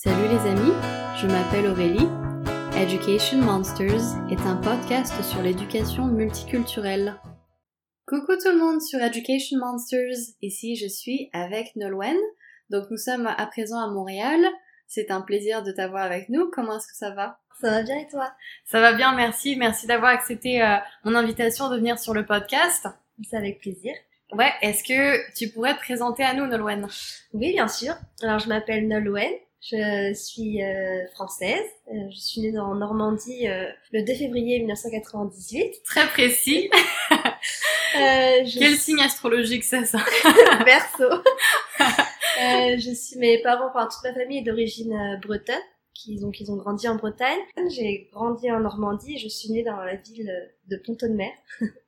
Salut 0.00 0.28
les 0.28 0.48
amis, 0.48 0.72
je 1.16 1.26
m'appelle 1.26 1.66
Aurélie. 1.66 2.06
Education 2.80 3.38
Monsters 3.38 4.14
est 4.30 4.40
un 4.46 4.54
podcast 4.54 5.12
sur 5.24 5.42
l'éducation 5.42 6.06
multiculturelle. 6.06 7.20
Coucou 8.06 8.36
tout 8.36 8.52
le 8.52 8.58
monde 8.58 8.80
sur 8.80 9.00
Education 9.00 9.58
Monsters, 9.58 10.36
ici 10.40 10.76
je 10.76 10.86
suis 10.86 11.30
avec 11.32 11.74
Nolwenn. 11.74 12.16
Donc 12.70 12.84
nous 12.92 12.96
sommes 12.96 13.26
à 13.26 13.44
présent 13.46 13.80
à 13.80 13.88
Montréal. 13.88 14.38
C'est 14.86 15.10
un 15.10 15.20
plaisir 15.20 15.64
de 15.64 15.72
t'avoir 15.72 16.04
avec 16.04 16.28
nous. 16.28 16.48
Comment 16.52 16.76
est-ce 16.76 16.86
que 16.86 16.96
ça 16.96 17.10
va? 17.10 17.40
Ça 17.60 17.68
va 17.68 17.82
bien 17.82 17.98
et 17.98 18.06
toi? 18.06 18.30
Ça 18.66 18.80
va 18.80 18.92
bien, 18.92 19.16
merci. 19.16 19.56
Merci 19.56 19.88
d'avoir 19.88 20.12
accepté 20.12 20.62
euh, 20.62 20.76
mon 21.02 21.16
invitation 21.16 21.70
de 21.70 21.76
venir 21.76 21.98
sur 21.98 22.14
le 22.14 22.24
podcast. 22.24 22.86
C'est 23.28 23.36
avec 23.36 23.58
plaisir. 23.58 23.94
Ouais, 24.30 24.52
est-ce 24.62 24.84
que 24.84 25.34
tu 25.36 25.48
pourrais 25.48 25.74
te 25.74 25.80
présenter 25.80 26.22
à 26.22 26.34
nous, 26.34 26.46
Nolwenn? 26.46 26.86
Oui, 27.32 27.50
bien 27.52 27.66
sûr. 27.66 27.94
Alors 28.22 28.38
je 28.38 28.48
m'appelle 28.48 28.86
Nolwenn, 28.86 29.32
je 29.60 30.12
suis 30.14 30.62
euh, 30.62 31.06
française. 31.14 31.64
Euh, 31.88 32.10
je 32.10 32.18
suis 32.18 32.40
née 32.40 32.58
en 32.58 32.74
Normandie 32.74 33.48
euh, 33.48 33.66
le 33.92 34.02
2 34.02 34.14
février 34.14 34.58
1998. 34.60 35.82
Très 35.84 36.06
précis. 36.08 36.70
Euh, 37.96 38.44
je 38.44 38.58
Quel 38.58 38.76
signe 38.76 39.00
astrologique 39.00 39.64
c'est 39.64 39.86
ça 39.86 39.98
Verseau. 40.66 41.22
Je 42.38 42.94
suis 42.94 43.18
mes 43.18 43.40
parents, 43.40 43.70
enfin 43.70 43.88
toute 43.90 44.04
ma 44.04 44.12
famille 44.12 44.38
est 44.40 44.42
d'origine 44.42 44.92
euh, 44.92 45.16
bretonne. 45.16 45.56
Qui 45.94 46.20
ont, 46.22 46.30
ils 46.38 46.52
ont 46.52 46.56
grandi 46.56 46.86
en 46.86 46.96
Bretagne. 46.96 47.38
J'ai 47.70 48.10
grandi 48.12 48.52
en 48.52 48.60
Normandie. 48.60 49.18
Je 49.18 49.28
suis 49.28 49.50
née 49.50 49.64
dans 49.64 49.78
la 49.78 49.96
ville 49.96 50.30
de 50.68 50.76
Pont-de-Mer. 50.76 51.32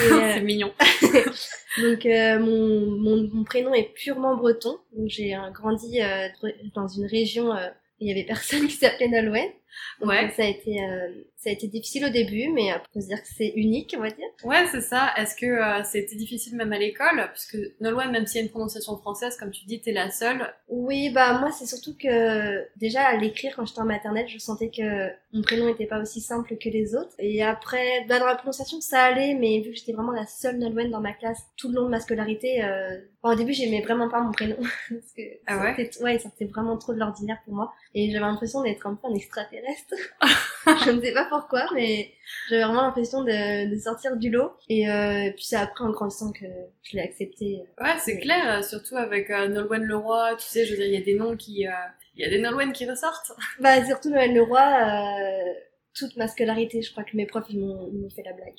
Euh, 0.00 0.32
C'est 0.34 0.40
mignon. 0.40 0.72
Donc 1.78 2.06
euh, 2.06 2.38
mon, 2.38 2.86
mon, 2.86 3.30
mon 3.32 3.44
prénom 3.44 3.74
est 3.74 3.92
purement 3.94 4.36
breton. 4.36 4.78
Donc 4.92 5.08
j'ai 5.08 5.36
grandi 5.52 6.02
euh, 6.02 6.28
dans 6.74 6.88
une 6.88 7.06
région 7.06 7.50
où 7.50 7.56
il 8.00 8.08
y 8.08 8.10
avait 8.10 8.24
personne 8.24 8.66
qui 8.66 8.74
s'appelait 8.76 9.08
Nolwenn. 9.08 9.50
Donc 10.00 10.10
Ouais. 10.10 10.30
ça 10.36 10.42
a 10.42 10.46
été 10.46 10.82
euh, 10.82 11.08
ça 11.36 11.50
a 11.50 11.52
été 11.52 11.68
difficile 11.68 12.04
au 12.04 12.08
début, 12.10 12.48
mais 12.52 12.72
euh, 12.72 12.76
faut 12.92 13.00
se 13.00 13.06
dire 13.06 13.20
que 13.22 13.28
c'est 13.36 13.52
unique, 13.56 13.94
on 13.96 14.00
va 14.02 14.08
dire. 14.10 14.26
Ouais, 14.44 14.66
c'est 14.70 14.80
ça. 14.80 15.10
Est-ce 15.16 15.36
que 15.36 15.46
euh, 15.46 15.82
c'était 15.84 16.16
difficile 16.16 16.56
même 16.56 16.72
à 16.72 16.78
l'école? 16.78 17.28
Puisque 17.32 17.56
Nolwenn, 17.80 18.10
même 18.10 18.26
s'il 18.26 18.38
y 18.40 18.40
a 18.40 18.44
une 18.44 18.50
prononciation 18.50 18.96
française, 18.98 19.36
comme 19.36 19.50
tu 19.50 19.64
dis, 19.66 19.80
t'es 19.80 19.92
la 19.92 20.10
seule. 20.10 20.52
Oui, 20.68 21.10
bah 21.10 21.38
moi 21.38 21.50
c'est 21.52 21.66
surtout 21.66 21.96
que 21.96 22.66
déjà 22.78 23.02
à 23.04 23.16
l'écrire 23.16 23.54
quand 23.56 23.64
j'étais 23.66 23.80
en 23.80 23.84
maternelle, 23.84 24.26
je 24.28 24.38
sentais 24.38 24.70
que 24.70 25.08
mon 25.32 25.42
prénom 25.42 25.66
n'était 25.66 25.86
pas 25.86 26.00
aussi 26.00 26.20
simple 26.20 26.56
que 26.56 26.68
les 26.68 26.94
autres. 26.94 27.14
Et 27.18 27.42
après, 27.42 28.04
bah, 28.08 28.18
dans 28.18 28.26
la 28.26 28.34
prononciation 28.36 28.80
ça 28.80 29.02
allait, 29.04 29.34
mais 29.34 29.60
vu 29.60 29.70
que 29.70 29.76
j'étais 29.76 29.92
vraiment 29.92 30.12
la 30.12 30.26
seule 30.26 30.58
Nolwenn 30.58 30.90
dans 30.90 31.00
ma 31.00 31.12
classe 31.12 31.42
tout 31.56 31.68
le 31.68 31.74
long 31.76 31.84
de 31.84 31.90
ma 31.90 32.00
scolarité, 32.00 32.64
euh... 32.64 32.98
enfin, 33.22 33.34
au 33.34 33.36
début 33.38 33.52
j'aimais 33.52 33.82
vraiment 33.82 34.08
pas 34.08 34.20
mon 34.20 34.32
prénom 34.32 34.56
parce 34.88 35.12
que 35.16 35.22
Ah 35.46 35.60
ouais? 35.60 35.74
c'était- 35.76 36.02
ouais, 36.02 36.18
ça 36.18 36.28
c'était 36.30 36.50
vraiment 36.50 36.76
trop 36.76 36.92
de 36.94 36.98
l'ordinaire 36.98 37.38
pour 37.44 37.54
moi 37.54 37.72
et 37.94 38.10
j'avais 38.10 38.24
l'impression 38.24 38.62
d'être 38.62 38.86
un 38.86 38.94
peu 38.94 39.06
un 39.08 39.14
extraterrestre. 39.14 39.65
je 40.84 40.90
ne 40.90 41.00
sais 41.00 41.12
pas 41.12 41.26
pourquoi, 41.28 41.66
mais 41.74 42.12
j'avais 42.48 42.62
vraiment 42.64 42.82
l'impression 42.82 43.22
de, 43.22 43.70
de 43.72 43.78
sortir 43.78 44.16
du 44.16 44.30
lot. 44.30 44.52
Et 44.68 44.88
euh, 44.90 45.30
puis 45.34 45.44
c'est 45.44 45.56
après 45.56 45.84
en 45.84 45.90
grandissant 45.90 46.32
que 46.32 46.44
je 46.82 46.96
l'ai 46.96 47.02
accepté. 47.02 47.62
Ouais, 47.80 47.94
c'est 47.98 48.18
clair, 48.18 48.58
euh, 48.58 48.62
surtout 48.62 48.96
avec 48.96 49.30
euh, 49.30 49.48
Nolwenn 49.48 49.82
Leroy, 49.84 50.36
tu 50.36 50.44
sais, 50.46 50.64
je 50.64 50.72
veux 50.72 50.76
dire, 50.78 50.86
il 50.86 50.94
y 50.94 50.96
a 51.02 51.04
des 51.04 51.14
noms 51.14 51.36
qui... 51.36 51.66
euh, 51.66 51.70
Il 52.16 52.22
y 52.22 52.26
a 52.26 52.30
des 52.30 52.38
Nolwenn 52.38 52.72
qui 52.72 52.88
ressortent. 52.88 53.32
Bah 53.60 53.84
surtout 53.84 54.10
Noël 54.10 54.32
Leroy, 54.34 54.60
euh, 54.60 55.52
toute 55.96 56.16
ma 56.16 56.28
scolarité, 56.28 56.82
je 56.82 56.90
crois 56.92 57.04
que 57.04 57.16
mes 57.16 57.26
profs 57.26 57.46
ils 57.48 57.58
m'ont 57.58 57.88
ils 57.92 57.98
m'ont 57.98 58.10
fait 58.10 58.22
la 58.22 58.32
blague. 58.32 58.54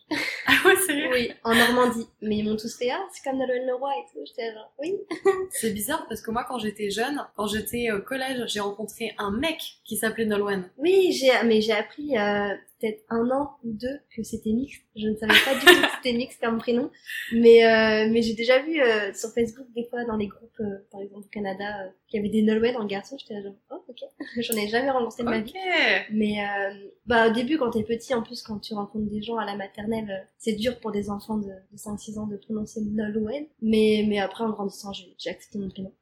Ah 0.48 0.68
ouais, 0.68 0.76
sérieux? 0.78 1.10
Oui, 1.12 1.32
en 1.44 1.54
Normandie. 1.54 2.08
Mais 2.22 2.38
ils 2.38 2.44
m'ont 2.44 2.56
tous 2.56 2.78
fait 2.78 2.90
ah 2.90 3.06
c'est 3.12 3.24
comme 3.24 3.38
Noël 3.38 3.66
Leroy 3.68 3.92
et 3.92 4.12
tout. 4.12 4.20
J'étais 4.26 4.54
genre 4.54 4.74
oui. 4.80 4.96
C'est 5.52 5.72
bizarre 5.72 6.06
parce 6.08 6.22
que 6.22 6.32
moi, 6.32 6.46
quand 6.48 6.58
j'étais 6.58 6.90
jeune, 6.90 7.22
quand 7.36 7.48
j'étais 7.48 7.92
au 7.92 8.02
collège, 8.02 8.44
j'ai 8.48 8.60
rencontré 8.60 9.14
un 9.18 9.32
mec 9.32 9.62
qui 9.84 9.98
s'appelait 9.98 10.26
Nolwenn. 10.26 10.70
Oui, 10.78 11.12
j'ai 11.12 11.32
mais 11.46 11.62
j'ai 11.62 11.74
appris 11.74 12.18
euh, 12.18 12.56
peut-être 12.80 13.04
un 13.10 13.30
an 13.32 13.58
ou 13.64 13.72
deux 13.74 14.00
que 14.16 14.24
c'était 14.24 14.52
mixte. 14.52 14.82
Je 14.96 15.08
ne 15.08 15.16
savais 15.16 15.34
pas 15.46 15.54
du 15.54 15.66
tout 15.66 15.82
que 15.82 15.92
c'était 15.98 16.18
mixte 16.18 16.42
comme 16.42 16.58
prénom. 16.58 16.90
Mais 17.34 17.66
euh, 17.66 18.10
mais 18.12 18.22
j'ai 18.22 18.34
déjà 18.34 18.62
vu 18.62 18.82
euh, 18.82 19.14
sur 19.14 19.30
Facebook 19.30 19.68
des 19.76 19.86
fois 19.90 20.06
dans 20.06 20.18
les 20.18 20.28
groupes, 20.28 20.60
euh, 20.60 20.86
par 20.92 21.02
exemple 21.02 21.26
au 21.26 21.30
Canada, 21.30 21.84
euh, 21.84 21.90
qu'il 22.08 22.18
y 22.18 22.20
avait 22.20 22.32
des 22.32 22.42
Nolwenn 22.42 22.76
en 22.78 22.86
garçon. 22.86 23.18
J'étais 23.20 23.42
genre 23.42 23.56
oh 23.72 23.84
ok. 23.88 23.98
J'en 24.38 24.56
ai 24.56 24.68
jamais 24.68 24.92
rencontré 24.92 25.24
de 25.24 25.30
ma 25.30 25.40
vie. 25.40 25.54
Ok. 25.56 26.06
Mais 26.12 26.42
euh, 26.42 26.90
bah 27.06 27.30
au 27.30 27.34
début 27.34 27.58
quand 27.58 27.72
t'es 27.72 27.84
petit, 27.84 28.14
en 28.14 28.22
plus 28.22 28.42
quand 28.42 28.60
tu 28.60 28.74
rencontres 28.74 29.10
des 29.10 29.22
gens 29.22 29.38
à 29.38 29.46
la 29.46 29.56
maternelle, 29.56 30.10
euh, 30.10 30.26
c'est 30.38 30.54
dur 30.54 30.80
pour 30.80 30.92
des 30.92 31.10
enfants 31.10 31.38
de, 31.38 31.48
de 31.48 31.78
5-6 31.78 32.20
ans 32.20 32.28
de 32.28 32.38
prononcer 32.38 32.82
Nolwenn. 32.82 33.46
Mais 33.62 34.06
mais 34.08 34.20
après 34.20 34.44
en 34.44 34.50
grandissant, 34.50 34.92
j'ai 34.94 35.30
accepté 35.30 35.58
mon 35.60 35.70
prénom. 35.70 35.94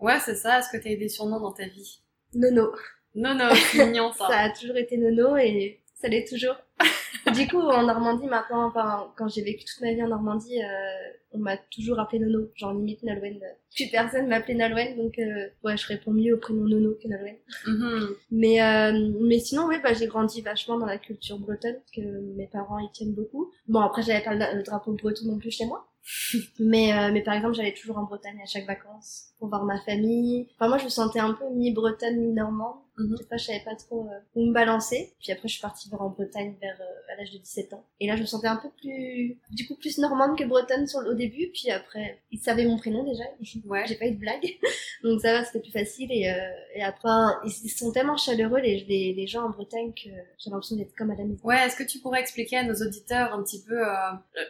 Ouais, 0.00 0.18
c'est 0.20 0.34
ça. 0.34 0.58
Est-ce 0.58 0.68
que 0.70 0.82
t'as 0.82 0.90
eu 0.90 0.96
des 0.96 1.08
surnoms 1.08 1.40
dans 1.40 1.52
ta 1.52 1.66
vie? 1.66 2.00
Nono. 2.34 2.72
Non, 3.14 3.34
non, 3.34 3.48
c'est 3.54 3.86
mignon 3.86 4.10
ça. 4.12 4.26
Ça 4.26 4.38
a 4.38 4.50
toujours 4.50 4.76
été 4.76 4.96
Nono 4.96 5.36
et 5.36 5.80
ça 5.94 6.08
l'est 6.08 6.28
toujours. 6.28 6.56
du 7.34 7.48
coup, 7.48 7.60
en 7.60 7.84
Normandie, 7.84 8.26
maintenant, 8.26 8.66
enfin, 8.66 9.12
quand 9.16 9.28
j'ai 9.28 9.42
vécu 9.42 9.64
toute 9.64 9.80
ma 9.80 9.92
vie 9.92 10.02
en 10.02 10.08
Normandie, 10.08 10.62
euh, 10.62 11.12
on 11.32 11.38
m'a 11.38 11.56
toujours 11.56 11.98
appelé 11.98 12.18
Nono. 12.18 12.50
Genre, 12.54 12.72
limite 12.72 13.02
Nolwenn. 13.02 13.40
Plus 13.74 13.88
personne 13.90 14.28
m'appelait 14.28 14.54
Nolwenn, 14.54 14.96
donc, 14.96 15.18
euh, 15.18 15.48
ouais, 15.64 15.76
je 15.76 15.86
réponds 15.86 16.12
mieux 16.12 16.34
au 16.34 16.38
prénom 16.38 16.64
Nono 16.64 16.94
que 17.02 17.08
Nolwenn. 17.08 17.36
Mhm. 17.66 18.08
Mais, 18.30 18.62
euh, 18.62 19.12
mais 19.20 19.38
sinon, 19.38 19.66
oui, 19.66 19.76
bah, 19.82 19.94
j'ai 19.94 20.06
grandi 20.06 20.40
vachement 20.42 20.78
dans 20.78 20.86
la 20.86 20.98
culture 20.98 21.38
bretonne, 21.38 21.78
que 21.94 22.00
mes 22.36 22.46
parents 22.46 22.78
y 22.78 22.90
tiennent 22.92 23.14
beaucoup. 23.14 23.50
Bon, 23.68 23.80
après, 23.80 24.02
j'avais 24.02 24.22
pas 24.22 24.34
le, 24.34 24.58
le 24.58 24.62
drapeau 24.62 24.92
breton 24.92 25.26
non 25.26 25.38
plus 25.38 25.50
chez 25.50 25.66
moi. 25.66 25.88
mais, 26.58 26.92
euh, 26.92 27.10
mais 27.12 27.22
par 27.22 27.34
exemple, 27.34 27.54
j'allais 27.54 27.72
toujours 27.72 27.98
en 27.98 28.04
Bretagne 28.04 28.38
à 28.42 28.46
chaque 28.46 28.66
vacances 28.66 29.28
pour 29.38 29.48
voir 29.48 29.64
ma 29.64 29.80
famille. 29.80 30.48
Enfin, 30.54 30.68
moi, 30.68 30.78
je 30.78 30.84
me 30.84 30.90
sentais 30.90 31.20
un 31.20 31.32
peu 31.32 31.48
mi-bretonne, 31.50 32.20
mi-normande. 32.20 32.76
Des 32.98 33.24
fois, 33.24 33.36
je 33.36 33.44
savais 33.44 33.62
pas 33.64 33.74
trop 33.74 34.06
euh, 34.06 34.18
où 34.34 34.46
me 34.46 34.52
balancer. 34.52 35.14
Puis 35.20 35.32
après, 35.32 35.48
je 35.48 35.54
suis 35.54 35.62
partie 35.62 35.90
vers 35.90 36.00
en 36.00 36.10
Bretagne 36.10 36.54
vers 36.60 36.80
euh, 36.80 37.12
à 37.12 37.16
l'âge 37.16 37.32
de 37.32 37.38
17 37.38 37.72
ans. 37.72 37.84
Et 38.00 38.06
là, 38.06 38.16
je 38.16 38.22
me 38.22 38.26
sentais 38.26 38.46
un 38.46 38.56
peu 38.56 38.68
plus, 38.70 39.38
du 39.50 39.66
coup, 39.66 39.74
plus 39.76 39.98
normande 39.98 40.38
que 40.38 40.44
bretonne 40.44 40.86
sur, 40.86 41.00
au 41.00 41.14
début. 41.14 41.50
Puis 41.52 41.70
après, 41.70 42.20
ils 42.30 42.38
savaient 42.38 42.66
mon 42.66 42.78
prénom 42.78 43.04
déjà. 43.04 43.24
Ouais. 43.64 43.84
J'ai 43.86 43.94
pas 43.94 44.06
eu 44.06 44.12
de 44.12 44.18
blague. 44.18 44.44
Donc 45.02 45.20
ça 45.20 45.32
va, 45.32 45.44
c'était 45.44 45.60
plus 45.60 45.70
facile. 45.70 46.10
Et, 46.12 46.28
euh, 46.28 46.34
et 46.74 46.82
après, 46.82 47.08
ils 47.44 47.52
ils 47.64 47.70
sont 47.70 47.92
tellement 47.92 48.16
chaleureux, 48.16 48.58
les, 48.60 48.84
les, 48.88 49.14
les 49.14 49.26
gens 49.26 49.44
en 49.44 49.50
Bretagne, 49.50 49.92
que 49.92 50.10
j'ai 50.38 50.50
l'impression 50.50 50.76
d'être 50.76 50.94
comme 50.96 51.10
à 51.10 51.14
la 51.14 51.24
maison. 51.24 51.40
Ouais, 51.44 51.56
est-ce 51.66 51.76
que 51.76 51.82
tu 51.82 51.98
pourrais 51.98 52.20
expliquer 52.20 52.58
à 52.58 52.62
nos 52.62 52.74
auditeurs 52.74 53.32
un 53.32 53.42
petit 53.42 53.62
peu 53.62 53.86
euh, 53.86 53.94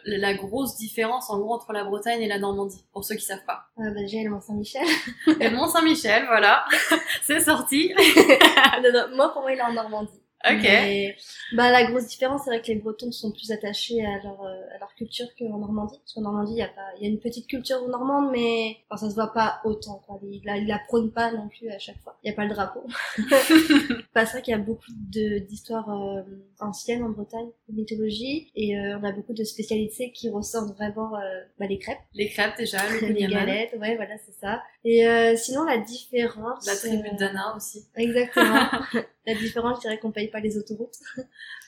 la 0.05 0.33
grosse 0.33 0.75
différence 0.77 1.29
en 1.29 1.39
gros 1.39 1.53
entre 1.53 1.71
la 1.73 1.83
Bretagne 1.83 2.21
et 2.21 2.27
la 2.27 2.39
Normandie, 2.39 2.83
pour 2.91 3.05
ceux 3.05 3.15
qui 3.15 3.25
savent 3.25 3.45
pas? 3.45 3.65
Euh, 3.79 3.91
bah, 3.91 4.01
déjà, 4.01 4.17
le 4.23 4.29
Mont-Saint-Michel. 4.29 4.85
Le 5.27 5.49
Mont-Saint-Michel, 5.55 6.25
voilà, 6.27 6.65
c'est 7.23 7.41
sorti. 7.41 7.93
Non, 8.83 8.91
non, 8.91 9.15
moi, 9.15 9.33
pour 9.33 9.49
il 9.49 9.57
est 9.57 9.61
en 9.61 9.73
Normandie. 9.73 10.24
Ok. 10.47 10.61
Mais, 10.61 11.15
bah, 11.53 11.71
la 11.71 11.85
grosse 11.85 12.05
différence, 12.07 12.41
c'est 12.43 12.51
vrai 12.51 12.61
que 12.61 12.67
les 12.67 12.75
Bretons 12.75 13.11
sont 13.11 13.31
plus 13.31 13.51
attachés 13.51 14.05
à 14.05 14.21
leur, 14.23 14.41
euh, 14.43 14.75
à 14.75 14.79
leur 14.79 14.93
culture 14.95 15.25
qu'en 15.37 15.57
Normandie. 15.57 15.97
Parce 15.99 16.13
qu'en 16.13 16.21
Normandie, 16.21 16.53
il 16.53 16.59
y 16.59 16.61
a 16.61 16.67
pas, 16.67 16.87
il 16.97 17.03
y 17.03 17.07
a 17.07 17.09
une 17.09 17.19
petite 17.19 17.47
culture 17.47 17.87
normande, 17.87 18.29
mais, 18.31 18.77
enfin, 18.89 19.05
ça 19.05 19.09
se 19.09 19.15
voit 19.15 19.33
pas 19.33 19.61
autant, 19.63 20.03
quoi. 20.05 20.19
Ils 20.23 20.41
la, 20.45 20.57
ils 20.57 20.67
la 20.67 20.79
prônent 20.79 21.11
pas 21.11 21.31
non 21.31 21.47
plus 21.47 21.69
à 21.69 21.79
chaque 21.79 21.99
fois. 22.01 22.17
Il 22.23 22.29
y 22.29 22.31
a 22.31 22.35
pas 22.35 22.43
le 22.43 22.53
drapeau. 22.53 22.83
bah, 24.13 24.25
c'est 24.25 24.33
vrai 24.33 24.41
qu'il 24.43 24.51
y 24.51 24.55
a 24.55 24.59
beaucoup 24.59 24.91
d'histoires, 25.09 25.89
euh, 25.89 26.21
anciennes 26.59 27.03
en 27.03 27.09
Bretagne, 27.09 27.49
de 27.69 27.75
mythologie, 27.75 28.51
et 28.55 28.77
euh, 28.77 28.99
on 28.99 29.03
a 29.03 29.11
beaucoup 29.11 29.33
de 29.33 29.43
spécialités 29.43 30.11
qui 30.11 30.29
ressortent 30.29 30.75
vraiment, 30.75 31.15
euh, 31.15 31.41
bah, 31.59 31.65
les 31.65 31.79
crêpes, 31.79 31.99
Les 32.13 32.29
crêpes 32.29 32.57
déjà, 32.57 32.77
le 33.01 33.07
les 33.07 33.27
galettes, 33.27 33.73
ouais, 33.79 33.95
voilà, 33.95 34.15
c'est 34.23 34.35
ça. 34.39 34.61
Et, 34.83 35.05
sinon, 35.37 35.63
la 35.63 35.79
différence. 35.79 36.65
la 36.67 36.75
tribu 36.75 37.09
de 37.09 37.17
Dana 37.17 37.55
aussi. 37.55 37.87
Exactement. 37.95 38.69
la 39.27 39.35
différence, 39.35 39.77
je 39.77 39.81
dirais 39.81 39.99
qu'on 39.99 40.11
paye 40.11 40.27
pas 40.29 40.39
les 40.39 40.57
autoroutes. 40.57 40.97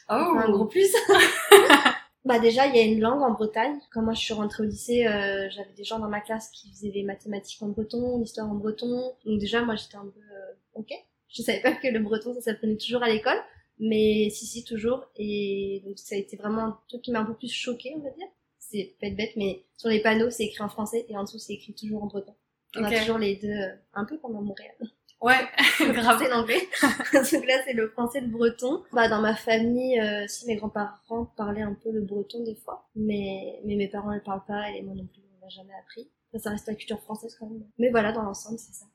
Oh, 0.10 0.14
un 0.14 0.50
gros 0.52 0.66
plus. 0.66 0.94
bah 2.26 2.40
déjà, 2.40 2.68
il 2.68 2.76
y 2.76 2.80
a 2.80 2.84
une 2.84 3.00
langue 3.00 3.22
en 3.22 3.32
Bretagne. 3.32 3.80
Quand 3.92 4.02
moi 4.02 4.14
je 4.14 4.20
suis 4.22 4.34
rentrée 4.34 4.64
au 4.64 4.66
lycée, 4.66 5.06
euh, 5.08 5.50
j'avais 5.50 5.74
des 5.74 5.84
gens 5.84 6.00
dans 6.00 6.10
ma 6.10 6.22
classe 6.22 6.50
qui 6.52 6.70
faisaient 6.72 6.92
les 6.92 7.04
mathématiques 7.04 7.62
en 7.62 7.68
breton, 7.70 8.20
l'histoire 8.20 8.50
en 8.50 8.56
breton. 8.56 9.14
Donc 9.26 9.40
déjà, 9.40 9.62
moi 9.64 9.76
j'étais 9.76 9.98
un 9.98 10.06
peu 10.06 10.20
euh, 10.20 10.54
ok. 10.76 10.92
Je 11.30 11.42
savais 11.42 11.62
pas 11.62 11.74
que 11.74 11.88
le 11.88 12.00
breton 12.00 12.34
ça 12.34 12.42
s'apprenait 12.42 12.78
toujours 12.78 13.04
à 13.04 13.10
l'école, 13.10 13.38
mais 13.80 14.30
si 14.30 14.46
si 14.46 14.64
toujours. 14.64 15.06
Et 15.18 15.82
donc 15.86 16.00
ça 16.00 16.16
a 16.16 16.18
été 16.18 16.38
vraiment 16.38 16.62
un 16.64 16.80
truc 16.88 17.02
qui 17.02 17.12
m'a 17.12 17.20
un 17.20 17.26
peu 17.26 17.34
plus 17.36 17.52
choquée, 17.52 17.94
on 17.96 18.00
va 18.00 18.12
dire. 18.12 18.28
C'est 18.60 18.96
pas 19.00 19.08
être 19.08 19.16
bête, 19.16 19.32
mais 19.36 19.64
sur 19.78 19.90
les 19.90 20.02
panneaux 20.02 20.30
c'est 20.30 20.44
écrit 20.46 20.64
en 20.64 20.70
français 20.70 21.06
et 21.10 21.18
en 21.18 21.24
dessous 21.24 21.40
c'est 21.40 21.54
écrit 21.54 21.74
toujours 21.74 22.04
en 22.04 22.08
breton. 22.08 22.34
On 22.76 22.84
Ok. 22.86 22.94
a 22.94 23.00
toujours 23.00 23.18
les 23.18 23.36
deux, 23.38 23.48
euh, 23.50 23.76
un 23.94 24.06
peu 24.06 24.18
comme 24.18 24.36
à 24.36 24.42
Montréal. 24.42 24.76
Ouais, 25.22 25.34
grave. 25.94 26.22
l'anglais. 26.30 26.62
Donc 27.14 27.46
là, 27.48 27.56
c'est 27.66 27.74
le 27.74 27.90
français 27.90 28.22
le 28.22 28.28
breton. 28.28 28.84
Bah, 28.94 29.08
dans 29.10 29.22
ma 29.22 29.36
famille, 29.36 30.00
euh, 30.00 30.26
si 30.28 30.46
mes 30.46 30.56
grands-parents 30.56 31.26
parlaient 31.36 31.62
un 31.64 31.74
peu 31.74 31.92
le 31.92 32.02
breton 32.02 32.44
des 32.44 32.56
fois, 32.56 32.88
mais, 32.96 33.60
mais 33.66 33.76
mes 33.76 33.88
parents 33.88 34.14
ne 34.14 34.20
parlent 34.20 34.46
pas 34.48 34.70
et 34.72 34.82
moi 34.84 34.94
non 34.96 35.06
plus, 35.06 35.22
on 35.38 35.42
l'a 35.44 35.50
jamais 35.50 35.74
appris. 35.82 36.10
Ça, 36.34 36.40
ça 36.40 36.50
reste 36.52 36.68
la 36.68 36.76
culture 36.76 37.00
française 37.02 37.36
quand 37.40 37.48
même. 37.48 37.64
Mais 37.80 37.90
voilà, 37.90 38.12
dans 38.12 38.22
l'ensemble, 38.22 38.60
c'est 38.60 38.74
ça. 38.74 38.86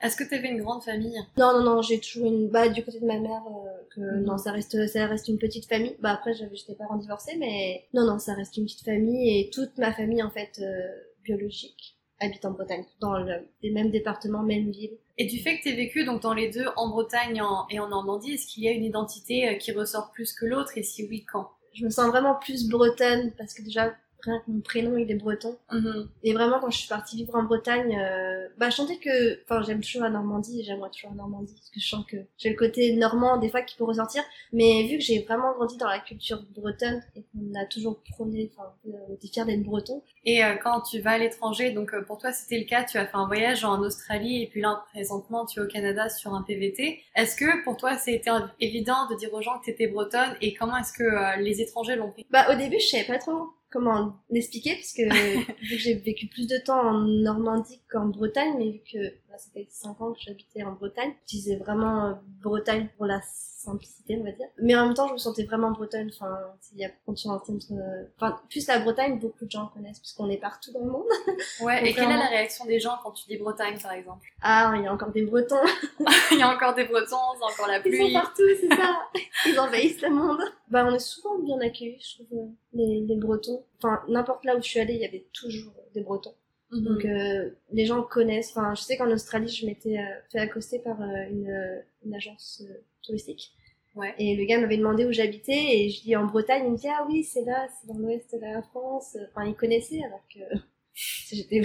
Est-ce 0.00 0.16
que 0.16 0.22
t'avais 0.24 0.48
une 0.48 0.62
grande 0.62 0.82
famille? 0.84 1.18
Non, 1.36 1.52
non, 1.52 1.62
non, 1.64 1.82
j'ai 1.82 1.98
toujours 2.00 2.26
une, 2.26 2.48
bah, 2.48 2.68
du 2.68 2.84
côté 2.84 3.00
de 3.00 3.04
ma 3.06 3.18
mère, 3.18 3.42
euh, 3.48 3.82
que, 3.94 4.00
Mhm. 4.00 4.22
non, 4.24 4.38
ça 4.38 4.52
reste, 4.52 4.86
ça 4.86 5.06
reste 5.06 5.26
une 5.28 5.38
petite 5.38 5.66
famille. 5.68 5.96
Bah, 6.00 6.12
après, 6.12 6.32
j'avais, 6.34 6.54
j'étais 6.54 6.74
parents 6.76 6.96
divorcés, 6.96 7.36
mais 7.38 7.86
non, 7.92 8.06
non, 8.06 8.18
ça 8.20 8.34
reste 8.34 8.56
une 8.56 8.64
petite 8.64 8.84
famille 8.84 9.40
et 9.40 9.50
toute 9.50 9.76
ma 9.78 9.92
famille, 9.92 10.22
en 10.22 10.30
fait, 10.30 10.60
euh, 10.60 10.86
biologique. 11.24 11.95
Habitent 12.20 12.44
en 12.44 12.52
Bretagne, 12.52 12.84
dans 13.00 13.18
le, 13.18 13.48
les 13.62 13.70
mêmes 13.70 13.90
départements, 13.90 14.42
même 14.42 14.70
ville. 14.70 14.96
Et 15.18 15.26
du 15.26 15.38
fait 15.38 15.58
que 15.58 15.62
tu 15.62 15.68
as 15.70 15.76
vécu 15.76 16.04
donc 16.04 16.22
dans 16.22 16.34
les 16.34 16.50
deux, 16.50 16.66
en 16.76 16.88
Bretagne 16.88 17.42
et 17.70 17.78
en 17.80 17.88
Normandie, 17.88 18.32
est-ce 18.32 18.46
qu'il 18.46 18.64
y 18.64 18.68
a 18.68 18.72
une 18.72 18.84
identité 18.84 19.48
euh, 19.48 19.54
qui 19.54 19.72
ressort 19.72 20.10
plus 20.12 20.32
que 20.32 20.46
l'autre? 20.46 20.76
Et 20.76 20.82
si 20.82 21.06
oui, 21.08 21.24
quand? 21.24 21.50
Je 21.72 21.84
me 21.84 21.90
sens 21.90 22.08
vraiment 22.08 22.34
plus 22.34 22.68
bretonne 22.68 23.32
parce 23.36 23.52
que 23.52 23.62
déjà, 23.62 23.94
rien 24.26 24.40
que 24.44 24.50
mon 24.50 24.60
prénom, 24.60 24.96
il 24.96 25.10
est 25.10 25.14
breton. 25.14 25.56
Mhm. 25.72 26.08
Et 26.22 26.32
vraiment, 26.32 26.58
quand 26.60 26.70
je 26.70 26.78
suis 26.78 26.88
partie 26.88 27.16
vivre 27.16 27.34
en 27.34 27.42
Bretagne, 27.42 27.98
euh, 27.98 28.48
bah, 28.58 28.70
je 28.70 28.76
sentais 28.76 28.96
que, 28.96 29.42
enfin, 29.44 29.62
j'aime 29.62 29.80
toujours 29.80 30.02
la 30.02 30.10
Normandie 30.10 30.60
et 30.60 30.64
j'aimerais 30.64 30.90
toujours 30.90 31.10
la 31.10 31.16
Normandie 31.16 31.54
parce 31.54 31.70
que 31.70 31.80
je 31.80 31.88
sens 31.88 32.04
que 32.06 32.16
j'ai 32.38 32.50
le 32.50 32.56
côté 32.56 32.94
normand 32.96 33.38
des 33.38 33.48
fois 33.48 33.62
qui 33.62 33.76
peut 33.76 33.84
ressortir. 33.84 34.22
Mais 34.52 34.86
vu 34.88 34.98
que 34.98 35.04
j'ai 35.04 35.22
vraiment 35.22 35.52
grandi 35.54 35.76
dans 35.76 35.88
la 35.88 36.00
culture 36.00 36.42
bretonne 36.54 37.02
et 37.14 37.22
qu'on 37.22 37.58
a 37.58 37.64
toujours 37.66 38.00
prôné, 38.10 38.50
enfin, 38.56 38.68
on 38.84 39.14
était 39.14 39.28
fiers 39.28 39.44
d'être 39.44 39.62
breton. 39.62 40.02
Et 40.24 40.44
euh, 40.44 40.56
quand 40.62 40.80
tu 40.80 41.00
vas 41.00 41.12
à 41.12 41.18
l'étranger, 41.18 41.70
donc 41.70 41.94
euh, 41.94 42.02
pour 42.02 42.18
toi 42.18 42.32
c'était 42.32 42.58
le 42.58 42.64
cas, 42.64 42.84
tu 42.84 42.98
as 42.98 43.06
fait 43.06 43.16
un 43.16 43.26
voyage 43.26 43.64
en 43.64 43.78
Australie 43.80 44.42
et 44.42 44.48
puis 44.48 44.60
là 44.60 44.84
présentement 44.92 45.46
tu 45.46 45.60
es 45.60 45.62
au 45.62 45.66
Canada 45.66 46.08
sur 46.08 46.34
un 46.34 46.42
PVT. 46.42 47.00
Est-ce 47.14 47.36
que 47.36 47.62
pour 47.64 47.76
toi 47.76 47.96
c'était 47.96 48.30
évident 48.60 49.08
de 49.08 49.14
dire 49.14 49.32
aux 49.32 49.42
gens 49.42 49.58
que 49.58 49.66
tu 49.66 49.70
étais 49.70 49.86
bretonne 49.86 50.34
et 50.40 50.54
comment 50.54 50.76
est-ce 50.76 50.92
que 50.92 51.04
euh, 51.04 51.36
les 51.36 51.60
étrangers 51.60 51.96
l'ont 51.96 52.10
pris? 52.10 52.26
Bah, 52.30 52.46
au 52.52 52.56
début, 52.56 52.78
je 52.80 52.86
savais 52.86 53.04
pas 53.04 53.18
trop 53.18 53.50
comment 53.70 54.20
l'expliquer 54.30 54.74
parce 54.74 54.92
que 54.92 55.02
vu 55.62 55.76
que 55.76 55.82
j'ai 55.82 55.94
vécu 55.94 56.26
plus 56.26 56.46
de 56.46 56.58
temps 56.58 56.80
en 56.80 57.00
Normandie 57.00 57.82
qu'en 57.90 58.06
Bretagne, 58.06 58.54
mais 58.58 58.70
vu 58.70 58.80
que 58.90 59.14
ça 59.38 59.50
fait 59.52 59.66
5 59.70 60.00
ans 60.00 60.12
que 60.12 60.20
j'habitais 60.20 60.62
en 60.62 60.72
Bretagne, 60.72 61.12
je 61.26 61.36
disais 61.36 61.56
vraiment 61.56 62.06
euh, 62.06 62.12
Bretagne 62.42 62.88
pour 62.96 63.06
la 63.06 63.20
simplicité, 63.22 64.16
on 64.20 64.24
va 64.24 64.30
dire. 64.30 64.46
Mais 64.62 64.76
en 64.76 64.86
même 64.86 64.94
temps, 64.94 65.08
je 65.08 65.14
me 65.14 65.18
sentais 65.18 65.42
vraiment 65.44 65.72
bretonne. 65.72 66.08
Enfin, 66.14 66.38
il 66.72 66.78
y 66.78 66.84
a 66.84 66.90
quand 67.04 67.14
tu 67.14 67.26
rencontres, 67.26 67.66
euh, 67.72 68.04
enfin, 68.16 68.40
plus 68.48 68.66
la 68.68 68.78
Bretagne, 68.78 69.18
beaucoup 69.18 69.44
de 69.44 69.50
gens 69.50 69.66
connaissent 69.74 69.98
parce 69.98 70.12
qu'on 70.12 70.30
est 70.30 70.36
partout 70.36 70.72
dans 70.72 70.80
le 70.84 70.90
monde. 70.90 71.06
Ouais, 71.60 71.88
et 71.88 71.94
quelle 71.94 72.10
est 72.10 72.16
la 72.16 72.28
réaction 72.28 72.64
des 72.66 72.78
gens 72.78 72.96
quand 73.02 73.12
tu 73.12 73.26
dis 73.26 73.36
Bretagne 73.38 73.78
par 73.80 73.92
exemple? 73.92 74.26
Ah, 74.42 74.72
il 74.76 74.84
y 74.84 74.86
a 74.86 74.92
encore 74.92 75.10
des 75.10 75.22
Bretons. 75.22 75.56
Il 76.30 76.38
y 76.38 76.42
a 76.42 76.48
encore 76.48 76.74
des 76.74 76.84
Bretons, 76.84 77.16
c'est 77.38 77.44
encore 77.44 77.66
la 77.68 77.78
Ils 77.78 77.82
sont 77.82 77.88
pluie. 78.04 78.12
partout, 78.12 78.42
c'est 78.60 78.68
ça. 78.74 79.00
Ils 79.46 79.58
envahissent 79.58 80.02
le 80.02 80.10
monde. 80.10 80.40
Bah, 80.68 80.84
on 80.88 80.94
est 80.94 80.98
souvent 80.98 81.38
bien 81.38 81.58
accueillis, 81.60 81.98
je 82.00 82.22
trouve, 82.22 82.38
euh, 82.38 82.46
les, 82.74 83.00
les 83.00 83.16
Bretons. 83.16 83.64
Enfin, 83.78 84.02
n'importe 84.08 84.44
là 84.44 84.54
où 84.56 84.58
je 84.62 84.68
suis 84.68 84.80
allée, 84.80 84.94
il 84.94 85.00
y 85.00 85.06
avait 85.06 85.26
toujours 85.32 85.72
des 85.94 86.02
Bretons. 86.02 86.34
Mhm. 86.70 86.84
Donc 86.84 87.04
euh, 87.04 87.50
les 87.72 87.86
gens 87.86 88.02
connaissent. 88.02 88.50
Enfin, 88.56 88.74
je 88.74 88.82
sais 88.82 88.96
qu'en 88.96 89.10
Australie, 89.10 89.48
je 89.48 89.66
m'étais 89.66 89.98
euh, 89.98 90.02
fait 90.30 90.38
accoster 90.38 90.78
par 90.80 91.00
euh, 91.00 91.06
une, 91.30 91.48
euh, 91.50 91.80
une 92.04 92.14
agence 92.14 92.62
euh, 92.68 92.74
touristique. 93.02 93.52
Ouais. 93.94 94.14
Et 94.18 94.36
le 94.36 94.44
gars 94.44 94.60
m'avait 94.60 94.76
demandé 94.76 95.06
où 95.06 95.12
j'habitais 95.12 95.78
et 95.78 95.90
je 95.90 96.02
dis 96.02 96.16
en 96.16 96.26
Bretagne. 96.26 96.64
Il 96.66 96.72
me 96.72 96.76
dit 96.76 96.88
ah 96.88 97.06
oui, 97.08 97.24
c'est 97.24 97.44
là, 97.44 97.66
c'est 97.80 97.86
dans 97.88 97.98
l'ouest 97.98 98.32
de 98.34 98.40
la 98.40 98.62
France. 98.62 99.16
Enfin, 99.30 99.46
il 99.46 99.54
connaissait 99.54 100.02
alors 100.04 100.22
que 100.32 100.40
j'étais 100.94 101.62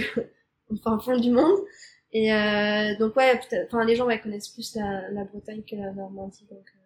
au 0.70 0.76
fin 0.76 0.98
fond 1.00 1.18
du 1.18 1.30
monde. 1.30 1.58
Et 2.12 2.32
euh, 2.32 2.96
donc 2.98 3.16
ouais, 3.16 3.40
enfin 3.66 3.84
les 3.84 3.96
gens 3.96 4.06
ouais, 4.06 4.20
connaissent 4.20 4.48
plus 4.48 4.74
la, 4.76 5.10
la 5.10 5.24
Bretagne 5.24 5.62
que 5.62 5.76
la 5.76 5.92
Normandie. 5.92 6.46
Donc 6.50 6.64
euh, 6.76 6.81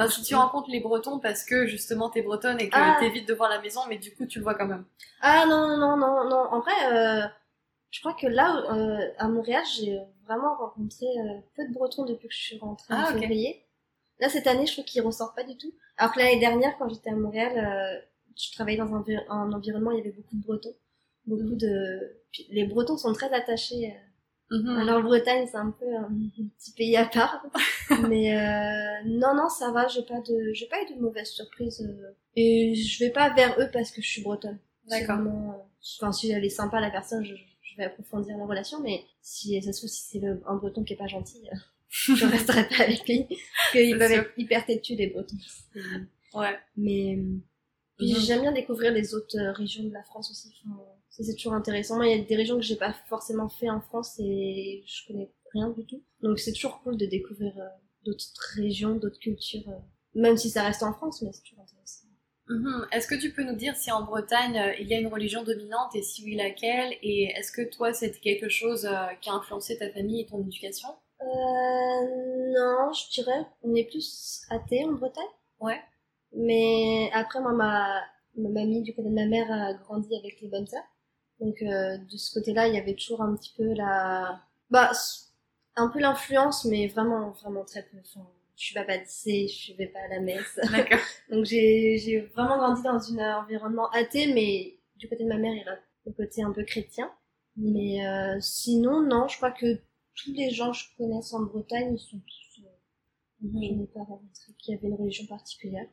Enfin, 0.00 0.08
si 0.10 0.22
tu 0.22 0.34
rencontres 0.34 0.70
les 0.70 0.80
Bretons 0.80 1.18
parce 1.18 1.44
que 1.44 1.66
justement 1.66 2.08
t'es 2.10 2.22
bretonne 2.22 2.58
et 2.60 2.68
que 2.68 2.74
Ah. 2.76 2.96
t'évites 3.00 3.28
de 3.28 3.34
voir 3.34 3.50
la 3.50 3.60
maison, 3.60 3.80
mais 3.88 3.98
du 3.98 4.14
coup 4.14 4.26
tu 4.26 4.38
le 4.38 4.44
vois 4.44 4.54
quand 4.54 4.66
même. 4.66 4.84
Ah 5.20 5.44
non, 5.46 5.76
non, 5.76 5.96
non, 5.96 6.28
non. 6.28 6.36
En 6.50 6.60
vrai, 6.60 6.72
euh, 6.92 7.26
je 7.90 8.00
crois 8.00 8.14
que 8.14 8.26
là, 8.26 8.62
euh, 8.72 9.10
à 9.18 9.28
Montréal, 9.28 9.62
j'ai 9.76 9.98
vraiment 10.26 10.54
rencontré 10.56 11.06
euh, 11.06 11.40
peu 11.56 11.66
de 11.68 11.72
Bretons 11.72 12.04
depuis 12.04 12.28
que 12.28 12.34
je 12.34 12.40
suis 12.40 12.58
rentrée 12.58 12.86
Ah, 12.96 13.08
en 13.10 13.14
ok. 13.14 13.20
février. 13.20 13.66
Là, 14.20 14.28
cette 14.28 14.46
année, 14.46 14.66
je 14.66 14.72
trouve 14.72 14.84
qu'ils 14.84 15.02
ressortent 15.02 15.34
pas 15.36 15.44
du 15.44 15.56
tout. 15.56 15.72
Alors 15.96 16.12
que 16.14 16.18
l'année 16.18 16.38
dernière, 16.40 16.76
quand 16.78 16.88
j'étais 16.88 17.10
à 17.10 17.14
Montréal, 17.14 17.52
euh, 17.56 18.00
je 18.36 18.52
travaillais 18.52 18.78
dans 18.78 18.94
un, 18.94 19.04
un 19.28 19.52
environnement, 19.52 19.90
il 19.90 19.98
y 19.98 20.00
avait 20.00 20.12
beaucoup 20.12 20.36
de 20.36 20.42
Bretons. 20.42 20.74
Beaucoup 21.26 21.56
de... 21.56 22.16
Les 22.50 22.64
Bretons 22.64 22.96
sont 22.96 23.12
très 23.12 23.30
attachés. 23.32 23.94
Mhm. 24.50 24.68
Alors, 24.78 25.02
Bretagne, 25.02 25.46
c'est 25.50 25.56
un 25.56 25.70
peu 25.70 25.86
un 25.96 26.10
petit 26.58 26.72
pays 26.72 26.96
à 26.96 27.06
part. 27.06 27.44
Mais 28.10 28.36
euh, 28.36 29.02
non, 29.06 29.34
non, 29.34 29.48
ça 29.48 29.70
va, 29.70 29.86
j'ai 29.88 30.02
pas 30.02 30.20
de, 30.20 30.52
j'ai 30.52 30.66
pas 30.66 30.76
eu 30.82 30.94
de 30.94 31.00
mauvaises 31.00 31.30
surprises. 31.30 31.80
euh, 31.82 32.10
et 32.36 32.74
je 32.74 33.04
vais 33.04 33.10
pas 33.10 33.32
vers 33.34 33.58
eux 33.60 33.68
parce 33.72 33.90
que 33.90 34.02
je 34.02 34.08
suis 34.08 34.22
bretonne. 34.22 34.58
D'accord. 34.88 35.18
euh, 35.20 35.52
Enfin, 35.98 36.12
si 36.12 36.30
elle 36.30 36.44
est 36.44 36.48
sympa, 36.50 36.80
la 36.80 36.90
personne, 36.90 37.24
je, 37.24 37.34
je 37.34 37.76
vais 37.76 37.84
approfondir 37.84 38.36
la 38.36 38.44
relation, 38.44 38.80
mais 38.80 39.04
si 39.22 39.60
ça 39.62 39.72
se 39.72 39.78
trouve, 39.78 39.90
si 39.90 40.02
c'est 40.18 40.26
un 40.46 40.56
breton 40.56 40.82
qui 40.84 40.92
est 40.94 40.96
pas 40.96 41.06
gentil, 41.06 41.40
euh, 41.52 41.56
je 41.88 42.26
resterai 42.26 42.68
pas 42.68 42.82
avec 42.84 43.06
lui. 43.08 43.26
Parce 43.28 43.72
qu'ils 43.72 43.98
peuvent 43.98 44.12
être 44.12 44.30
hyper 44.36 44.66
têtus, 44.66 44.94
les 44.96 45.06
bretons. 45.08 45.36
Ouais. 46.34 46.58
Mais, 46.76 47.16
euh, 47.16 47.38
puis 47.98 48.12
Mhm. 48.14 48.18
j'aime 48.20 48.40
bien 48.42 48.52
découvrir 48.52 48.92
les 48.92 49.14
autres 49.14 49.38
euh, 49.38 49.52
régions 49.52 49.84
de 49.84 49.92
la 49.92 50.02
France 50.02 50.30
aussi. 50.30 50.52
Enfin, 50.66 50.76
c'est 51.10 51.34
toujours 51.34 51.54
intéressant. 51.54 51.96
Moi, 51.96 52.06
il 52.06 52.16
y 52.16 52.20
a 52.20 52.24
des 52.24 52.36
régions 52.36 52.56
que 52.56 52.62
j'ai 52.62 52.76
pas 52.76 52.94
forcément 53.08 53.48
fait 53.48 53.68
en 53.68 53.80
France 53.80 54.18
et 54.18 54.82
je 54.86 55.06
connais 55.06 55.30
rien 55.52 55.70
du 55.70 55.84
tout. 55.84 56.02
Donc, 56.22 56.38
c'est 56.38 56.52
toujours 56.52 56.80
cool 56.82 56.96
de 56.96 57.06
découvrir 57.06 57.52
euh, 57.58 57.68
d'autres 58.04 58.32
régions, 58.56 58.94
d'autres 58.94 59.18
cultures, 59.18 59.68
euh, 59.68 59.78
même 60.14 60.36
si 60.36 60.50
ça 60.50 60.62
reste 60.62 60.82
en 60.82 60.92
France, 60.92 61.22
mais 61.22 61.30
c'est 61.32 61.42
toujours 61.42 61.64
intéressant. 61.64 62.06
Mhm. 62.48 62.86
Est-ce 62.90 63.06
que 63.06 63.14
tu 63.14 63.32
peux 63.32 63.44
nous 63.44 63.54
dire 63.54 63.76
si 63.76 63.92
en 63.92 64.02
Bretagne 64.02 64.58
euh, 64.58 64.74
il 64.80 64.88
y 64.88 64.94
a 64.94 64.98
une 64.98 65.06
religion 65.06 65.44
dominante 65.44 65.94
et 65.94 66.02
si 66.02 66.24
oui 66.24 66.34
laquelle? 66.34 66.94
Et 67.02 67.26
est-ce 67.36 67.52
que 67.52 67.62
toi 67.62 67.92
c'était 67.92 68.18
quelque 68.18 68.48
chose 68.48 68.88
qui 69.20 69.30
a 69.30 69.34
influencé 69.34 69.78
ta 69.78 69.88
famille 69.90 70.22
et 70.22 70.26
ton 70.26 70.40
éducation? 70.40 70.88
Euh, 71.22 72.52
non, 72.52 72.92
je 72.92 73.10
dirais, 73.12 73.46
on 73.62 73.74
est 73.74 73.84
plus 73.84 74.42
athée 74.50 74.84
en 74.84 74.92
Bretagne. 74.92 75.22
Ouais. 75.60 75.80
Mais 76.32 77.10
après, 77.12 77.40
moi, 77.40 77.52
ma, 77.52 78.00
ma 78.36 78.48
mamie, 78.48 78.82
du 78.82 78.94
côté 78.94 79.08
de 79.08 79.14
ma 79.14 79.26
mère, 79.26 79.50
a 79.50 79.74
grandi 79.74 80.14
avec 80.16 80.40
les 80.40 80.48
bonnes 80.48 80.66
sœurs. 80.66 80.82
Donc, 81.40 81.62
euh, 81.62 81.96
de 81.98 82.16
ce 82.16 82.34
côté-là, 82.34 82.68
il 82.68 82.74
y 82.74 82.78
avait 82.78 82.94
toujours 82.94 83.22
un 83.22 83.34
petit 83.34 83.52
peu 83.56 83.72
la... 83.74 84.40
Bah, 84.70 84.92
un 85.76 85.88
peu 85.88 86.00
l'influence, 86.00 86.64
mais 86.64 86.88
vraiment, 86.88 87.30
vraiment 87.30 87.64
très 87.64 87.82
peu. 87.82 87.96
Enfin, 88.00 88.26
je 88.56 88.64
suis 88.66 88.74
pas 88.74 88.84
baptisée, 88.84 89.48
je 89.48 89.74
vais 89.76 89.86
pas 89.86 90.00
à 90.00 90.08
la 90.08 90.20
messe. 90.20 90.58
D'accord. 90.70 90.98
Donc, 91.30 91.44
j'ai 91.46 91.98
j'ai 91.98 92.20
vraiment 92.20 92.58
grandi 92.58 92.82
dans 92.82 93.20
un 93.20 93.42
environnement 93.42 93.90
athée, 93.90 94.32
mais 94.34 94.78
du 94.96 95.08
côté 95.08 95.24
de 95.24 95.28
ma 95.28 95.38
mère, 95.38 95.52
il 95.54 95.64
y 95.64 95.68
a 95.68 95.78
le 96.06 96.12
côté 96.12 96.42
un 96.42 96.52
peu 96.52 96.64
chrétien. 96.64 97.10
Mais 97.56 98.06
euh, 98.06 98.38
sinon, 98.40 99.00
non, 99.02 99.28
je 99.28 99.36
crois 99.36 99.50
que 99.50 99.80
tous 100.14 100.32
les 100.32 100.50
gens 100.50 100.72
que 100.72 100.78
je 100.78 100.84
connaisse 100.98 101.32
en 101.32 101.42
Bretagne, 101.42 101.94
ils 101.94 101.98
sont 101.98 102.18
tous... 102.18 102.62
euh, 102.64 102.68
Je 103.42 103.46
n'ai 103.48 103.86
pas 103.86 104.00
rencontré 104.00 104.52
qu'il 104.58 104.74
y 104.74 104.78
avait 104.78 104.88
une 104.88 104.94
religion 104.94 105.26
particulière. 105.26 105.86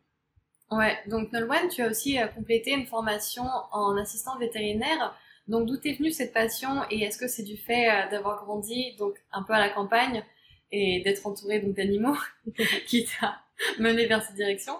Ouais, 0.69 0.97
donc 1.07 1.31
Nolwenn, 1.31 1.69
tu 1.69 1.81
as 1.81 1.89
aussi 1.89 2.19
euh, 2.19 2.27
complété 2.27 2.71
une 2.71 2.85
formation 2.85 3.43
en 3.71 3.95
assistant 3.97 4.37
vétérinaire. 4.37 5.15
Donc 5.47 5.67
d'où 5.67 5.77
t'es 5.77 5.93
venue 5.93 6.11
cette 6.11 6.33
passion 6.33 6.83
et 6.91 7.01
est-ce 7.01 7.17
que 7.17 7.27
c'est 7.27 7.43
du 7.43 7.57
fait 7.57 7.89
euh, 7.89 8.09
d'avoir 8.09 8.43
grandi 8.43 8.95
donc 8.97 9.15
un 9.31 9.43
peu 9.43 9.53
à 9.53 9.59
la 9.59 9.69
campagne 9.69 10.23
et 10.71 11.01
d'être 11.03 11.25
entourée 11.25 11.59
donc 11.59 11.75
d'animaux 11.75 12.17
qui 12.87 13.05
t'a 13.05 13.41
mené 13.79 14.05
vers 14.05 14.23
cette 14.23 14.35
direction? 14.35 14.73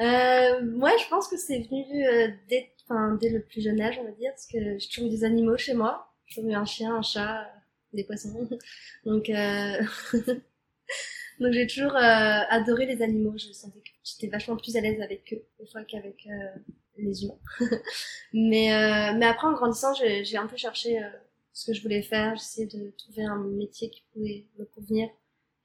Euh, 0.00 0.60
ouais, 0.76 0.98
je 1.02 1.08
pense 1.08 1.28
que 1.28 1.36
c'est 1.36 1.60
venu 1.60 2.06
euh, 2.06 2.28
dès, 2.48 2.72
dès 3.20 3.30
le 3.30 3.42
plus 3.42 3.62
jeune 3.62 3.80
âge, 3.80 3.98
on 4.00 4.04
va 4.04 4.10
dire, 4.10 4.32
parce 4.32 4.46
que 4.46 4.78
j'ai 4.78 4.88
toujours 4.88 5.06
eu 5.06 5.10
des 5.10 5.24
animaux 5.24 5.56
chez 5.56 5.74
moi. 5.74 6.12
J'ai 6.26 6.36
toujours 6.36 6.50
eu 6.50 6.54
un 6.54 6.64
chien, 6.64 6.96
un 6.96 7.02
chat, 7.02 7.42
euh, 7.42 7.44
des 7.92 8.04
poissons. 8.04 8.48
Donc, 9.04 9.28
euh... 9.30 9.82
donc 11.40 11.52
j'ai 11.52 11.66
toujours 11.66 11.96
adoré 11.96 12.86
les 12.86 13.02
animaux. 13.02 13.34
Je 13.36 13.52
sentais 13.52 13.80
que 13.80 13.90
j'étais 14.04 14.28
vachement 14.28 14.56
plus 14.56 14.76
à 14.76 14.80
l'aise 14.80 15.00
avec 15.00 15.32
eux, 15.32 15.42
des 15.58 15.66
fois 15.66 15.82
qu'avec 15.84 16.26
euh, 16.26 16.58
les 16.98 17.24
humains. 17.24 17.38
mais, 18.32 18.72
euh, 18.72 19.14
mais 19.18 19.26
après, 19.26 19.46
en 19.48 19.52
grandissant, 19.52 19.94
j'ai 19.94 20.36
un 20.36 20.46
peu 20.46 20.56
cherché 20.56 21.02
euh, 21.02 21.08
ce 21.52 21.66
que 21.66 21.74
je 21.74 21.82
voulais 21.82 22.02
faire. 22.02 22.36
J'essayais 22.36 22.66
de 22.68 22.92
trouver 22.98 23.24
un 23.24 23.38
métier 23.38 23.90
qui 23.90 24.04
pouvait 24.12 24.46
me 24.58 24.64
convenir 24.66 25.08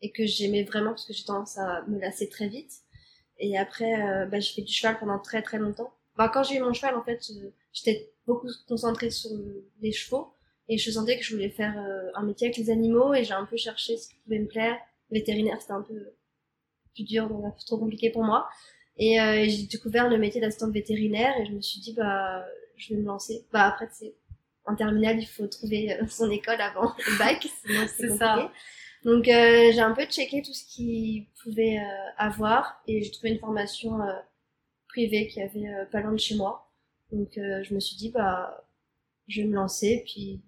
et 0.01 0.11
que 0.11 0.25
j'aimais 0.25 0.63
vraiment, 0.63 0.91
parce 0.91 1.05
que 1.05 1.13
j'ai 1.13 1.25
tendance 1.25 1.57
à 1.57 1.83
me 1.87 1.99
lasser 1.99 2.29
très 2.29 2.47
vite. 2.47 2.71
Et 3.39 3.57
après, 3.57 4.01
euh, 4.01 4.25
bah, 4.25 4.39
j'ai 4.39 4.53
fait 4.53 4.61
du 4.63 4.73
cheval 4.73 4.99
pendant 4.99 5.19
très 5.19 5.41
très 5.41 5.57
longtemps. 5.57 5.93
Bah, 6.17 6.29
quand 6.33 6.43
j'ai 6.43 6.57
eu 6.57 6.61
mon 6.61 6.73
cheval, 6.73 6.95
en 6.95 7.03
fait, 7.03 7.21
euh, 7.31 7.51
j'étais 7.73 8.11
beaucoup 8.27 8.47
concentrée 8.67 9.11
sur 9.11 9.31
le- 9.35 9.69
les 9.81 9.91
chevaux. 9.91 10.33
Et 10.67 10.77
je 10.77 10.91
sentais 10.91 11.17
que 11.17 11.23
je 11.25 11.33
voulais 11.35 11.49
faire 11.49 11.77
euh, 11.79 12.11
un 12.15 12.23
métier 12.23 12.47
avec 12.47 12.57
les 12.57 12.69
animaux. 12.69 13.13
Et 13.13 13.23
j'ai 13.23 13.33
un 13.33 13.45
peu 13.45 13.57
cherché 13.57 13.97
ce 13.97 14.09
qui 14.09 14.15
pouvait 14.23 14.39
me 14.39 14.47
plaire. 14.47 14.77
Vétérinaire, 15.11 15.59
c'était 15.61 15.73
un 15.73 15.81
peu 15.81 16.13
plus 16.95 17.03
dur, 17.03 17.29
donc 17.29 17.55
trop 17.65 17.77
compliqué 17.77 18.09
pour 18.09 18.23
moi. 18.23 18.49
Et 18.99 19.19
euh, 19.19 19.45
j'ai 19.47 19.63
découvert 19.63 20.09
le 20.09 20.17
métier 20.17 20.41
d'assistante 20.41 20.71
vétérinaire. 20.73 21.33
Et 21.39 21.45
je 21.45 21.51
me 21.51 21.61
suis 21.61 21.79
dit, 21.79 21.93
bah, 21.93 22.45
je 22.77 22.93
vais 22.93 23.01
me 23.01 23.07
lancer. 23.07 23.45
Bah, 23.51 23.63
après, 23.63 23.89
c'est 23.91 24.13
en 24.65 24.75
terminale, 24.75 25.19
il 25.19 25.25
faut 25.25 25.47
trouver 25.47 25.93
euh, 25.93 26.05
son 26.07 26.29
école 26.29 26.61
avant 26.61 26.93
le 27.07 27.17
bac. 27.17 27.47
Sinon, 27.65 27.85
c'est 27.97 28.15
ça. 28.17 28.51
Donc 29.03 29.27
euh, 29.29 29.71
j'ai 29.71 29.79
un 29.79 29.93
peu 29.93 30.03
checké 30.05 30.41
tout 30.41 30.53
ce 30.53 30.65
qu'il 30.65 31.27
pouvait 31.41 31.77
euh, 31.79 32.11
avoir 32.17 32.81
et 32.87 33.01
j'ai 33.01 33.11
trouvé 33.11 33.29
une 33.31 33.39
formation 33.39 34.01
euh, 34.01 34.13
privée 34.89 35.27
qui 35.27 35.41
avait 35.41 35.69
euh, 35.69 35.85
pas 35.85 36.01
loin 36.01 36.11
de 36.11 36.17
chez 36.17 36.35
moi. 36.35 36.69
Donc 37.11 37.37
euh, 37.37 37.63
je 37.63 37.73
me 37.73 37.79
suis 37.79 37.95
dit 37.95 38.09
bah 38.09 38.67
je 39.27 39.41
vais 39.41 39.47
me 39.47 39.55
lancer 39.55 40.03
puis 40.05 40.41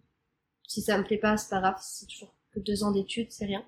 si 0.67 0.81
ça 0.81 0.98
me 0.98 1.03
plaît 1.03 1.17
pas 1.17 1.38
c'est 1.38 1.50
pas 1.50 1.62
grave 1.62 1.77
c'est 1.81 2.08
toujours 2.08 2.36
que 2.53 2.60
deux 2.60 2.84
ans 2.84 2.91
d'études 2.91 3.31
c'est 3.31 3.46
rien. 3.46 3.63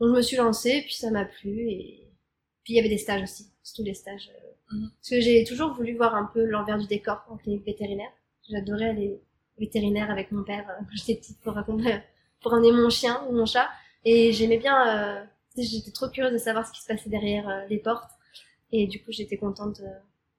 Donc 0.00 0.10
je 0.10 0.16
me 0.16 0.22
suis 0.22 0.36
lancée 0.36 0.82
puis 0.82 0.94
ça 0.94 1.10
m'a 1.10 1.24
plu 1.24 1.68
et 1.68 2.08
puis 2.64 2.74
il 2.74 2.76
y 2.76 2.80
avait 2.80 2.88
des 2.88 2.98
stages 2.98 3.22
aussi 3.22 3.50
surtout 3.62 3.84
les 3.84 3.94
stages 3.94 4.30
euh, 4.34 4.48
Mhm. 4.74 4.90
parce 4.96 5.10
que 5.10 5.20
j'ai 5.20 5.44
toujours 5.44 5.74
voulu 5.74 5.94
voir 5.96 6.14
un 6.14 6.24
peu 6.32 6.44
l'envers 6.46 6.78
du 6.78 6.86
décor 6.86 7.22
en 7.28 7.36
clinique 7.36 7.64
vétérinaire. 7.66 8.10
J'adorais 8.48 8.88
aller 8.88 9.20
vétérinaire 9.58 10.10
avec 10.10 10.32
mon 10.32 10.44
père 10.44 10.64
quand 10.78 10.86
j'étais 10.96 11.16
petite 11.16 11.38
pour 11.40 11.52
raconter, 11.52 11.98
pour 12.40 12.54
emmener 12.54 12.72
mon 12.72 12.88
chien 12.88 13.22
ou 13.28 13.32
mon 13.34 13.44
chat. 13.44 13.68
Et 14.06 14.32
j'aimais 14.32 14.56
bien, 14.56 15.28
j'étais 15.58 15.90
trop 15.90 16.08
curieuse 16.08 16.32
de 16.32 16.38
savoir 16.38 16.66
ce 16.66 16.72
qui 16.72 16.80
se 16.80 16.86
passait 16.86 17.10
derrière 17.10 17.66
les 17.68 17.78
portes. 17.78 18.10
Et 18.70 18.86
du 18.86 19.02
coup, 19.02 19.12
j'étais 19.12 19.36
contente 19.36 19.82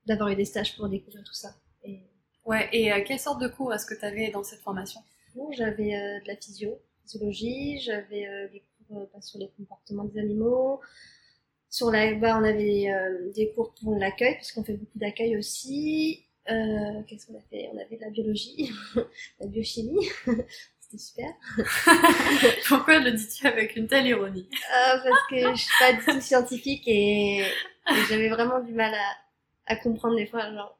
d'avoir 0.08 0.30
eu 0.30 0.36
des 0.36 0.46
stages 0.46 0.76
pour 0.76 0.90
découvrir 0.90 1.24
tout 1.24 1.34
ça. 1.36 1.54
Et... 1.84 2.00
Ouais, 2.44 2.68
et 2.74 3.04
quelle 3.04 3.20
sorte 3.20 3.40
de 3.40 3.48
cours 3.48 3.72
est-ce 3.74 3.86
que 3.86 3.94
tu 3.94 4.04
avais 4.04 4.32
dans 4.32 4.44
cette 4.44 4.62
formation? 4.62 5.00
Bon, 5.36 5.52
J'avais 5.52 5.92
de 6.24 6.28
la 6.28 6.36
physio, 6.36 6.80
physiologie, 7.04 7.80
j'avais 7.82 8.50
des 8.52 8.64
cours 8.88 9.08
sur 9.22 9.38
les 9.40 9.50
comportements 9.56 10.06
des 10.06 10.20
animaux, 10.20 10.82
sur 11.74 11.90
la, 11.90 12.14
bah, 12.14 12.38
on 12.40 12.44
avait 12.44 12.88
euh, 12.88 13.32
des 13.34 13.52
cours 13.52 13.74
pour 13.82 13.96
l'accueil, 13.96 14.36
parce 14.36 14.52
qu'on 14.52 14.64
fait 14.64 14.74
beaucoup 14.74 15.00
d'accueil 15.00 15.36
aussi. 15.38 16.24
Euh, 16.52 17.02
Qu'est-ce 17.08 17.26
qu'on 17.26 17.36
a 17.36 17.42
fait? 17.50 17.68
On 17.74 17.78
avait 17.80 17.96
de 17.96 18.02
la 18.02 18.12
biologie, 18.12 18.72
la 19.40 19.48
biochimie. 19.48 20.08
C'était 20.80 20.98
super. 21.00 21.34
Pourquoi 22.68 23.00
le 23.00 23.14
dis-tu 23.14 23.48
avec 23.48 23.76
une 23.76 23.88
telle 23.88 24.06
ironie? 24.06 24.48
Euh, 24.52 24.98
Parce 25.04 25.28
que 25.32 25.56
je 25.56 25.62
suis 25.62 25.72
pas 25.80 25.94
du 25.94 26.06
tout 26.06 26.22
scientifique 26.22 26.84
et, 26.86 27.44
j'avais 28.08 28.30
vraiment 28.30 28.60
du 28.60 28.74
mal 28.74 28.94
à, 28.94 29.74
à 29.74 29.76
comprendre 29.76 30.16
des 30.16 30.28
fois. 30.28 30.54
Genre, 30.54 30.80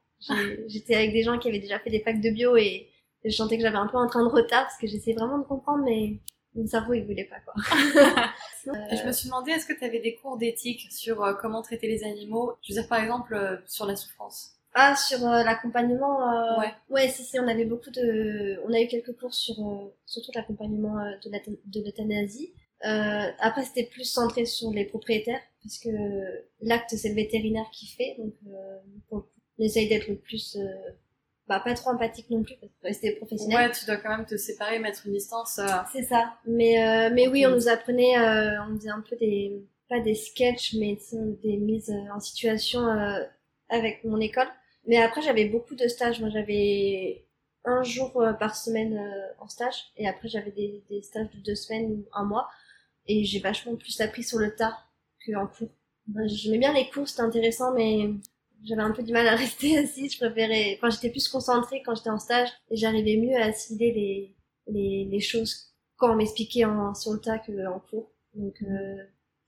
j'étais 0.68 0.94
avec 0.94 1.12
des 1.12 1.24
gens 1.24 1.40
qui 1.40 1.50
avaient 1.50 1.58
déjà 1.58 1.80
fait 1.80 1.90
des 1.90 2.02
packs 2.02 2.22
de 2.22 2.30
bio 2.30 2.56
et 2.56 2.88
je 3.26 3.32
sentais 3.32 3.58
que 3.58 3.64
j'avais 3.64 3.78
un 3.78 3.88
peu 3.88 3.98
un 3.98 4.06
train 4.06 4.24
de 4.24 4.30
retard 4.30 4.66
parce 4.66 4.78
que 4.78 4.86
j'essayais 4.86 5.18
vraiment 5.18 5.40
de 5.40 5.46
comprendre, 5.46 5.84
mais 5.84 6.20
mon 6.56 6.68
cerveau 6.68 6.94
il 6.94 7.06
voulait 7.06 7.26
pas 7.26 7.40
quoi. 7.40 7.54
Je 8.66 9.06
me 9.06 9.12
suis 9.12 9.28
demandé 9.28 9.52
est-ce 9.52 9.66
que 9.66 9.78
tu 9.78 9.84
avais 9.84 10.00
des 10.00 10.16
cours 10.16 10.38
d'éthique 10.38 10.88
sur 10.92 11.24
euh, 11.24 11.34
comment 11.34 11.62
traiter 11.62 11.88
les 11.88 12.04
animaux, 12.04 12.54
je 12.62 12.74
veux 12.74 12.80
dire 12.80 12.88
par 12.88 13.02
exemple 13.02 13.34
euh, 13.34 13.58
sur 13.68 13.86
la 13.86 13.96
souffrance. 13.96 14.52
Ah 14.76 14.96
sur 14.96 15.28
euh, 15.28 15.44
l'accompagnement 15.44 16.58
ouais. 16.60 16.74
ouais 16.90 17.08
si 17.08 17.24
si 17.24 17.40
on 17.40 17.48
avait 17.48 17.66
beaucoup 17.66 17.92
de 17.92 18.60
on 18.68 18.74
a 18.74 18.82
eu 18.82 18.88
quelques 18.88 19.16
cours 19.18 19.34
sur 19.34 19.56
surtout 20.06 20.32
l'accompagnement 20.34 20.96
de 21.24 21.80
l'euthanasie. 21.84 22.54
après 22.82 23.64
c'était 23.66 23.86
plus 23.86 24.06
centré 24.06 24.46
sur 24.46 24.72
les 24.72 24.86
propriétaires 24.86 25.42
parce 25.62 25.78
que 25.78 25.90
l'acte 26.62 26.96
c'est 26.96 27.10
le 27.10 27.16
vétérinaire 27.16 27.70
qui 27.72 27.86
fait 27.86 28.18
donc 28.18 28.34
on 29.12 29.24
essaye 29.60 29.88
d'être 29.88 30.08
le 30.08 30.16
plus 30.16 30.58
bah, 31.48 31.60
pas 31.60 31.74
trop 31.74 31.90
empathique 31.90 32.30
non 32.30 32.42
plus 32.44 32.56
parce 32.56 32.72
que 32.72 32.88
rester 32.88 33.12
professionnel. 33.16 33.68
Ouais, 33.68 33.72
tu 33.72 33.86
dois 33.86 33.98
quand 33.98 34.16
même 34.16 34.26
te 34.26 34.38
séparer, 34.38 34.80
mettre 34.80 35.06
une 35.06 35.14
distance. 35.14 35.60
Euh. 35.60 35.68
C'est 35.92 36.04
ça. 36.04 36.36
Mais 36.46 36.82
euh, 36.82 37.10
mais 37.14 37.28
oui, 37.28 37.46
on 37.46 37.52
nous 37.52 37.68
apprenait, 37.68 38.18
euh, 38.18 38.64
on 38.64 38.78
faisait 38.78 38.90
un 38.90 39.02
peu 39.02 39.16
des 39.18 39.62
pas 39.90 40.00
des 40.00 40.16
sketchs, 40.16 40.76
mais 40.76 40.98
des 41.44 41.58
mises 41.58 41.94
en 42.14 42.20
situation 42.20 42.88
avec 43.70 44.04
mon 44.06 44.20
école. 44.20 44.48
Mais 44.88 44.98
après, 44.98 45.22
j'avais 45.22 45.46
beaucoup 45.46 45.76
de 45.76 45.88
stages. 45.88 46.22
Moi, 46.22 46.30
j'avais 46.30 47.26
un 47.66 47.84
jour 47.84 48.24
par 48.40 48.56
semaine 48.56 49.00
en 49.40 49.48
stage, 49.48 49.92
et 49.98 50.08
après, 50.08 50.30
j'avais 50.30 50.52
des, 50.52 50.84
des 50.90 51.02
stages 51.02 51.30
de 51.36 51.40
deux 51.42 51.56
semaines 51.56 51.92
ou 51.92 52.06
un 52.14 52.24
mois. 52.24 52.50
Et 53.06 53.26
j'ai 53.26 53.40
vachement 53.40 53.76
plus 53.76 54.00
appris 54.00 54.24
sur 54.24 54.40
le 54.40 54.56
tas 54.56 54.78
qu'en 55.26 55.48
cours. 55.48 55.70
J'aimais 56.26 56.58
bien 56.58 56.74
les 56.74 56.90
cours, 56.90 57.08
c'était 57.08 57.22
intéressant, 57.22 57.74
mais 57.74 58.10
j'avais 58.66 58.82
un 58.82 58.92
peu 58.92 59.04
du 59.04 59.12
mal 59.12 59.28
à 59.28 59.36
rester 59.36 59.78
assise. 59.78 60.14
Je 60.14 60.18
préférais, 60.20 60.78
enfin, 60.78 60.90
j'étais 60.90 61.10
plus 61.10 61.28
concentrée 61.28 61.82
quand 61.86 61.96
j'étais 61.96 62.10
en 62.10 62.20
stage 62.20 62.50
et 62.70 62.78
j'arrivais 62.78 63.18
mieux 63.18 63.36
à 63.36 63.46
assimiler 63.46 63.92
les, 63.92 64.36
les, 64.68 65.06
les 65.06 65.20
choses 65.20 65.74
quand 65.98 66.12
on 66.12 66.16
m'expliquait 66.16 66.66
en, 66.66 66.94
sur 66.94 67.14
le 67.14 67.20
tas 67.20 67.40
qu'en 67.40 67.80
cours. 67.80 68.12
Donc, 68.34 68.56
euh, 68.64 68.98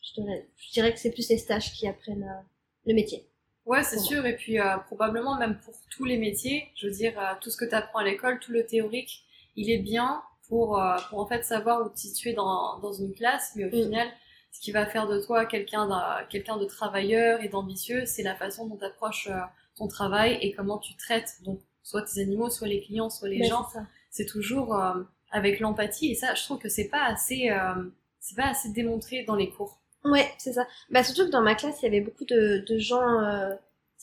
je, 0.01 0.22
dirais, 0.22 0.50
je 0.57 0.72
dirais 0.72 0.93
que 0.93 1.00
c'est 1.00 1.12
plus 1.12 1.27
les 1.29 1.38
stages 1.38 1.74
qui 1.74 1.88
apprennent 1.88 2.24
euh, 2.24 2.43
le 2.86 2.93
métier. 2.93 3.27
Ouais, 3.65 3.84
c'est 3.84 4.00
sûr. 4.00 4.25
Et 4.25 4.36
puis, 4.36 4.60
euh, 4.60 4.77
probablement 4.77 5.38
même 5.38 5.60
pour 5.60 5.74
tous 5.89 6.05
les 6.05 6.17
métiers, 6.17 6.72
je 6.75 6.88
veux 6.88 6.93
dire, 6.93 7.19
euh, 7.19 7.34
tout 7.41 7.50
ce 7.50 7.57
que 7.57 7.65
tu 7.65 7.74
apprends 7.74 8.00
à 8.00 8.03
l'école, 8.03 8.39
tout 8.39 8.51
le 8.51 8.65
théorique, 8.65 9.25
il 9.55 9.72
est 9.72 9.79
bien 9.79 10.22
pour, 10.48 10.79
pour 11.10 11.19
en 11.19 11.25
fait 11.25 11.43
savoir 11.43 11.84
où 11.84 11.89
te 11.89 11.98
situer 11.98 12.34
dans, 12.34 12.77
dans 12.79 12.93
une 12.93 13.15
classe, 13.15 13.53
mais 13.55 13.65
au 13.65 13.69
mm. 13.69 13.84
final, 13.84 14.07
ce 14.56 14.62
qui 14.62 14.72
va 14.72 14.86
faire 14.86 15.06
de 15.06 15.20
toi 15.20 15.46
quelqu'un 15.46 15.90
quelqu'un 16.30 16.56
de 16.56 16.64
travailleur 16.64 17.44
et 17.44 17.50
d'ambitieux, 17.50 18.06
c'est 18.06 18.24
la 18.24 18.36
façon 18.36 18.68
dont 18.68 18.78
tu 18.78 18.86
approches 18.86 19.28
euh, 19.28 19.40
ton 19.76 19.90
travail 19.90 20.38
et 20.42 20.54
comment 20.54 20.78
tu 20.78 20.96
traites 20.96 21.36
donc 21.44 21.60
soit 21.84 22.04
tes 22.04 22.22
animaux, 22.22 22.50
soit 22.50 22.70
les 22.70 22.80
clients, 22.80 23.10
soit 23.10 23.28
les 23.28 23.44
gens. 23.44 23.68
C'est 24.10 24.26
toujours 24.26 24.80
euh, 24.80 24.94
avec 25.30 25.60
l'empathie 25.60 26.12
et 26.12 26.16
ça, 26.16 26.34
je 26.36 26.44
trouve 26.44 26.60
que 26.60 26.70
c'est 26.70 26.88
pas 26.88 27.04
assez 27.04 27.50
euh, 27.50 27.84
c'est 28.22 28.38
pas 28.38 28.48
assez 28.48 28.70
démontré 28.70 29.26
dans 29.26 29.36
les 29.36 29.50
cours. 29.50 29.82
Ouais, 30.06 30.32
c'est 30.38 30.54
ça. 30.54 30.66
Bah 30.90 31.04
surtout 31.04 31.26
que 31.26 31.32
dans 31.32 31.42
ma 31.42 31.56
classe, 31.56 31.82
il 31.82 31.86
y 31.86 31.88
avait 31.90 32.02
beaucoup 32.02 32.26
de, 32.26 32.64
de 32.66 32.78
gens 32.78 33.04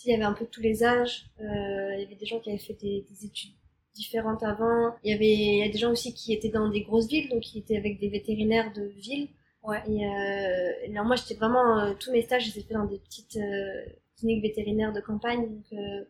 il 0.04 0.10
y 0.10 0.14
avait 0.14 0.24
un 0.24 0.32
peu 0.32 0.44
de 0.44 0.50
tous 0.50 0.60
les 0.60 0.82
âges, 0.82 1.26
il 1.38 2.00
y 2.00 2.04
avait 2.04 2.16
des 2.16 2.26
gens 2.26 2.40
qui 2.40 2.50
avaient 2.50 2.58
fait 2.58 2.74
des, 2.74 3.06
des 3.08 3.24
études 3.24 3.52
différentes 3.94 4.42
avant. 4.42 4.94
Il 5.04 5.12
y 5.12 5.14
avait 5.14 5.32
il 5.32 5.58
y 5.58 5.62
a 5.62 5.68
des 5.68 5.78
gens 5.78 5.92
aussi 5.92 6.12
qui 6.12 6.34
étaient 6.34 6.50
dans 6.50 6.68
des 6.68 6.82
grosses 6.82 7.06
villes, 7.06 7.30
donc 7.30 7.40
qui 7.40 7.58
étaient 7.58 7.76
avec 7.76 7.98
des 8.00 8.08
vétérinaires 8.10 8.70
de 8.74 8.82
ville. 8.82 9.28
Ouais. 9.62 9.80
Et, 9.88 10.06
euh, 10.06 10.90
alors 10.90 11.04
moi, 11.04 11.16
j'étais 11.16 11.34
vraiment 11.34 11.78
euh, 11.78 11.94
tous 11.98 12.10
mes 12.10 12.22
stages, 12.22 12.48
je 12.48 12.54
les 12.54 12.60
ai 12.60 12.62
fait 12.64 12.74
dans 12.74 12.84
des 12.84 12.98
petites 12.98 13.36
euh, 13.36 13.84
cliniques 14.16 14.42
vétérinaires 14.42 14.92
de 14.92 15.00
campagne, 15.00 15.48
donc 15.48 15.64
euh, 15.72 16.04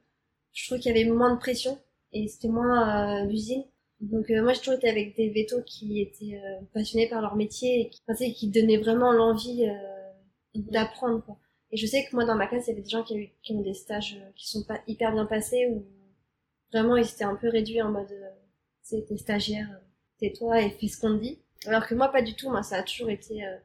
je 0.53 0.67
trouve 0.67 0.79
qu'il 0.79 0.97
y 0.97 1.01
avait 1.01 1.11
moins 1.11 1.35
de 1.35 1.39
pression 1.39 1.79
et 2.13 2.29
c'était 2.29 2.49
moins 2.49 3.27
d'usine. 3.27 3.65
Donc 4.01 4.31
moi, 4.31 4.53
j'ai 4.53 4.61
toujours 4.61 4.75
été 4.75 4.89
avec 4.89 5.17
des 5.17 5.31
vétos 5.31 5.63
qui 5.63 6.01
étaient 6.01 6.39
passionnés 6.75 7.09
par 7.09 7.23
leur 7.23 7.37
métier 7.37 7.81
et 7.83 7.89
qui, 7.89 8.01
enfin, 8.07 8.31
qui 8.33 8.51
donnaient 8.51 8.77
vraiment 8.77 9.13
l'envie 9.13 9.65
mhm. 10.55 10.65
d'apprendre. 10.71 11.25
Quoi. 11.25 11.39
Et 11.71 11.77
je 11.77 11.87
sais 11.87 12.05
que 12.05 12.15
moi, 12.15 12.25
dans 12.27 12.35
ma 12.35 12.49
classe, 12.49 12.67
il 12.67 12.71
y 12.71 12.73
avait 12.75 12.83
des 12.83 12.91
gens 12.91 13.03
qui, 13.03 13.17
eu, 13.17 13.31
qui 13.43 13.53
ont 13.55 13.63
des 13.63 13.75
stages 13.75 14.21
qui 14.37 14.49
sont 14.49 14.65
pas 14.65 14.81
hyper 14.87 15.13
bien 15.13 15.25
passés 15.25 15.69
ou 15.71 15.87
vraiment 16.73 16.97
ils 16.97 17.09
étaient 17.09 17.25
un 17.25 17.37
peu 17.37 17.49
réduits 17.49 17.81
en 17.81 17.91
mode, 17.91 18.13
c'est 18.83 19.07
t'es 19.07 19.17
stagiaire, 19.17 19.69
tais-toi 20.19 20.61
et 20.61 20.71
fais 20.71 20.89
ce 20.89 21.01
qu'on 21.01 21.17
te 21.17 21.23
dit. 21.23 21.42
Alors 21.67 21.87
que 21.87 21.95
moi, 21.95 22.09
pas 22.09 22.23
du 22.23 22.35
tout. 22.35 22.51
Moi, 22.51 22.63
ça 22.63 22.77
a 22.77 22.83
toujours 22.83 23.11
été... 23.11 23.45
Euh... 23.45 23.57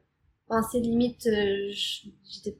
Enfin, 0.48 0.66
c'est 0.70 0.80
limite... 0.80 1.26
Euh, 1.26 1.70
j'étais 1.70 2.56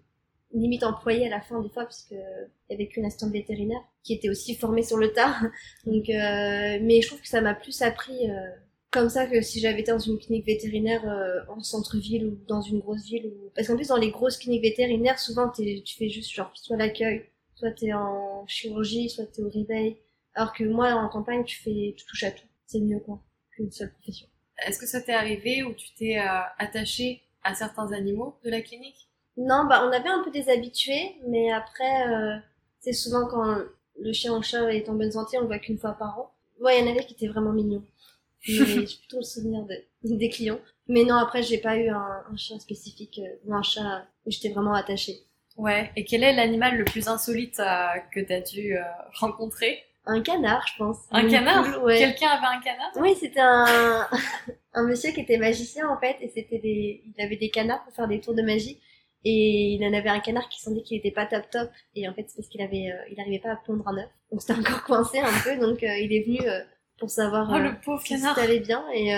limite 0.52 0.82
employée 0.82 1.26
à 1.26 1.30
la 1.30 1.40
fin 1.42 1.60
des 1.60 1.68
fois, 1.68 1.84
puisque 1.84 2.12
il 2.12 2.70
y 2.70 2.74
avait 2.74 2.88
qu'une 2.88 3.04
assistante 3.04 3.32
vétérinaire 3.32 3.80
qui 4.02 4.14
était 4.14 4.30
aussi 4.30 4.54
formée 4.54 4.82
sur 4.82 4.96
le 4.96 5.12
tas. 5.12 5.36
Donc, 5.86 6.08
euh... 6.08 6.78
mais 6.82 7.00
je 7.02 7.08
trouve 7.08 7.20
que 7.20 7.28
ça 7.28 7.40
m'a 7.40 7.54
plus 7.54 7.82
appris... 7.82 8.30
Euh, 8.30 8.48
comme 8.90 9.10
ça 9.10 9.26
que 9.26 9.42
si 9.42 9.60
j'avais 9.60 9.80
été 9.80 9.92
dans 9.92 9.98
une 9.98 10.18
clinique 10.18 10.46
vétérinaire 10.46 11.06
euh, 11.06 11.40
en 11.48 11.60
centre-ville 11.60 12.26
ou 12.26 12.38
dans 12.46 12.62
une 12.62 12.78
grosse 12.78 13.04
ville 13.04 13.26
ou 13.26 13.50
parce 13.54 13.68
qu'en 13.68 13.76
plus 13.76 13.88
dans 13.88 13.96
les 13.96 14.10
grosses 14.10 14.38
cliniques 14.38 14.62
vétérinaires 14.62 15.18
souvent 15.18 15.50
tu 15.50 15.82
fais 15.98 16.08
juste 16.08 16.32
genre 16.32 16.50
soit 16.54 16.76
l'accueil 16.76 17.26
soit 17.54 17.72
t'es 17.72 17.92
en 17.92 18.46
chirurgie 18.46 19.10
soit 19.10 19.26
t'es 19.26 19.42
au 19.42 19.50
réveil 19.50 19.98
alors 20.34 20.54
que 20.54 20.64
moi 20.64 20.92
en 20.94 21.08
campagne 21.08 21.44
tu 21.44 21.58
fais 21.58 21.94
tu 21.96 22.06
touches 22.06 22.24
à 22.24 22.30
tout 22.30 22.46
c'est 22.66 22.80
mieux 22.80 23.00
quoi 23.00 23.22
qu'une 23.50 23.70
seule 23.70 23.92
profession 23.92 24.28
est-ce 24.66 24.78
que 24.78 24.86
ça 24.86 25.00
t'est 25.00 25.14
arrivé 25.14 25.62
où 25.62 25.72
tu 25.72 25.88
t'es 25.94 26.18
euh, 26.18 26.40
attaché 26.58 27.22
à 27.42 27.54
certains 27.54 27.92
animaux 27.92 28.38
de 28.44 28.50
la 28.50 28.60
clinique? 28.60 29.08
Non, 29.36 29.66
bah 29.68 29.84
on 29.86 29.92
avait 29.92 30.08
un 30.08 30.22
peu 30.24 30.30
des 30.30 30.48
habitués, 30.48 31.16
mais 31.28 31.52
après, 31.52 32.08
euh, 32.08 32.36
c'est 32.80 32.92
souvent 32.92 33.26
quand 33.26 33.62
le 34.00 34.12
chien 34.12 34.32
ou 34.32 34.36
le 34.36 34.42
chat 34.42 34.72
est 34.72 34.88
en 34.88 34.94
bonne 34.94 35.12
santé, 35.12 35.38
on 35.38 35.42
le 35.42 35.46
voit 35.46 35.58
qu'une 35.58 35.78
fois 35.78 35.92
par 35.92 36.18
an. 36.18 36.32
Ouais, 36.60 36.78
il 36.78 36.84
y 36.84 36.88
en 36.88 36.90
avait 36.90 37.04
qui 37.04 37.14
étaient 37.14 37.28
vraiment 37.28 37.52
mignons. 37.52 37.84
J'ai 38.40 38.84
plutôt 38.84 39.18
le 39.18 39.24
souvenir 39.24 39.64
de, 39.64 39.76
des 40.16 40.28
clients. 40.28 40.60
Mais 40.88 41.04
non, 41.04 41.16
après, 41.16 41.42
j'ai 41.42 41.58
pas 41.58 41.76
eu 41.76 41.88
un, 41.88 42.24
un 42.30 42.36
chien 42.36 42.58
spécifique 42.58 43.20
euh, 43.22 43.36
ou 43.44 43.54
un 43.54 43.62
chat 43.62 44.06
où 44.24 44.30
j'étais 44.30 44.48
vraiment 44.48 44.74
attachée. 44.74 45.18
Ouais. 45.56 45.90
Et 45.96 46.04
quel 46.04 46.22
est 46.22 46.32
l'animal 46.32 46.78
le 46.78 46.84
plus 46.84 47.08
insolite 47.08 47.58
euh, 47.60 47.86
que 48.12 48.20
t'as 48.20 48.40
dû 48.40 48.76
euh, 48.76 48.82
rencontrer? 49.14 49.82
Un 50.08 50.22
canard, 50.22 50.66
je 50.66 50.78
pense. 50.78 50.96
Un 51.10 51.28
canard 51.28 51.82
ouais. 51.84 51.98
Quelqu'un 51.98 52.28
avait 52.28 52.56
un 52.56 52.60
canard? 52.60 52.90
Oui, 52.96 53.14
c'était 53.20 53.40
un... 53.40 54.08
un 54.72 54.82
monsieur 54.84 55.12
qui 55.12 55.20
était 55.20 55.38
magicien 55.38 55.88
en 55.88 55.98
fait, 55.98 56.16
et 56.20 56.28
c'était 56.28 56.58
des... 56.58 57.02
il 57.04 57.22
avait 57.22 57.36
des 57.36 57.50
canards 57.50 57.84
pour 57.84 57.92
faire 57.92 58.08
des 58.08 58.20
tours 58.20 58.34
de 58.34 58.42
magie, 58.42 58.78
et 59.24 59.74
il 59.74 59.84
en 59.84 59.92
avait 59.92 60.08
un 60.08 60.20
canard 60.20 60.48
qui 60.48 60.60
semblait 60.60 60.82
qu'il 60.82 60.98
était 60.98 61.10
pas 61.10 61.26
top 61.26 61.50
top, 61.50 61.70
et 61.94 62.08
en 62.08 62.14
fait 62.14 62.24
c'est 62.28 62.36
parce 62.36 62.48
qu'il 62.48 62.62
avait, 62.62 62.90
euh, 62.90 63.10
il 63.10 63.20
arrivait 63.20 63.40
pas 63.40 63.50
à 63.50 63.56
pondre 63.56 63.86
un 63.88 63.98
œuf, 63.98 64.08
donc 64.30 64.40
c'était 64.40 64.58
encore 64.58 64.84
coincé 64.84 65.18
un 65.18 65.40
peu, 65.44 65.56
donc 65.58 65.82
euh, 65.82 65.98
il 65.98 66.12
est 66.12 66.22
venu 66.22 66.40
euh, 66.48 66.60
pour 66.98 67.10
savoir 67.10 67.50
oh, 67.52 67.58
le 67.58 67.78
pauvre 67.80 68.02
si 68.02 68.20
tout 68.20 68.40
allait 68.40 68.60
bien, 68.60 68.84
et 68.94 69.12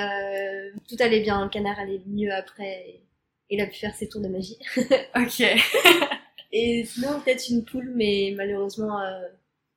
tout 0.88 0.96
allait 1.00 1.20
bien, 1.20 1.44
le 1.44 1.50
canard 1.50 1.78
allait 1.78 2.00
mieux 2.06 2.32
après, 2.32 2.84
et 2.88 3.04
il 3.50 3.60
a 3.60 3.66
pu 3.66 3.78
faire 3.78 3.94
ses 3.94 4.08
tours 4.08 4.22
de 4.22 4.28
magie. 4.28 4.58
ok. 5.16 5.42
et 6.52 6.84
sinon 6.84 7.20
peut-être 7.20 7.48
une 7.48 7.64
poule, 7.64 7.92
mais 7.94 8.32
malheureusement 8.36 8.98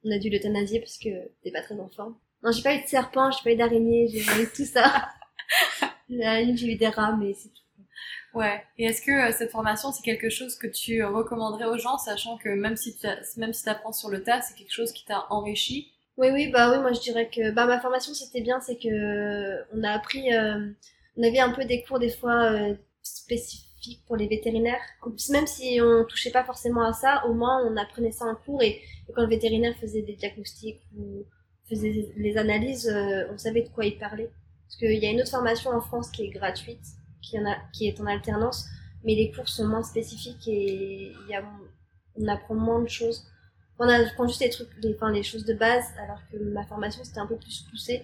on 0.04 0.12
a 0.12 0.18
dû 0.18 0.30
l'euthanasier 0.30 0.80
parce 0.80 0.98
que 0.98 1.10
t'es 1.44 1.52
pas 1.52 1.62
très 1.62 1.80
en 1.80 1.90
forme. 1.90 2.16
Non, 2.44 2.52
j'ai 2.52 2.62
pas 2.62 2.76
eu 2.76 2.82
de 2.82 2.88
serpent, 2.88 3.32
j'ai 3.32 3.44
pas 3.44 3.52
eu 3.52 3.56
d'araignée, 3.56 4.08
j'ai 4.08 4.20
eu 4.20 4.50
tout 4.54 4.66
ça. 4.66 5.10
j'ai 6.10 6.68
eu 6.68 6.76
des 6.76 6.88
rats, 6.88 7.16
mais 7.18 7.34
c'est 7.34 7.50
tout. 7.50 7.64
Ouais. 8.34 8.64
Et 8.78 8.86
est-ce 8.86 9.02
que 9.02 9.12
euh, 9.12 9.32
cette 9.32 9.52
formation, 9.52 9.92
c'est 9.92 10.02
quelque 10.02 10.30
chose 10.30 10.58
que 10.58 10.68
tu 10.68 11.04
recommanderais 11.04 11.66
aux 11.66 11.78
gens, 11.78 11.98
sachant 11.98 12.38
que 12.38 12.50
même 12.50 12.76
si 12.76 12.98
tu 12.98 13.08
même 13.38 13.54
si 13.54 13.70
apprends 13.70 13.94
sur 13.94 14.10
le 14.10 14.24
tas, 14.24 14.42
c'est 14.42 14.56
quelque 14.56 14.74
chose 14.74 14.92
qui 14.92 15.06
t'a 15.06 15.28
enrichi? 15.30 15.94
Oui, 16.18 16.30
oui, 16.32 16.48
bah 16.52 16.72
oui, 16.72 16.80
moi 16.80 16.94
je 16.94 17.00
dirais 17.00 17.30
que 17.30 17.52
bah 17.52 17.66
ma 17.66 17.80
formation 17.80 18.14
c'était 18.14 18.42
bien, 18.42 18.60
c'est 18.60 18.78
que 18.78 19.64
on 19.74 19.84
a 19.84 19.92
appris, 19.92 20.34
euh, 20.34 20.70
on 21.18 21.24
avait 21.24 21.40
un 21.40 21.52
peu 21.52 21.66
des 21.66 21.84
cours 21.84 22.00
des 22.00 22.10
fois 22.10 22.52
euh, 22.52 22.76
pour 24.08 24.16
les 24.16 24.28
vétérinaires. 24.28 24.82
Même 25.30 25.48
si 25.48 25.80
on 25.82 26.06
touchait 26.06 26.32
pas 26.32 26.44
forcément 26.44 26.84
à 26.84 26.94
ça, 26.94 27.26
au 27.28 27.34
moins 27.34 27.66
on 27.66 27.78
apprenait 27.78 28.12
ça 28.12 28.26
en 28.26 28.36
cours 28.36 28.62
et, 28.62 28.82
quand 29.14 29.22
le 29.22 29.28
vétérinaire 29.28 29.76
faisait 29.76 30.02
des 30.02 30.14
diagnostics 30.14 30.82
ou 30.98 31.26
faisait 31.70 32.14
les 32.16 32.38
analyses, 32.38 32.88
euh, 32.88 33.32
on 33.34 33.38
savait 33.38 33.64
de 33.64 33.70
quoi 33.70 33.86
il 33.86 33.98
parlait. 33.98 34.30
Parce 34.66 34.78
qu'il 34.78 35.04
y 35.04 35.06
a 35.06 35.12
une 35.12 35.22
autre 35.22 35.32
formation 35.32 35.72
en 35.72 35.82
France 35.82 36.10
qui 36.10 36.24
est 36.24 36.30
gratuite, 36.30 36.86
qui, 37.22 37.38
est 37.88 38.00
en 38.00 38.06
alternance, 38.06 38.66
mais 39.04 39.16
les 39.16 39.32
cours 39.32 39.50
sont 39.50 39.68
moins 39.68 39.84
spécifiques 39.84 40.48
et 40.48 41.14
on 42.16 42.28
apprend 42.28 42.56
moins 42.56 42.82
de 42.82 42.90
choses. 42.90 43.26
On 43.80 43.88
apprend 43.88 44.28
juste 44.28 44.42
les 44.42 44.50
trucs, 44.50 44.70
enfin, 44.96 45.12
les 45.12 45.24
choses 45.24 45.46
de 45.46 45.54
base, 45.54 45.86
alors 46.02 46.20
que 46.32 46.38
ma 46.38 46.64
formation 46.66 47.04
c'était 47.04 47.20
un 47.20 47.28
peu 47.28 47.36
plus 47.36 47.66
poussé 47.70 48.04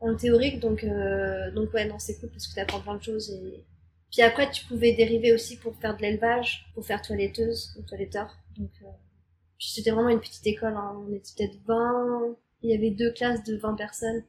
en 0.00 0.14
théorique, 0.16 0.60
donc, 0.60 0.84
euh, 0.84 1.50
ouais, 1.72 1.86
non, 1.86 1.98
c'est 1.98 2.18
cool 2.18 2.28
parce 2.30 2.46
que 2.46 2.54
tu 2.54 2.60
apprends 2.60 2.80
plein 2.80 2.96
de 2.96 3.02
choses 3.02 3.30
et, 3.30 3.64
puis 4.14 4.22
après, 4.22 4.48
tu 4.48 4.64
pouvais 4.66 4.92
dériver 4.92 5.32
aussi 5.32 5.56
pour 5.56 5.74
faire 5.80 5.96
de 5.96 6.02
l'élevage, 6.02 6.70
pour 6.72 6.86
faire 6.86 7.02
toiletteuse 7.02 7.74
ou 7.76 7.82
toiletteur. 7.82 8.32
Donc, 8.56 8.70
euh, 8.82 8.86
c'était 9.58 9.90
vraiment 9.90 10.10
une 10.10 10.20
petite 10.20 10.46
école. 10.46 10.76
Hein. 10.76 11.04
On 11.04 11.12
était 11.12 11.30
peut-être 11.36 11.56
20. 11.66 12.36
Il 12.62 12.70
y 12.70 12.74
avait 12.74 12.92
deux 12.92 13.10
classes 13.10 13.42
de 13.42 13.56
20 13.56 13.74
personnes. 13.74 14.22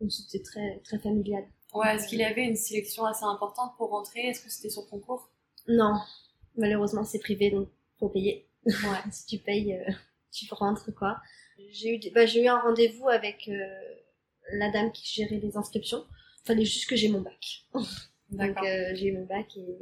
Donc, 0.00 0.12
c'était 0.12 0.40
très, 0.40 0.78
très 0.84 1.00
familial. 1.00 1.42
Ouais, 1.74 1.96
est-ce 1.96 2.06
qu'il 2.06 2.20
y 2.20 2.24
avait 2.24 2.44
une 2.44 2.54
sélection 2.54 3.06
assez 3.06 3.24
importante 3.24 3.72
pour 3.76 3.90
rentrer? 3.90 4.20
Est-ce 4.20 4.40
que 4.40 4.48
c'était 4.48 4.70
sur 4.70 4.88
concours? 4.88 5.28
Non. 5.66 5.98
Malheureusement, 6.56 7.02
c'est 7.02 7.18
privé, 7.18 7.50
donc 7.50 7.68
faut 7.98 8.10
payer. 8.10 8.46
Ouais. 8.64 8.72
si 9.10 9.26
tu 9.26 9.38
payes, 9.38 9.74
euh, 9.74 9.92
tu 10.30 10.46
rentres, 10.54 10.94
quoi. 10.94 11.16
J'ai 11.72 11.96
eu, 11.96 12.10
bah, 12.12 12.24
j'ai 12.24 12.44
eu 12.44 12.46
un 12.46 12.60
rendez-vous 12.60 13.08
avec 13.08 13.48
euh, 13.48 13.66
la 14.52 14.70
dame 14.70 14.92
qui 14.92 15.12
gérait 15.12 15.40
les 15.40 15.56
inscriptions. 15.56 16.04
Fallait 16.44 16.64
juste 16.64 16.88
que 16.88 16.94
j'ai 16.94 17.08
mon 17.08 17.20
bac. 17.20 17.64
Donc 18.36 18.56
euh, 18.62 18.90
j'ai 18.94 19.08
eu 19.08 19.12
mon 19.12 19.24
bac 19.24 19.46
et 19.56 19.76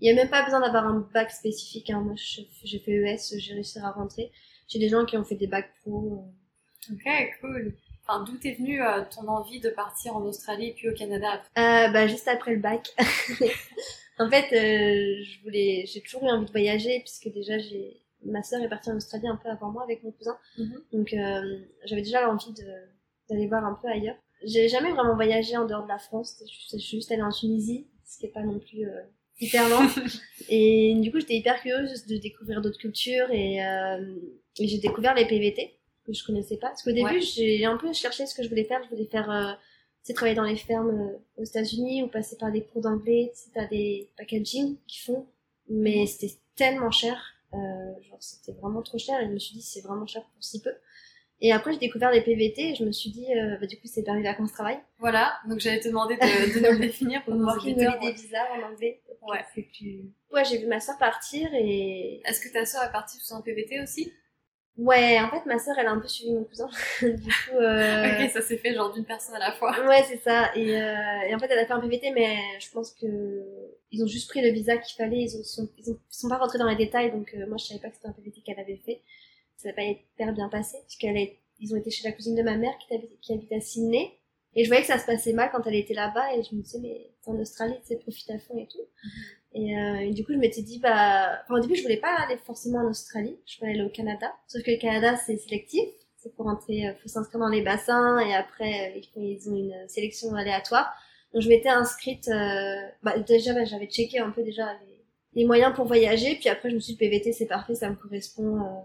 il 0.00 0.04
n'y 0.04 0.10
a 0.10 0.14
même 0.14 0.30
pas 0.30 0.44
besoin 0.44 0.60
d'avoir 0.60 0.86
un 0.86 1.06
bac 1.12 1.30
spécifique. 1.30 1.90
Hein. 1.90 2.00
Moi 2.00 2.14
j'ai 2.16 2.78
fait 2.78 2.92
ES, 2.92 3.38
j'ai 3.38 3.54
réussi 3.54 3.78
à 3.78 3.90
rentrer. 3.90 4.30
J'ai 4.68 4.78
des 4.78 4.88
gens 4.88 5.04
qui 5.04 5.16
ont 5.16 5.24
fait 5.24 5.34
des 5.34 5.46
bacs 5.46 5.72
pro. 5.80 6.24
Euh. 6.90 6.94
Ok, 6.94 7.38
cool. 7.40 7.74
Enfin, 8.06 8.24
d'où 8.24 8.38
est 8.42 8.54
venue 8.54 8.82
euh, 8.82 9.02
ton 9.14 9.28
envie 9.28 9.60
de 9.60 9.70
partir 9.70 10.16
en 10.16 10.22
Australie 10.22 10.72
puis 10.74 10.88
au 10.88 10.94
Canada 10.94 11.26
après? 11.32 11.92
Bah 11.92 12.06
juste 12.06 12.28
après 12.28 12.54
le 12.54 12.60
bac. 12.60 12.88
en 14.18 14.30
fait, 14.30 14.46
je 14.50 15.42
voulais, 15.42 15.84
j'ai 15.86 16.00
toujours 16.00 16.24
eu 16.24 16.30
envie 16.30 16.46
de 16.46 16.50
voyager 16.50 17.00
puisque 17.00 17.28
déjà 17.32 17.58
j'ai 17.58 18.00
ma 18.24 18.42
sœur 18.42 18.62
est 18.62 18.68
partie 18.68 18.90
en 18.90 18.96
Australie 18.96 19.28
un 19.28 19.36
peu 19.36 19.48
avant 19.48 19.70
moi 19.70 19.82
avec 19.82 20.02
mon 20.02 20.12
cousin. 20.12 20.36
Mhm. 20.58 20.82
Donc 20.92 21.14
j'avais 21.84 22.02
déjà 22.02 22.28
envie 22.28 22.54
d'aller 23.28 23.46
voir 23.46 23.64
un 23.64 23.78
peu 23.80 23.88
ailleurs. 23.88 24.16
J'ai 24.44 24.68
jamais 24.68 24.92
vraiment 24.92 25.14
voyagé 25.14 25.56
en 25.56 25.66
dehors 25.66 25.82
de 25.84 25.88
la 25.88 25.98
France. 25.98 26.42
Je 26.46 26.78
suis 26.78 26.98
juste 26.98 27.10
allée 27.12 27.22
en 27.22 27.30
Tunisie, 27.30 27.86
ce 28.04 28.18
qui 28.18 28.26
est 28.26 28.30
pas 28.30 28.42
non 28.42 28.58
plus 28.58 28.88
euh, 28.88 29.00
hyper 29.40 29.68
loin. 29.68 29.88
et 30.48 30.94
du 30.96 31.10
coup, 31.10 31.20
j'étais 31.20 31.36
hyper 31.36 31.60
curieuse 31.60 32.06
de 32.06 32.16
découvrir 32.16 32.60
d'autres 32.60 32.78
cultures 32.78 33.30
et, 33.30 33.64
euh, 33.64 34.16
et 34.58 34.68
j'ai 34.68 34.78
découvert 34.78 35.14
les 35.14 35.26
PVT 35.26 35.80
que 36.06 36.12
je 36.12 36.24
connaissais 36.24 36.56
pas. 36.56 36.68
Parce 36.68 36.82
qu'au 36.82 36.92
début, 36.92 37.20
j'ai 37.20 37.64
un 37.64 37.76
peu 37.76 37.92
cherché 37.92 38.26
ce 38.26 38.34
que 38.34 38.42
je 38.42 38.48
voulais 38.48 38.64
faire. 38.64 38.82
Je 38.84 38.90
voulais 38.90 39.06
faire, 39.06 39.30
euh, 39.30 39.52
c'est 40.02 40.14
travailler 40.14 40.36
dans 40.36 40.44
les 40.44 40.56
fermes 40.56 40.90
euh, 40.90 41.42
aux 41.42 41.44
États-Unis 41.44 42.02
ou 42.02 42.08
passer 42.08 42.36
par 42.36 42.52
des 42.52 42.62
cours 42.64 42.82
d'anglais. 42.82 43.32
Tu 43.34 43.50
sais, 43.52 43.68
des 43.68 44.10
packaging 44.16 44.76
qui 44.86 45.00
font, 45.00 45.26
mais 45.68 46.06
c'était 46.06 46.34
tellement 46.56 46.90
cher. 46.90 47.34
Euh, 47.52 48.02
genre, 48.08 48.22
c'était 48.22 48.52
vraiment 48.52 48.82
trop 48.82 48.98
cher 48.98 49.20
et 49.20 49.26
je 49.26 49.32
me 49.32 49.38
suis 49.38 49.56
dit, 49.56 49.62
c'est 49.62 49.80
vraiment 49.80 50.06
cher 50.06 50.22
pour 50.22 50.42
si 50.42 50.60
peu. 50.60 50.72
Et 51.42 51.52
après, 51.52 51.72
j'ai 51.72 51.78
découvert 51.78 52.10
les 52.10 52.20
PVT 52.20 52.70
et 52.70 52.74
je 52.74 52.84
me 52.84 52.92
suis 52.92 53.10
dit, 53.10 53.26
euh, 53.34 53.56
bah, 53.58 53.66
du 53.66 53.76
coup, 53.76 53.86
c'est 53.86 54.02
permis 54.02 54.22
vacances 54.22 54.52
travail. 54.52 54.78
Voilà, 54.98 55.38
donc 55.48 55.58
j'allais 55.58 55.80
te 55.80 55.88
demander 55.88 56.16
de, 56.16 56.54
de 56.54 56.66
nous 56.66 56.72
le 56.72 56.78
définir 56.78 57.24
pour 57.24 57.34
voir 57.36 57.58
qui 57.58 57.72
auditeurs. 57.72 57.98
des 57.98 58.12
visas 58.12 58.46
en 58.52 58.70
anglais. 58.70 59.00
Ouais. 59.22 59.44
C'est 59.54 59.62
plus... 59.62 60.10
Ouais, 60.32 60.44
j'ai 60.44 60.58
vu 60.58 60.66
ma 60.66 60.80
soeur 60.80 60.98
partir 60.98 61.48
et... 61.54 62.20
Est-ce 62.26 62.40
que 62.40 62.52
ta 62.52 62.66
soeur 62.66 62.84
est 62.84 62.92
partie 62.92 63.18
sous 63.18 63.34
un 63.34 63.40
PVT 63.40 63.80
aussi? 63.80 64.12
Ouais, 64.76 65.18
en 65.20 65.30
fait, 65.30 65.44
ma 65.46 65.58
soeur, 65.58 65.76
elle 65.78 65.86
a 65.86 65.92
un 65.92 65.98
peu 65.98 66.08
suivi 66.08 66.32
mon 66.32 66.44
cousin. 66.44 66.68
du 67.02 67.08
coup... 67.08 67.56
Euh... 67.56 68.22
ok, 68.22 68.30
ça 68.30 68.42
s'est 68.42 68.58
fait 68.58 68.74
genre 68.74 68.92
d'une 68.92 69.04
personne 69.04 69.34
à 69.34 69.38
la 69.38 69.52
fois. 69.52 69.74
Ouais, 69.86 70.04
c'est 70.08 70.22
ça. 70.22 70.50
Et, 70.54 70.80
euh... 70.80 71.20
et 71.28 71.34
en 71.34 71.38
fait, 71.38 71.48
elle 71.50 71.58
a 71.58 71.66
fait 71.66 71.72
un 71.72 71.80
PVT, 71.80 72.12
mais 72.12 72.36
je 72.60 72.70
pense 72.70 72.92
que 72.92 73.06
ils 73.92 74.02
ont 74.02 74.06
juste 74.06 74.28
pris 74.28 74.40
le 74.40 74.50
visa 74.50 74.76
qu'il 74.76 74.96
fallait. 74.96 75.22
Ils, 75.22 75.36
ont, 75.36 75.42
sont... 75.42 75.68
ils, 75.78 75.96
sont 76.10 76.28
pas 76.28 76.36
rentrés 76.36 76.58
dans 76.58 76.68
les 76.68 76.76
détails, 76.76 77.10
donc 77.10 77.34
euh, 77.34 77.46
moi, 77.46 77.56
je 77.58 77.64
savais 77.64 77.80
pas 77.80 77.88
que 77.88 77.96
c'était 77.96 78.08
un 78.08 78.12
PVT 78.12 78.42
qu'elle 78.42 78.60
avait 78.60 78.80
fait 78.84 78.99
ça 79.62 79.68
n'a 79.68 79.74
pas 79.74 79.82
hyper 79.82 80.32
bien 80.32 80.48
passé, 80.48 80.78
puisqu'elle 80.86 81.16
est, 81.16 81.38
ils 81.58 81.74
ont 81.74 81.76
été 81.76 81.90
chez 81.90 82.08
la 82.08 82.12
cousine 82.12 82.34
de 82.34 82.42
ma 82.42 82.56
mère 82.56 82.76
qui, 82.78 82.94
habite, 82.94 83.20
qui 83.20 83.32
habite 83.32 83.52
à 83.52 83.60
Sydney. 83.60 84.12
Et 84.54 84.64
je 84.64 84.68
voyais 84.68 84.82
que 84.82 84.88
ça 84.88 84.98
se 84.98 85.06
passait 85.06 85.32
mal 85.32 85.50
quand 85.52 85.64
elle 85.66 85.76
était 85.76 85.94
là-bas, 85.94 86.34
et 86.34 86.42
je 86.42 86.54
me 86.54 86.62
disais, 86.62 86.78
mais 86.80 87.10
en 87.26 87.38
Australie, 87.38 87.76
tu 87.82 87.88
sais, 87.88 87.96
profite 87.96 88.30
à 88.30 88.38
fond 88.38 88.58
et 88.58 88.66
tout. 88.66 88.78
Mhm. 89.04 89.62
et, 89.62 89.78
euh, 89.78 90.08
et, 90.08 90.10
du 90.12 90.24
coup, 90.24 90.32
je 90.32 90.38
m'étais 90.38 90.62
dit, 90.62 90.78
bah, 90.78 91.40
enfin, 91.44 91.58
au 91.58 91.60
début, 91.60 91.76
je 91.76 91.82
voulais 91.82 91.98
pas 91.98 92.14
aller 92.16 92.36
forcément 92.38 92.80
en 92.80 92.90
Australie, 92.90 93.36
je 93.46 93.58
voulais 93.58 93.72
aller 93.72 93.82
au 93.82 93.90
Canada. 93.90 94.32
Sauf 94.48 94.62
que 94.62 94.70
le 94.70 94.78
Canada, 94.78 95.16
c'est 95.16 95.36
sélectif. 95.36 95.88
C'est 96.16 96.34
pour 96.34 96.46
entrer, 96.48 96.86
euh, 96.86 96.92
faut 97.02 97.08
s'inscrire 97.08 97.40
dans 97.40 97.48
les 97.48 97.62
bassins, 97.62 98.18
et 98.18 98.34
après, 98.34 98.92
euh, 98.96 99.00
ils 99.16 99.48
ont 99.48 99.56
une 99.56 99.88
sélection 99.88 100.34
aléatoire. 100.34 100.92
Donc, 101.32 101.42
je 101.42 101.48
m'étais 101.48 101.68
inscrite, 101.68 102.28
euh, 102.28 102.74
bah, 103.02 103.18
déjà, 103.20 103.54
bah, 103.54 103.64
j'avais 103.64 103.86
checké 103.86 104.18
un 104.18 104.30
peu 104.30 104.42
déjà 104.42 104.66
les, 104.84 105.04
les, 105.40 105.46
moyens 105.46 105.74
pour 105.74 105.86
voyager, 105.86 106.34
puis 106.36 106.48
après, 106.48 106.70
je 106.70 106.74
me 106.74 106.80
suis 106.80 106.94
dit, 106.94 106.98
PVT, 106.98 107.32
c'est 107.32 107.46
parfait, 107.46 107.74
ça 107.74 107.88
me 107.88 107.94
correspond, 107.94 108.56
euh, 108.56 108.80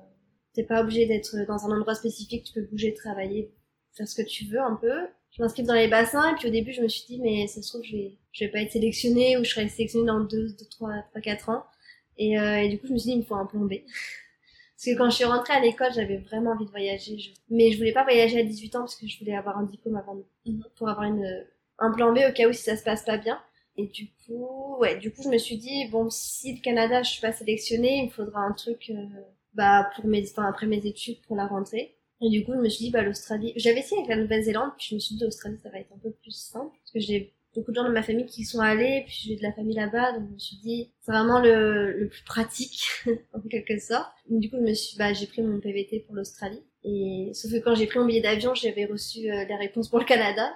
T'es 0.56 0.64
pas 0.64 0.82
obligé 0.82 1.06
d'être 1.06 1.36
dans 1.48 1.66
un 1.66 1.76
endroit 1.76 1.96
spécifique, 1.96 2.46
tu 2.46 2.54
peux 2.54 2.66
bouger, 2.66 2.94
travailler, 2.94 3.52
faire 3.94 4.08
ce 4.08 4.16
que 4.16 4.28
tu 4.28 4.46
veux 4.46 4.60
un 4.60 4.76
peu. 4.76 5.08
Je 5.32 5.42
m'inscris 5.42 5.64
dans 5.64 5.74
les 5.74 5.90
bassins 5.90 6.32
et 6.32 6.36
puis 6.36 6.48
au 6.48 6.52
début 6.52 6.72
je 6.72 6.82
me 6.82 6.88
suis 6.88 7.06
dit 7.08 7.20
mais 7.20 7.46
ça 7.48 7.62
se 7.62 7.68
trouve 7.68 7.84
je 7.84 7.92
vais, 7.92 8.18
je 8.32 8.46
vais 8.46 8.52
pas 8.52 8.60
être 8.62 8.72
sélectionnée 8.72 9.38
ou 9.38 9.44
je 9.44 9.50
serai 9.50 9.68
sélectionnée 9.68 10.06
dans 10.06 10.22
2, 10.22 10.28
2 10.28 10.56
3, 10.70 10.94
3, 11.10 11.22
4 11.22 11.50
ans. 11.50 11.66
Et, 12.18 12.40
euh, 12.40 12.62
et 12.62 12.70
du 12.70 12.80
coup 12.80 12.88
je 12.88 12.94
me 12.94 12.98
suis 12.98 13.10
dit 13.10 13.16
il 13.16 13.20
me 13.20 13.26
faut 13.26 13.36
un 13.36 13.46
plan 13.46 13.62
B. 13.62 13.74
Parce 14.76 14.86
que 14.86 14.98
quand 14.98 15.10
je 15.10 15.16
suis 15.16 15.26
rentrée 15.26 15.54
à 15.54 15.62
l'école, 15.62 15.94
j'avais 15.94 16.18
vraiment 16.18 16.52
envie 16.52 16.66
de 16.66 16.70
voyager. 16.70 17.18
Mais 17.50 17.72
je 17.72 17.78
voulais 17.78 17.94
pas 17.94 18.04
voyager 18.04 18.40
à 18.40 18.44
18 18.44 18.76
ans 18.76 18.80
parce 18.82 18.96
que 18.96 19.08
je 19.08 19.18
voulais 19.20 19.34
avoir 19.34 19.58
un 19.58 19.64
diplôme 19.64 19.96
avant 19.96 20.18
mhm. 20.46 20.64
pour 20.76 20.90
avoir 20.90 21.08
une, 21.08 21.46
un 21.80 21.92
plan 21.92 22.14
B 22.14 22.20
au 22.30 22.34
cas 22.34 22.48
où 22.50 22.54
si 22.54 22.64
ça 22.64 22.76
se 22.76 22.84
passe 22.84 23.04
pas 23.04 23.18
bien. 23.18 23.40
Et 23.78 23.88
du 23.88 24.10
coup, 24.26 24.78
ouais, 24.80 24.98
du 24.98 25.12
coup, 25.12 25.22
je 25.24 25.30
me 25.30 25.38
suis 25.38 25.58
dit, 25.58 25.88
bon, 25.90 26.10
si 26.10 26.56
le 26.56 26.62
Canada, 26.62 27.04
je 27.04 27.12
suis 27.12 27.22
pas 27.22 27.34
sélectionnée, 27.34 28.00
il 28.00 28.06
me 28.06 28.10
faudra 28.10 28.42
un 28.42 28.54
truc 28.54 28.90
euh, 28.90 29.06
bah 29.56 29.90
pour 29.96 30.06
mes 30.06 30.24
enfin 30.30 30.48
après 30.48 30.68
mes 30.68 30.86
études 30.86 31.22
pour 31.22 31.36
la 31.36 31.48
rentrée. 31.48 31.96
Et 32.22 32.30
du 32.30 32.46
coup 32.46 32.54
je 32.54 32.60
me 32.60 32.70
suis 32.70 32.86
dit 32.86 32.92
bah 32.92 33.02
l'Australie 33.02 33.54
j'avais 33.56 33.80
essayé 33.80 34.02
avec 34.02 34.10
la 34.10 34.22
Nouvelle-Zélande 34.22 34.72
puis 34.78 34.88
je 34.90 34.96
me 34.96 35.00
suis 35.00 35.16
dit 35.16 35.24
l'Australie 35.24 35.58
ça 35.62 35.70
va 35.70 35.80
être 35.80 35.92
un 35.94 36.00
peu 36.00 36.12
plus 36.12 36.32
simple 36.32 36.72
parce 36.72 36.92
que 36.94 37.00
j'ai 37.00 37.34
beaucoup 37.56 37.72
de 37.72 37.76
gens 37.76 37.84
de 37.84 37.94
ma 37.94 38.04
famille 38.04 38.26
qui 38.26 38.44
sont 38.44 38.60
allés 38.60 39.04
puis 39.06 39.22
j'ai 39.26 39.36
de 39.36 39.44
la 39.44 39.52
famille 39.52 39.76
là-bas 39.76 40.14
donc 40.14 40.28
je 40.30 40.34
me 40.34 40.40
suis 40.40 40.58
dit 40.58 40.92
c'est 41.02 41.12
vraiment 41.12 41.40
le, 41.42 41.92
le 41.92 42.08
plus 42.08 42.24
pratique 42.24 42.88
en 43.34 43.42
quelque 43.42 43.80
sorte. 43.80 44.12
Du 44.30 44.50
coup 44.50 44.58
je 44.58 44.62
me 44.62 44.74
suis 44.74 44.98
bah 44.98 45.14
j'ai 45.14 45.28
pris 45.28 45.42
mon 45.42 45.60
PVT 45.60 46.00
pour 46.02 46.16
l'Australie. 46.16 46.64
Et 46.84 47.32
sauf 47.34 47.52
que 47.52 47.58
quand 47.58 47.76
j'ai 47.76 47.88
pris 47.88 48.00
mon 48.00 48.06
billet 48.06 48.22
d'avion 48.22 48.54
j'avais 48.56 48.86
reçu 48.86 49.30
euh, 49.30 49.46
les 49.46 49.56
réponses 49.56 49.90
pour 49.90 50.00
le 50.00 50.06
Canada. 50.06 50.54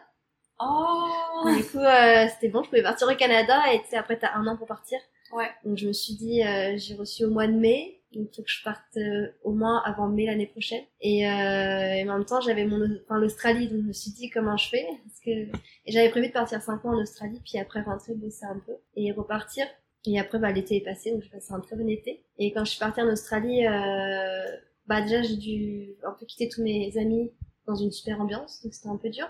Oh! 0.62 1.46
Du 1.58 1.64
coup 1.64 1.80
euh, 1.80 2.28
c'était 2.34 2.50
bon 2.50 2.64
je 2.64 2.70
pouvais 2.70 2.84
partir 2.84 3.08
au 3.08 3.16
Canada 3.16 3.62
et 3.74 3.82
tu 3.82 3.90
sais 3.90 3.98
après 3.98 4.18
t'as 4.18 4.34
un 4.36 4.48
an 4.48 4.56
pour 4.56 4.68
partir. 4.68 4.98
Ouais. 5.34 5.50
Donc 5.66 5.78
je 5.78 5.88
me 5.88 5.94
suis 5.94 6.16
dit 6.16 6.44
euh, 6.44 6.78
j'ai 6.78 6.96
reçu 6.96 7.26
au 7.26 7.30
mois 7.30 7.48
de 7.48 7.54
mai 7.54 7.99
il 8.12 8.28
faut 8.36 8.42
que 8.42 8.50
je 8.50 8.64
parte 8.64 8.98
euh, 8.98 9.28
au 9.44 9.52
moins 9.52 9.82
avant 9.86 10.08
mai 10.08 10.26
l'année 10.26 10.48
prochaine. 10.48 10.84
Et, 11.02 11.28
euh, 11.28 11.94
et, 11.94 12.10
en 12.10 12.18
même 12.18 12.26
temps, 12.26 12.42
j'avais 12.42 12.66
mon, 12.66 12.84
enfin 13.04 13.20
l'Australie, 13.20 13.68
donc 13.68 13.82
je 13.82 13.88
me 13.88 13.94
suis 13.94 14.12
dit 14.12 14.30
comment 14.30 14.58
je 14.58 14.70
fais, 14.70 14.86
parce 15.06 15.20
que 15.20 15.30
et 15.30 15.92
j'avais 15.92 16.10
prévu 16.10 16.28
de 16.28 16.34
partir 16.34 16.62
cinq 16.62 16.84
mois 16.84 16.96
en 16.96 17.02
Australie, 17.02 17.40
puis 17.46 17.60
après 17.60 17.82
rentrer 17.82 18.16
bosser 18.16 18.46
un 18.46 18.60
peu 18.66 18.74
et 18.96 19.12
repartir. 19.12 19.66
Et 20.06 20.20
après, 20.20 20.40
bah 20.40 20.52
l'été 20.52 20.78
est 20.78 20.84
passé, 20.84 21.12
donc 21.12 21.24
j'ai 21.24 21.30
passé 21.30 21.54
un 21.54 21.60
très 21.60 21.76
bon 21.76 21.90
été. 21.90 22.24
Et 22.38 22.52
quand 22.54 22.64
je 22.66 22.72
suis 22.72 22.80
partie 22.80 23.02
en 23.02 23.10
Australie, 23.10 23.68
euh, 23.68 24.58
bah 24.88 25.02
déjà 25.02 25.22
j'ai 25.22 25.36
dû 25.38 25.96
un 26.04 26.14
peu 26.14 26.26
quitter 26.26 26.50
tous 26.50 26.64
mes 26.64 26.98
amis 26.98 27.32
dans 27.68 27.76
une 27.76 27.92
super 27.92 28.20
ambiance, 28.22 28.62
donc 28.64 28.74
c'était 28.74 28.90
un 28.90 28.98
peu 28.98 29.10
dur. 29.10 29.28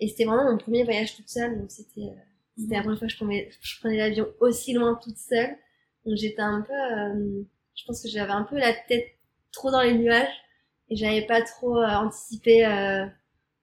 Et 0.00 0.08
c'était 0.08 0.24
vraiment 0.24 0.50
mon 0.50 0.58
premier 0.58 0.84
voyage 0.84 1.16
toute 1.16 1.28
seule, 1.28 1.58
donc 1.58 1.70
c'était 1.70 2.02
euh, 2.02 2.20
c'était 2.56 2.76
la 2.76 2.82
première 2.82 2.98
fois 2.98 3.08
que 3.08 3.12
je 3.12 3.18
prenais, 3.18 3.48
je 3.60 3.80
prenais 3.80 3.96
l'avion 3.96 4.28
aussi 4.40 4.72
loin 4.74 4.98
toute 5.02 5.16
seule. 5.16 5.56
Donc 6.04 6.16
j'étais 6.16 6.42
un 6.42 6.60
peu 6.60 6.72
euh, 6.72 7.42
je 7.74 7.84
pense 7.86 8.02
que 8.02 8.08
j'avais 8.08 8.32
un 8.32 8.44
peu 8.44 8.58
la 8.58 8.72
tête 8.72 9.06
trop 9.52 9.70
dans 9.70 9.82
les 9.82 9.94
nuages 9.94 10.34
et 10.88 10.96
j'avais 10.96 11.22
pas 11.26 11.42
trop 11.42 11.78
euh, 11.78 11.86
anticipé 11.86 12.64
euh, 12.66 13.06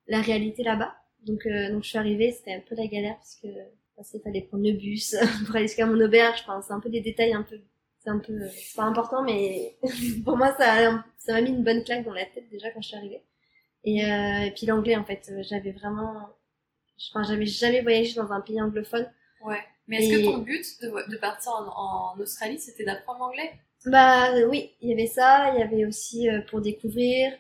la 0.08 0.21
réalité 0.21 0.63
là-bas. 0.63 0.95
Donc, 1.26 1.45
euh, 1.45 1.71
donc 1.71 1.84
je 1.84 1.89
suis 1.89 1.97
arrivée, 1.97 2.32
c'était 2.32 2.54
un 2.54 2.62
peu 2.62 2.76
la 2.76 2.88
galère 2.88 3.15
parce 3.15 3.36
que 3.36 3.47
parce 3.95 4.10
qu'il 4.10 4.21
fallait 4.21 4.41
prendre 4.41 4.63
le 4.63 4.74
bus 4.74 5.15
pour 5.45 5.56
aller 5.56 5.67
jusqu'à 5.67 5.86
mon 5.86 6.00
auberge. 6.02 6.39
Enfin, 6.41 6.62
c'est 6.62 6.74
un 6.74 6.80
peu 6.80 6.89
des 6.89 7.02
détails 7.02 7.34
un 7.34 7.43
peu, 7.43 7.60
c'est 8.00 8.10
un 8.10 8.19
peu, 8.19 8.34
c'est 8.50 8.76
pas 8.76 8.84
important, 8.84 9.24
mais 9.24 9.78
pour 10.26 10.38
moi 10.38 10.56
ça, 10.58 11.04
ça 11.17 11.34
m'a 11.34 11.41
mis 11.41 11.50
une 11.50 11.63
bonne 11.63 11.84
claque 11.84 12.04
dans 12.04 12.13
la 12.13 12.26
tête 12.26 12.50
déjà 12.50 12.71
quand 12.71 12.82
je 12.82 12.88
suis 12.88 12.97
arrivée. 12.97 13.24
Et, 13.84 14.06
euh, 14.06 14.41
et 14.45 14.52
puis 14.52 14.65
l'anglais 14.65 14.95
en 14.95 15.04
fait, 15.04 15.32
j'avais 15.41 15.71
vraiment, 15.71 16.30
enfin 17.10 17.24
j'avais 17.24 17.45
jamais 17.45 17.82
voyagé 17.82 18.15
dans 18.15 18.32
un 18.32 18.41
pays 18.41 18.62
anglophone. 18.62 19.12
Ouais. 19.45 19.63
Mais 19.88 19.97
est-ce 19.97 20.17
que 20.17 20.26
ton 20.26 20.38
but 20.39 20.65
de, 20.82 21.12
de 21.12 21.17
partir 21.17 21.52
en, 21.52 22.13
en 22.15 22.19
Australie, 22.19 22.60
c'était 22.60 22.86
d'apprendre 22.86 23.19
l'anglais? 23.19 23.52
Bah 23.86 24.34
oui, 24.48 24.72
il 24.82 24.89
y 24.89 24.94
avait 24.94 25.08
ça, 25.08 25.52
il 25.54 25.60
y 25.60 25.63
avait 25.63 25.86
aussi 25.86 26.30
euh, 26.30 26.41
pour 26.50 26.62
découvrir, 26.62 27.32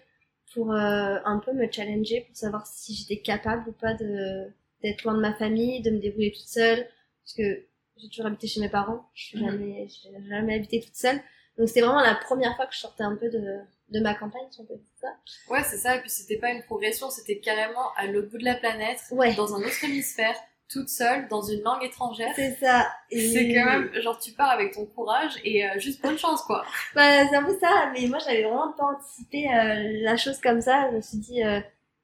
pour 0.53 0.71
euh, 0.73 1.17
un 1.25 1.39
peu 1.39 1.53
me 1.53 1.71
challenger, 1.71 2.21
pour 2.27 2.35
savoir 2.35 2.65
si 2.67 2.93
j'étais 2.95 3.21
capable 3.21 3.69
ou 3.69 3.73
pas 3.73 3.93
de 3.93 4.47
d'être 4.83 5.03
loin 5.03 5.13
de 5.13 5.19
ma 5.21 5.33
famille, 5.35 5.81
de 5.81 5.91
me 5.91 5.99
débrouiller 5.99 6.31
toute 6.31 6.47
seule. 6.47 6.87
Parce 7.23 7.33
que 7.37 7.63
j'ai 7.97 8.09
toujours 8.09 8.25
habité 8.25 8.47
chez 8.47 8.59
mes 8.59 8.69
parents. 8.69 9.07
Je 9.13 9.37
n'ai 9.37 9.43
Mhm. 9.43 9.51
jamais, 9.51 9.87
j'ai 9.87 10.27
jamais 10.29 10.55
habité 10.55 10.81
toute 10.81 10.95
seule. 10.95 11.19
Donc 11.57 11.67
c'était 11.67 11.81
vraiment 11.81 12.01
la 12.01 12.15
première 12.15 12.55
fois 12.55 12.65
que 12.65 12.73
je 12.73 12.79
sortais 12.79 13.03
un 13.03 13.15
peu 13.15 13.29
de, 13.29 13.57
de 13.89 13.99
ma 13.99 14.15
campagne, 14.15 14.47
si 14.49 14.59
on 14.61 14.65
peut 14.65 14.75
dire 14.75 14.95
ça. 14.99 15.09
Ouais, 15.53 15.61
c'est 15.63 15.77
ça. 15.77 15.95
Et 15.97 15.99
puis 16.01 16.09
c'était 16.09 16.37
pas 16.39 16.51
une 16.51 16.63
progression, 16.63 17.11
c'était 17.11 17.37
carrément 17.39 17.93
à 17.97 18.07
l'autre 18.07 18.29
bout 18.31 18.39
de 18.39 18.45
la 18.45 18.55
planète, 18.55 19.01
Ouais. 19.11 19.35
dans 19.35 19.53
un 19.53 19.59
autre 19.59 19.83
hémisphère, 19.83 20.35
toute 20.71 20.89
seule, 20.89 21.27
dans 21.27 21.41
une 21.41 21.61
langue 21.61 21.83
étrangère. 21.83 22.31
C'est 22.35 22.55
ça. 22.59 22.87
Et- 23.09 23.29
C'est 23.29 23.53
quand 23.53 23.65
même, 23.65 23.91
genre, 24.01 24.17
tu 24.19 24.31
pars 24.31 24.49
avec 24.51 24.73
ton 24.73 24.85
courage 24.85 25.33
et 25.43 25.65
euh, 25.65 25.79
juste 25.79 26.01
bonne 26.01 26.17
chance, 26.17 26.41
quoi. 26.43 26.63
Bah, 26.95 27.27
c'est 27.29 27.35
un 27.35 27.43
peu 27.43 27.57
ça, 27.59 27.91
mais 27.93 28.07
moi 28.07 28.19
j'avais 28.19 28.43
vraiment 28.43 28.71
pas 28.73 28.85
anticipé 28.85 29.47
euh, 29.53 30.01
la 30.03 30.15
chose 30.17 30.39
comme 30.39 30.61
ça. 30.61 30.89
Je 30.91 30.95
me 30.97 31.01
suis 31.01 31.17
dit, 31.17 31.43
euh, 31.43 31.59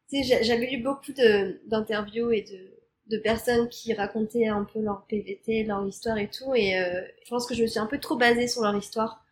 tu 0.10 0.18
sais, 0.18 0.24
j'a- 0.24 0.42
j'avais 0.44 0.68
lu 0.68 0.78
beaucoup 0.84 1.12
d'interviews 1.66 2.32
et 2.32 2.42
de 2.42 2.74
de 3.10 3.18
personnes 3.18 3.70
qui 3.70 3.94
racontaient 3.94 4.48
un 4.48 4.66
peu 4.66 4.82
leur 4.82 5.06
PVT, 5.08 5.64
leur 5.64 5.88
histoire 5.88 6.18
et 6.18 6.28
tout, 6.30 6.54
et 6.54 6.74
je 7.24 7.30
pense 7.30 7.48
que 7.48 7.56
je 7.56 7.62
me 7.62 7.68
suis 7.68 7.80
un 7.80 7.86
peu 7.86 8.00
trop 8.00 8.18
basée 8.18 8.50
sur 8.50 8.64
leur 8.64 8.76
histoire. 8.76 9.24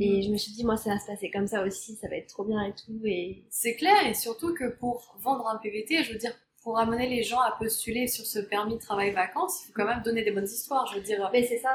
Et 0.00 0.22
je 0.22 0.30
me 0.30 0.38
suis 0.38 0.52
dit, 0.52 0.64
moi, 0.64 0.78
ça 0.78 0.90
va 0.94 0.98
se 0.98 1.04
passer 1.06 1.30
comme 1.30 1.46
ça 1.46 1.62
aussi, 1.62 1.96
ça 1.96 2.08
va 2.08 2.16
être 2.16 2.28
trop 2.28 2.44
bien 2.44 2.62
et 2.62 2.72
tout. 2.72 2.98
Et 3.04 3.42
C'est 3.50 3.74
clair, 3.76 4.06
et 4.06 4.14
surtout 4.14 4.54
que 4.54 4.64
pour 4.78 5.14
vendre 5.18 5.46
un 5.46 5.56
PVT, 5.58 6.04
je 6.04 6.12
veux 6.12 6.18
dire, 6.18 6.32
pour 6.68 6.78
amener 6.78 7.08
les 7.08 7.22
gens 7.22 7.40
à 7.40 7.52
postuler 7.52 8.06
sur 8.08 8.26
ce 8.26 8.38
permis 8.40 8.74
de 8.74 8.78
travail 8.78 9.10
vacances, 9.12 9.62
il 9.62 9.66
faut 9.68 9.72
quand 9.74 9.86
même 9.86 10.02
donner 10.02 10.22
des 10.22 10.32
bonnes 10.32 10.44
histoires. 10.44 10.86
Je 10.88 10.96
veux 10.96 11.00
dire, 11.02 11.30
mais 11.32 11.42
c'est 11.42 11.60
ça. 11.60 11.74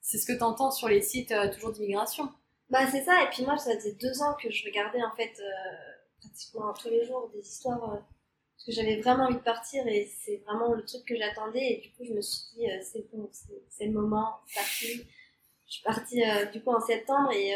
c'est 0.00 0.16
ce 0.16 0.24
que 0.24 0.32
t'entends 0.32 0.70
sur 0.70 0.88
les 0.88 1.02
sites 1.02 1.32
euh, 1.32 1.52
toujours 1.52 1.70
d'immigration. 1.70 2.30
Bah, 2.70 2.86
c'est 2.90 3.02
ça. 3.04 3.22
Et 3.24 3.26
puis 3.30 3.44
moi, 3.44 3.58
ça 3.58 3.74
faisait 3.74 3.92
deux 4.00 4.22
ans 4.22 4.34
que 4.42 4.50
je 4.50 4.64
regardais 4.64 5.02
en 5.02 5.14
fait 5.14 5.34
euh, 5.38 5.92
pratiquement 6.18 6.72
tous 6.72 6.88
les 6.88 7.04
jours 7.04 7.30
des 7.34 7.40
histoires. 7.46 7.92
euh, 7.92 7.96
parce 8.56 8.64
que 8.64 8.72
j'avais 8.72 9.02
vraiment 9.02 9.24
envie 9.24 9.34
de 9.34 9.40
partir 9.40 9.86
et 9.86 10.10
c'est 10.24 10.38
vraiment 10.46 10.72
le 10.72 10.82
truc 10.82 11.04
que 11.04 11.14
j'attendais. 11.14 11.60
Et 11.60 11.80
du 11.82 11.90
coup, 11.92 12.04
je 12.08 12.14
me 12.14 12.22
suis 12.22 12.40
dit, 12.56 12.66
c'est 12.90 13.04
bon, 13.12 13.28
c'est 13.68 13.84
le 13.84 13.92
moment, 13.92 14.36
c'est 14.46 14.60
parti. 14.60 15.06
Je 15.68 15.72
suis 15.74 15.82
partie 15.82 16.22
du 16.54 16.62
coup 16.62 16.70
en 16.70 16.80
septembre 16.80 17.30
et 17.32 17.52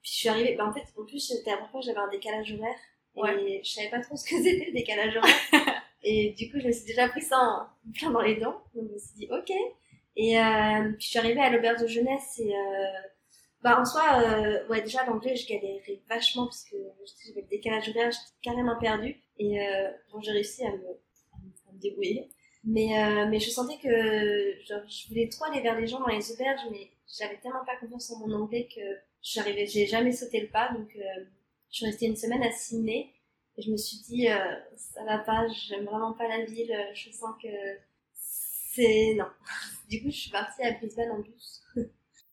puis 0.00 0.12
je 0.12 0.16
suis 0.20 0.28
arrivée. 0.30 0.54
Bah, 0.56 0.64
en 0.66 0.72
fait, 0.72 0.84
en 0.98 1.04
plus, 1.04 1.20
c'était 1.20 1.50
la 1.50 1.56
première 1.58 1.70
fois 1.72 1.80
j'avais 1.82 1.98
un 1.98 2.08
décalage 2.08 2.54
horaire. 2.54 2.74
Et 3.16 3.20
Ouais. 3.20 3.60
je 3.62 3.70
savais 3.70 3.90
pas 3.90 4.00
trop 4.00 4.16
ce 4.16 4.24
que 4.24 4.36
c'était 4.42 4.64
le 4.66 4.72
décalage 4.72 5.14
horaire. 5.18 5.34
et 6.02 6.30
du 6.32 6.50
coup, 6.50 6.58
je 6.60 6.66
me 6.66 6.72
suis 6.72 6.86
déjà 6.86 7.08
pris 7.08 7.22
ça 7.22 7.38
en 7.38 7.66
plein 7.98 8.10
dans 8.10 8.22
les 8.22 8.36
dents. 8.36 8.62
Donc, 8.74 8.88
je 8.88 8.94
me 8.94 8.98
suis 8.98 9.14
dit, 9.16 9.28
ok. 9.30 9.50
Et 10.16 10.38
euh, 10.38 10.92
puis 10.92 11.04
je 11.04 11.08
suis 11.08 11.18
arrivée 11.18 11.40
à 11.40 11.50
l'auberge 11.50 11.82
de 11.82 11.86
jeunesse 11.86 12.40
et 12.40 12.54
euh, 12.54 13.08
bah 13.62 13.78
en 13.78 13.84
soi, 13.84 14.22
euh, 14.24 14.66
ouais 14.68 14.80
déjà 14.80 15.04
l'anglais 15.04 15.36
je 15.36 15.46
galérais 15.46 16.00
vachement 16.08 16.46
parce 16.46 16.64
que 16.64 16.76
j'avais 17.26 17.42
le 17.42 17.46
décalage 17.48 17.88
horaire, 17.90 18.10
j'étais 18.10 18.32
carrément 18.42 18.78
perdue 18.78 19.20
et 19.38 19.60
euh, 19.60 19.90
bon 20.12 20.20
j'ai 20.20 20.32
réussi 20.32 20.64
à 20.64 20.70
me, 20.70 20.78
à 20.78 21.72
me, 21.72 21.78
débrouiller. 21.78 22.28
Mais 22.64 22.98
euh, 23.02 23.26
mais 23.28 23.38
je 23.38 23.50
sentais 23.50 23.78
que 23.78 24.64
genre 24.66 24.82
je 24.88 25.08
voulais 25.08 25.28
trop 25.28 25.44
aller 25.44 25.60
vers 25.60 25.78
les 25.78 25.86
gens 25.86 26.00
dans 26.00 26.08
les 26.08 26.32
auberges 26.32 26.60
mais 26.70 26.90
j'avais 27.18 27.38
tellement 27.38 27.64
pas 27.64 27.76
confiance 27.76 28.10
en 28.10 28.18
mon 28.18 28.34
anglais 28.34 28.68
que 28.74 28.80
j'arrivais, 29.22 29.66
j'ai 29.66 29.86
jamais 29.86 30.12
sauté 30.12 30.40
le 30.40 30.48
pas 30.48 30.72
donc 30.72 30.94
euh, 30.96 31.24
je 31.70 31.76
suis 31.76 31.86
restée 31.86 32.06
une 32.06 32.16
semaine 32.16 32.42
à 32.42 32.50
Sydney 32.52 33.10
et 33.60 33.62
je 33.62 33.70
me 33.70 33.76
suis 33.76 33.98
dit 33.98 34.28
euh, 34.28 34.54
ça 34.74 35.04
va 35.04 35.18
pas, 35.18 35.46
j'aime 35.48 35.84
vraiment 35.84 36.12
pas 36.14 36.28
la 36.28 36.44
ville, 36.44 36.74
je 36.94 37.10
sens 37.10 37.30
que 37.42 37.48
c'est 38.14 39.14
non. 39.14 39.26
Du 39.88 40.02
coup 40.02 40.10
je 40.10 40.16
suis 40.16 40.30
partie 40.30 40.62
à 40.62 40.72
Brisbane 40.72 41.10
en 41.10 41.18
bus. 41.18 41.62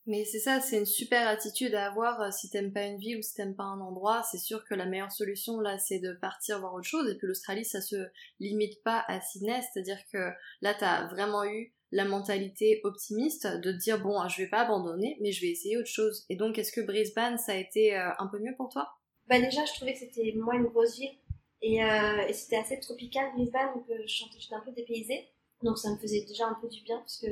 Mais 0.08 0.24
c'est 0.24 0.38
ça, 0.38 0.58
c'est 0.62 0.78
une 0.78 0.86
super 0.86 1.28
attitude 1.28 1.74
à 1.74 1.86
avoir 1.86 2.22
euh, 2.22 2.30
si 2.30 2.48
t'aimes 2.48 2.72
pas 2.72 2.86
une 2.86 2.96
ville 2.96 3.18
ou 3.18 3.22
si 3.22 3.34
t'aimes 3.34 3.54
pas 3.54 3.64
un 3.64 3.78
endroit. 3.78 4.22
C'est 4.22 4.38
sûr 4.38 4.64
que 4.64 4.74
la 4.74 4.86
meilleure 4.86 5.12
solution 5.12 5.60
là, 5.60 5.76
c'est 5.78 5.98
de 5.98 6.14
partir 6.14 6.60
voir 6.60 6.72
autre 6.72 6.86
chose. 6.86 7.10
Et 7.10 7.14
puis 7.14 7.26
l'Australie, 7.26 7.66
ça 7.66 7.82
se 7.82 7.96
limite 8.40 8.82
pas 8.82 9.04
à 9.06 9.20
Sydney, 9.20 9.60
c'est-à-dire 9.60 9.98
que 10.10 10.30
là, 10.62 10.72
t'as 10.72 11.08
vraiment 11.08 11.44
eu 11.44 11.74
la 11.92 12.06
mentalité 12.06 12.80
optimiste 12.84 13.46
de 13.46 13.70
dire 13.70 14.00
bon, 14.00 14.26
je 14.28 14.38
vais 14.42 14.48
pas 14.48 14.60
abandonner, 14.60 15.18
mais 15.20 15.32
je 15.32 15.42
vais 15.42 15.48
essayer 15.48 15.76
autre 15.76 15.90
chose. 15.90 16.24
Et 16.30 16.36
donc, 16.36 16.58
est-ce 16.58 16.72
que 16.72 16.80
Brisbane, 16.80 17.36
ça 17.36 17.52
a 17.52 17.56
été 17.56 17.94
euh, 17.94 18.08
un 18.18 18.28
peu 18.28 18.38
mieux 18.38 18.54
pour 18.56 18.70
toi? 18.70 18.88
Bah 19.28 19.40
déjà, 19.40 19.64
je 19.64 19.72
trouvais 19.74 19.92
que 19.92 19.98
c'était 19.98 20.32
moins 20.36 20.54
une 20.54 20.64
grosse 20.64 20.98
ville 20.98 21.16
et, 21.62 21.82
euh, 21.82 22.26
et 22.26 22.32
c'était 22.32 22.56
assez 22.56 22.78
tropical 22.80 23.30
Brisbane, 23.34 23.74
donc 23.74 23.84
euh, 23.90 24.02
j'étais 24.06 24.54
un 24.54 24.60
peu 24.60 24.72
dépaysée. 24.72 25.28
Donc 25.62 25.78
ça 25.78 25.90
me 25.90 25.96
faisait 25.96 26.24
déjà 26.24 26.46
un 26.46 26.54
peu 26.60 26.68
du 26.68 26.82
bien 26.82 26.98
parce 26.98 27.18
que 27.18 27.26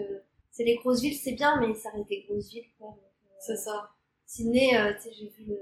c'est 0.51 0.65
les 0.65 0.77
grosses 0.77 1.01
villes, 1.01 1.15
c'est 1.15 1.33
bien, 1.33 1.61
mais 1.61 1.75
ça 1.75 1.91
reste 1.91 2.09
des 2.09 2.23
grosses 2.29 2.49
villes. 2.51 2.67
Quoi, 2.79 2.97
euh, 2.99 3.57
ça. 3.57 3.91
Sydney, 4.27 4.77
euh, 4.77 4.93
tu 4.95 5.03
sais, 5.03 5.13
j'ai 5.13 5.29
vu 5.29 5.55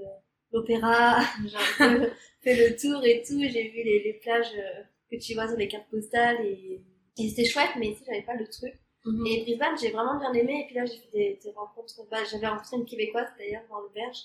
l'opéra, 0.51 1.19
j'ai 1.45 2.09
fait 2.41 2.69
le 2.69 2.75
tour 2.75 3.05
et 3.05 3.21
tout, 3.21 3.39
j'ai 3.41 3.69
vu 3.69 3.83
les, 3.83 4.01
les 4.03 4.13
plages 4.13 4.53
euh, 4.57 4.83
que 5.11 5.17
tu 5.17 5.35
vois 5.35 5.47
sur 5.47 5.57
les 5.57 5.67
cartes 5.67 5.89
postales 5.89 6.43
et, 6.45 6.81
et 7.17 7.29
c'était 7.29 7.45
chouette, 7.45 7.71
mais 7.77 7.91
tu 7.91 7.99
sais, 7.99 8.05
j'avais 8.07 8.23
pas 8.23 8.35
le 8.35 8.47
truc. 8.47 8.73
Mhm. 9.05 9.27
Et 9.27 9.41
Brisbane, 9.43 9.77
j'ai 9.79 9.91
vraiment 9.91 10.19
bien 10.19 10.33
aimé. 10.33 10.61
Et 10.61 10.65
puis 10.65 10.75
là, 10.75 10.85
j'ai 10.85 10.97
fait 10.97 11.11
des, 11.13 11.39
des 11.43 11.51
rencontres. 11.51 11.93
Bah, 12.09 12.23
j'avais 12.29 12.47
rencontré 12.47 12.77
une 12.77 12.85
Québécoise 12.85 13.27
d'ailleurs 13.37 13.63
dans 13.69 13.79
l'auberge. 13.79 14.17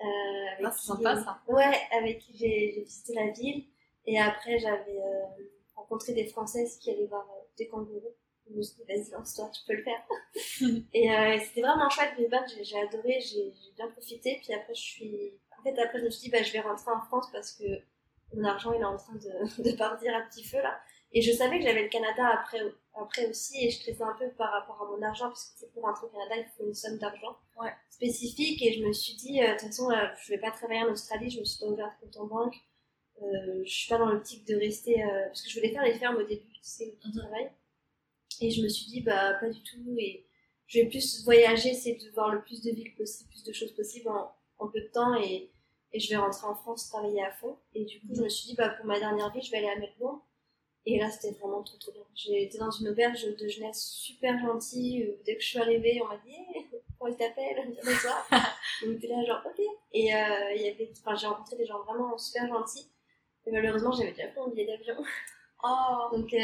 Euh, 0.00 0.04
avec 0.52 0.66
Ah, 0.66 0.70
c'est 0.72 0.80
qui- 0.80 0.86
sympa 0.86 1.16
ça. 1.22 1.40
Ouais, 1.48 1.76
avec 1.92 2.18
qui 2.20 2.36
j'ai 2.36 2.82
visité 2.82 3.14
la 3.14 3.28
ville. 3.30 3.64
Et 4.06 4.18
après, 4.18 4.58
j'avais 4.58 4.98
euh, 5.00 5.24
rencontré 5.76 6.12
des 6.14 6.26
Françaises 6.26 6.78
qui 6.78 6.90
allaient 6.90 7.06
voir 7.06 7.26
euh, 7.30 7.42
des 7.58 7.68
kangourous. 7.68 8.14
Je 8.50 8.56
me 8.56 8.62
suis 8.62 8.76
dit, 8.76 8.84
vas-y, 8.88 9.10
lance-toi, 9.10 9.50
tu 9.52 9.60
peux 9.66 9.74
le 9.74 9.82
faire. 9.82 10.02
et 10.94 11.10
euh, 11.12 11.38
c'était 11.44 11.60
vraiment 11.62 11.90
chouette, 11.90 12.14
Brisbane, 12.14 12.44
j'ai 12.48 12.64
j'ai 12.64 12.78
adoré, 12.80 13.20
j'ai 13.20 13.52
j'ai 13.52 13.72
bien 13.76 13.88
profité. 13.88 14.40
Puis 14.42 14.54
après, 14.54 14.74
je 14.74 14.80
suis. 14.80 15.32
En 15.58 15.62
fait, 15.62 15.78
après, 15.80 15.98
je 15.98 16.04
me 16.04 16.10
suis 16.10 16.22
dit, 16.24 16.30
bah, 16.30 16.42
je 16.42 16.52
vais 16.52 16.60
rentrer 16.60 16.90
en 16.92 17.00
France 17.02 17.26
parce 17.32 17.52
que 17.52 17.64
mon 18.34 18.44
argent, 18.44 18.72
il 18.72 18.80
est 18.80 18.84
en 18.84 18.96
train 18.96 19.14
de, 19.14 19.62
de 19.70 19.76
partir 19.76 20.14
à 20.16 20.20
petit 20.22 20.44
feu 20.44 20.58
là. 20.62 20.80
Et 21.12 21.22
je 21.22 21.32
savais 21.32 21.58
que 21.58 21.64
j'avais 21.64 21.84
le 21.84 21.88
Canada 21.88 22.28
après, 22.28 22.60
après 22.94 23.26
aussi, 23.28 23.64
et 23.64 23.70
je 23.70 23.76
stressais 23.78 24.02
un 24.02 24.14
peu 24.18 24.28
par 24.32 24.52
rapport 24.52 24.82
à 24.82 24.90
mon 24.94 25.02
argent, 25.02 25.28
parce 25.28 25.46
que 25.46 25.58
c'est 25.60 25.72
pour 25.72 25.82
rentrer 25.84 26.06
au 26.06 26.10
Canada, 26.10 26.34
il 26.36 26.46
faut 26.56 26.66
une 26.66 26.74
somme 26.74 26.98
d'argent 26.98 27.36
Ouais. 27.58 27.72
spécifique. 27.88 28.60
Et 28.62 28.74
je 28.74 28.84
me 28.84 28.92
suis 28.92 29.14
dit, 29.14 29.42
euh, 29.42 29.46
de 29.54 29.58
toute 29.58 29.68
façon, 29.68 29.90
euh, 29.90 30.06
je 30.22 30.32
vais 30.32 30.38
pas 30.38 30.50
travailler 30.50 30.82
en 30.82 30.92
Australie, 30.92 31.30
je 31.30 31.40
me 31.40 31.44
suis 31.44 31.60
pas 31.60 31.66
ouvert 31.66 31.90
de 32.02 32.04
compte 32.06 32.16
en 32.18 32.26
banque. 32.26 32.56
Euh, 33.22 33.62
je 33.64 33.70
suis 33.72 33.88
pas 33.88 33.98
dans 33.98 34.06
l'optique 34.10 34.46
de 34.46 34.54
rester, 34.56 35.02
euh, 35.02 35.26
parce 35.26 35.42
que 35.42 35.48
je 35.50 35.56
voulais 35.58 35.72
faire 35.72 35.82
les 35.84 35.94
fermes 35.94 36.16
au 36.16 36.22
début, 36.24 36.52
tu 36.52 36.60
sais, 36.62 36.94
du 37.02 37.08
Mhm. 37.08 37.18
travail. 37.18 37.50
Et 38.40 38.50
je 38.50 38.62
me 38.62 38.68
suis 38.68 38.86
dit, 38.86 39.00
bah, 39.00 39.34
pas 39.40 39.48
du 39.48 39.62
tout, 39.62 39.96
et 39.98 40.26
je 40.66 40.80
vais 40.80 40.86
plus 40.88 41.24
voyager, 41.24 41.74
c'est 41.74 41.94
de 41.94 42.10
voir 42.10 42.28
le 42.32 42.42
plus 42.42 42.62
de 42.62 42.70
villes 42.70 42.94
possible, 42.94 43.30
plus 43.30 43.44
de 43.44 43.52
choses 43.52 43.72
possibles 43.74 44.08
en, 44.10 44.30
en 44.58 44.68
peu 44.68 44.80
de 44.80 44.88
temps, 44.88 45.14
et, 45.20 45.50
et 45.92 45.98
je 46.00 46.10
vais 46.10 46.16
rentrer 46.16 46.46
en 46.46 46.54
France 46.54 46.88
travailler 46.90 47.22
à 47.24 47.32
fond. 47.32 47.56
Et 47.74 47.84
du 47.86 47.98
coup, 48.00 48.08
je 48.14 48.22
me 48.22 48.28
suis 48.28 48.48
dit, 48.50 48.54
bah, 48.54 48.68
pour 48.68 48.84
ma 48.86 48.98
dernière 49.00 49.32
vie, 49.32 49.40
je 49.42 49.50
vais 49.50 49.56
aller 49.58 49.68
à 49.70 49.76
Melbourne. 49.78 50.20
Et 50.90 50.98
là, 50.98 51.10
c'était 51.10 51.38
vraiment 51.38 51.62
trop 51.62 51.76
trop 51.76 51.92
bien. 51.92 52.02
J'ai 52.14 52.44
été 52.44 52.56
dans 52.56 52.70
une 52.70 52.88
auberge 52.88 53.22
de 53.36 53.46
jeunesse 53.46 53.90
super 53.92 54.38
gentille. 54.38 55.18
Dès 55.26 55.36
que 55.36 55.42
je 55.42 55.48
suis 55.48 55.58
arrivée, 55.58 56.00
on 56.02 56.06
m'a 56.06 56.16
dit 56.16 56.32
hey, 56.32 56.66
comment 56.98 57.12
il 57.12 57.16
t'appelle? 57.18 57.76
Bonsoir. 57.84 58.26
On 58.86 58.92
était 58.92 59.08
là, 59.08 59.22
genre, 59.26 59.42
ok. 59.44 59.62
Et 59.92 60.14
euh, 60.14 60.54
il 60.56 60.62
y 60.62 60.68
avait, 60.70 60.90
enfin, 61.04 61.14
j'ai 61.14 61.26
rencontré 61.26 61.56
des 61.56 61.66
gens 61.66 61.82
vraiment 61.82 62.16
super 62.16 62.48
gentils. 62.48 62.90
Et 63.44 63.50
malheureusement, 63.50 63.92
j'avais 63.92 64.12
déjà 64.12 64.28
pris 64.28 64.40
mon 64.40 64.48
billet 64.48 64.66
d'avion. 64.66 64.96
Oh, 65.62 66.16
Donc, 66.16 66.32
euh, 66.32 66.38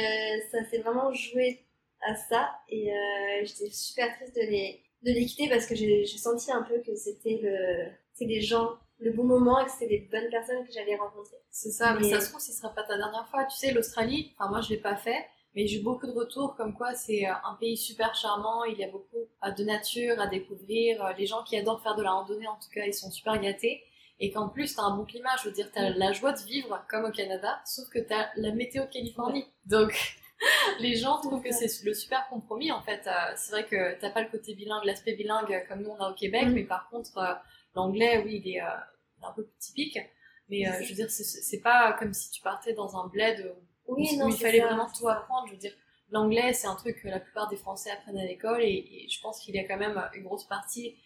ça 0.50 0.62
s'est 0.68 0.78
vraiment 0.78 1.10
joué 1.12 1.64
à 2.02 2.14
ça. 2.14 2.58
Et 2.68 2.92
euh, 2.92 3.44
j'étais 3.44 3.70
super 3.70 4.14
triste 4.16 4.34
de 4.34 4.42
les, 4.42 4.82
de 5.04 5.12
les 5.12 5.24
quitter 5.24 5.48
parce 5.48 5.66
que 5.66 5.74
j'ai 5.74 6.04
senti 6.06 6.52
un 6.52 6.62
peu 6.64 6.80
que 6.80 6.94
c'était 6.96 7.38
le, 7.42 7.92
c'est 8.12 8.26
des 8.26 8.42
gens, 8.42 8.76
le 8.98 9.12
bon 9.12 9.24
moment 9.24 9.60
et 9.60 9.64
que 9.64 9.70
c'était 9.70 9.86
des 9.88 10.08
bonnes 10.10 10.28
personnes 10.30 10.66
que 10.66 10.72
j'allais 10.72 10.96
rencontrer. 10.96 11.38
C'est 11.54 11.70
ça, 11.70 11.94
mais... 11.94 12.00
Mais- 12.00 12.10
ça 12.10 12.20
se 12.20 12.28
trouve, 12.30 12.40
ce 12.40 12.52
sera 12.52 12.68
pas 12.70 12.82
ta 12.82 12.96
dernière 12.96 13.26
fois. 13.28 13.44
Tu 13.44 13.56
sais, 13.56 13.72
l'Australie, 13.72 14.32
enfin 14.36 14.50
moi 14.50 14.60
je 14.60 14.70
l'ai 14.70 14.76
pas 14.76 14.96
fait, 14.96 15.24
mais 15.54 15.66
j'ai 15.68 15.78
eu 15.78 15.82
beaucoup 15.82 16.06
de 16.06 16.12
retours 16.12 16.56
comme 16.56 16.74
quoi 16.74 16.94
c'est 16.94 17.26
euh, 17.28 17.32
un 17.44 17.54
pays 17.54 17.76
super 17.76 18.14
charmant, 18.14 18.64
il 18.64 18.76
y 18.76 18.84
a 18.84 18.88
beaucoup 18.88 19.24
euh, 19.44 19.50
de 19.52 19.64
nature 19.64 20.20
à 20.20 20.26
découvrir, 20.26 21.04
euh, 21.04 21.12
les 21.16 21.26
gens 21.26 21.44
qui 21.44 21.56
adorent 21.56 21.80
faire 21.82 21.94
de 21.94 22.02
la 22.02 22.10
randonnée 22.10 22.48
en 22.48 22.56
tout 22.56 22.68
cas, 22.74 22.84
ils 22.84 22.92
sont 22.92 23.10
super 23.10 23.40
gâtés. 23.40 23.82
Et 24.20 24.30
qu'en 24.30 24.48
plus, 24.48 24.74
t'as 24.76 24.82
un 24.82 24.96
bon 24.96 25.04
climat, 25.04 25.36
je 25.42 25.48
veux 25.48 25.54
dire, 25.54 25.70
t'as 25.72 25.90
la 25.90 26.12
joie 26.12 26.32
de 26.32 26.38
vivre 26.38 26.84
comme 26.88 27.04
au 27.04 27.10
Canada, 27.10 27.60
sauf 27.66 27.88
que 27.88 27.98
t'as 27.98 28.28
la 28.36 28.52
météo 28.52 28.84
Californie. 28.86 29.44
Donc, 29.66 29.92
les 30.80 30.94
gens 30.94 31.18
trouvent 31.20 31.42
que 31.42 31.50
c'est 31.52 31.84
le 31.84 31.94
super 31.94 32.28
compromis, 32.28 32.70
en 32.70 32.80
fait. 32.82 33.08
C'est 33.36 33.50
vrai 33.50 33.64
que 33.66 33.98
t'as 34.00 34.10
pas 34.10 34.22
le 34.22 34.28
côté 34.28 34.54
bilingue, 34.54 34.84
l'aspect 34.84 35.14
bilingue 35.14 35.64
comme 35.68 35.82
nous 35.82 35.90
on 35.90 35.96
a 36.00 36.10
au 36.10 36.14
Québec, 36.14 36.46
Mm. 36.46 36.52
mais 36.52 36.62
par 36.64 36.88
contre, 36.90 37.12
l'anglais, 37.74 38.22
oui, 38.24 38.40
il 38.44 38.54
est 38.56 38.60
un 38.60 39.32
peu 39.34 39.44
plus 39.44 39.58
typique. 39.58 39.98
Mais 40.48 40.68
euh, 40.68 40.82
je 40.82 40.90
veux 40.90 40.94
dire, 40.94 41.10
c'est- 41.10 41.60
pas 41.60 41.94
comme 41.98 42.12
si 42.12 42.30
tu 42.30 42.42
partais 42.42 42.74
dans 42.74 42.96
un 42.96 43.08
bled 43.08 43.54
où, 43.86 43.94
Oui, 43.94 44.08
où 44.22 44.28
il 44.28 44.38
fallait 44.38 44.60
ça, 44.60 44.66
vraiment 44.66 44.88
tout 44.92 45.08
apprendre. 45.08 45.46
Je 45.48 45.52
veux 45.52 45.58
dire, 45.58 45.72
l'anglais, 46.10 46.52
c'est 46.52 46.66
un 46.66 46.76
truc 46.76 47.00
que 47.02 47.08
la 47.08 47.20
plupart 47.20 47.48
des 47.48 47.56
Français 47.56 47.90
apprennent 47.90 48.18
à 48.18 48.24
l'école 48.26 48.62
et, 48.62 49.04
et 49.04 49.08
je 49.08 49.20
pense 49.20 49.40
qu'il 49.40 49.54
y 49.54 49.58
a 49.58 49.64
quand 49.64 49.78
même 49.78 50.02
une 50.14 50.24
grosse 50.24 50.44
partie, 50.46 50.96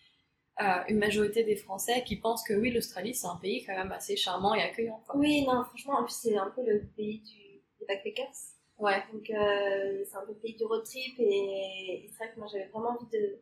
euh, 0.61 0.65
une 0.89 0.99
majorité 0.99 1.45
des 1.45 1.57
Français 1.57 2.03
qui 2.05 2.17
pensent 2.17 2.43
que 2.45 2.55
oui, 2.55 2.71
l'Australie, 2.71 3.15
c'est 3.15 3.27
un 3.29 3.37
pays 3.37 3.65
quand 3.65 3.77
même 3.77 3.93
assez 3.93 4.17
charmant 4.17 4.55
et 4.55 4.63
accueillant. 4.63 5.03
Quoi. 5.07 5.17
Oui, 5.17 5.45
non, 5.47 5.65
franchement, 5.65 5.95
en 5.99 6.05
plus, 6.05 6.15
c'est 6.15 6.37
un 6.37 6.51
peu 6.51 6.63
le 6.65 6.87
pays 6.97 7.21
du, 7.21 7.63
des 7.81 7.87
backpackers. 7.87 8.33
Ouais. 8.79 9.03
Donc, 9.13 9.31
euh, 9.31 10.05
c'est 10.05 10.17
un 10.17 10.23
peu 10.27 10.33
le 10.33 10.39
pays 10.39 10.55
du 10.57 10.65
road 10.65 10.85
trip. 10.85 11.15
Et, 11.19 12.05
et 12.05 12.09
c'est 12.11 12.17
vrai 12.25 12.33
que 12.35 12.39
moi, 12.41 12.49
j'avais 12.51 12.67
vraiment 12.67 12.91
envie 12.91 13.07
de, 13.13 13.41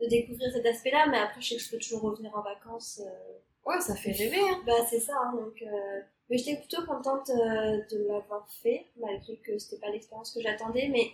de 0.00 0.06
découvrir 0.08 0.52
cet 0.52 0.66
aspect-là. 0.66 1.06
Mais 1.10 1.18
après, 1.18 1.40
je 1.40 1.48
sais 1.48 1.56
que 1.56 1.62
je 1.62 1.70
peux 1.70 1.78
toujours 1.78 2.02
revenir 2.02 2.36
en 2.36 2.42
vacances. 2.42 3.00
euh, 3.04 3.38
Ouais, 3.64 3.80
ça 3.80 3.94
fait 3.96 4.12
rêver. 4.12 4.40
Hein. 4.40 4.62
Bah, 4.66 4.72
c'est 4.88 5.00
ça. 5.00 5.14
hein, 5.16 5.34
donc, 5.36 5.62
euh, 5.62 6.00
mais 6.28 6.38
j'étais 6.38 6.56
plutôt 6.58 6.84
contente 6.86 7.30
euh, 7.30 7.80
de 7.90 8.06
l'avoir 8.08 8.46
fait, 8.62 8.86
malgré 8.96 9.36
que 9.38 9.58
c'était 9.58 9.80
pas 9.80 9.90
l'expérience 9.90 10.32
que 10.32 10.40
j'attendais. 10.40 10.88
Mais 10.88 11.10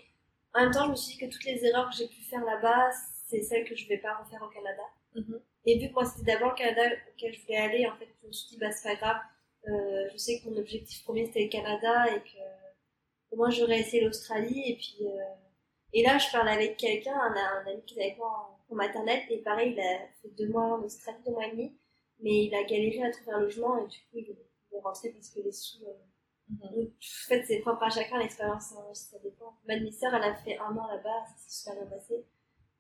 En 0.55 0.63
même 0.63 0.73
temps, 0.73 0.87
je 0.87 0.91
me 0.93 0.97
suis 0.97 1.15
dit 1.15 1.19
que 1.19 1.27
toutes 1.33 1.45
les 1.45 1.65
erreurs 1.67 1.91
que 1.91 1.97
j'ai 1.97 2.09
pu 2.09 2.23
faire 2.23 2.45
là-bas, 2.45 2.91
c'est 3.29 3.43
celles 3.43 3.65
que 3.65 3.77
je 3.77 3.89
vais 3.89 3.99
pas 3.99 4.15
refaire 4.17 4.43
au 4.43 4.49
Canada. 4.49 4.83
Mhm. 5.15 5.41
Et 5.67 5.79
vu 5.79 5.89
que 5.89 5.95
moi, 5.95 6.05
c'était 6.07 6.33
d'abord 6.35 6.51
le 6.51 6.57
Canada 6.57 6.83
auquel 7.13 7.35
je 7.35 7.43
voulais 7.43 7.59
aller, 7.59 7.87
en 7.89 7.97
fait, 7.97 8.09
je 8.23 8.27
me 8.29 8.33
suis 8.33 8.51
dit, 8.51 8.59
bah, 8.59 8.73
c'est 8.73 8.89
pas 8.89 8.97
grave. 8.97 9.19
Euh, 9.69 10.09
je 10.13 10.17
sais 10.19 10.41
que 10.41 10.49
mon 10.51 10.57
objectif 10.59 11.05
premier, 11.05 11.27
c'était 11.27 11.45
le 11.45 11.51
Canada 11.51 12.07
et 12.17 12.21
que 12.21 12.39
au 13.31 13.37
moins 13.37 13.51
j'aurais 13.51 13.81
essayé 13.81 14.05
l'Australie. 14.05 14.63
Et 14.73 14.77
puis, 14.77 14.99
euh, 15.03 15.35
et 15.93 16.03
là, 16.03 16.19
je 16.19 16.31
parlais 16.31 16.53
avec 16.53 16.77
quelqu'un, 16.77 17.15
un, 17.15 17.35
un 17.37 17.67
ami 17.67 17.83
qui 17.87 17.95
était 17.95 18.05
avec 18.05 18.19
moi 18.19 18.59
en, 18.71 18.73
en 18.75 18.77
maternelle, 18.77 19.23
et 19.31 19.39
pareil, 19.39 19.73
il 19.73 19.81
a 19.81 19.99
fait 20.23 20.29
deux 20.39 20.49
mois 20.49 20.65
en 20.65 20.83
Australie, 20.83 21.19
deux 21.27 21.33
mois 21.33 21.47
et 21.47 21.51
demi, 21.53 21.73
mais 22.23 22.45
il 22.47 22.55
a 22.55 22.63
galéré 22.65 23.03
à 23.05 23.11
trouver 23.11 23.33
un 23.33 23.41
logement 23.41 23.79
et 23.79 23.89
du 23.89 23.99
coup, 23.99 24.19
il 24.19 24.31
est, 24.31 24.81
rentré 24.83 25.11
parce 25.11 25.29
que 25.31 25.41
les 25.41 25.53
sous. 25.53 25.85
euh, 25.85 25.93
Mhm. 26.51 26.59
donc, 26.75 26.89
en 26.89 27.29
fait, 27.29 27.45
c'est 27.47 27.59
propre 27.61 27.83
à 27.85 27.91
chacun 27.91 28.19
l'expérience, 28.19 28.73
hein, 28.73 28.85
ça 28.93 29.19
dépend. 29.23 29.55
Ma 29.67 29.79
demi-sœur, 29.79 30.13
elle 30.15 30.25
a 30.25 30.35
fait 30.35 30.59
un 30.59 30.77
an 30.77 30.87
là-bas, 30.89 31.25
ça 31.27 31.35
s'est 31.37 31.61
super 31.61 31.75
bien 31.81 31.97
passé. 31.97 32.25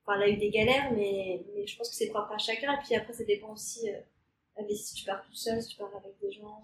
Enfin, 0.04 0.16
elle 0.18 0.22
a 0.22 0.28
eu 0.28 0.36
des 0.36 0.50
galères, 0.50 0.92
mais, 0.92 1.44
mais 1.54 1.66
je 1.66 1.76
pense 1.76 1.88
que 1.88 1.94
c'est 1.94 2.08
propre 2.08 2.32
à 2.32 2.38
chacun. 2.38 2.72
Et 2.74 2.78
puis 2.84 2.94
après, 2.94 3.12
ça 3.12 3.24
dépend 3.24 3.52
aussi 3.52 3.88
euh, 3.90 4.64
si 4.74 4.94
tu 4.94 5.04
pars 5.04 5.22
tout 5.24 5.34
seul, 5.34 5.62
si 5.62 5.68
tu 5.70 5.76
pars 5.76 5.94
avec 5.96 6.18
des 6.20 6.32
gens. 6.32 6.60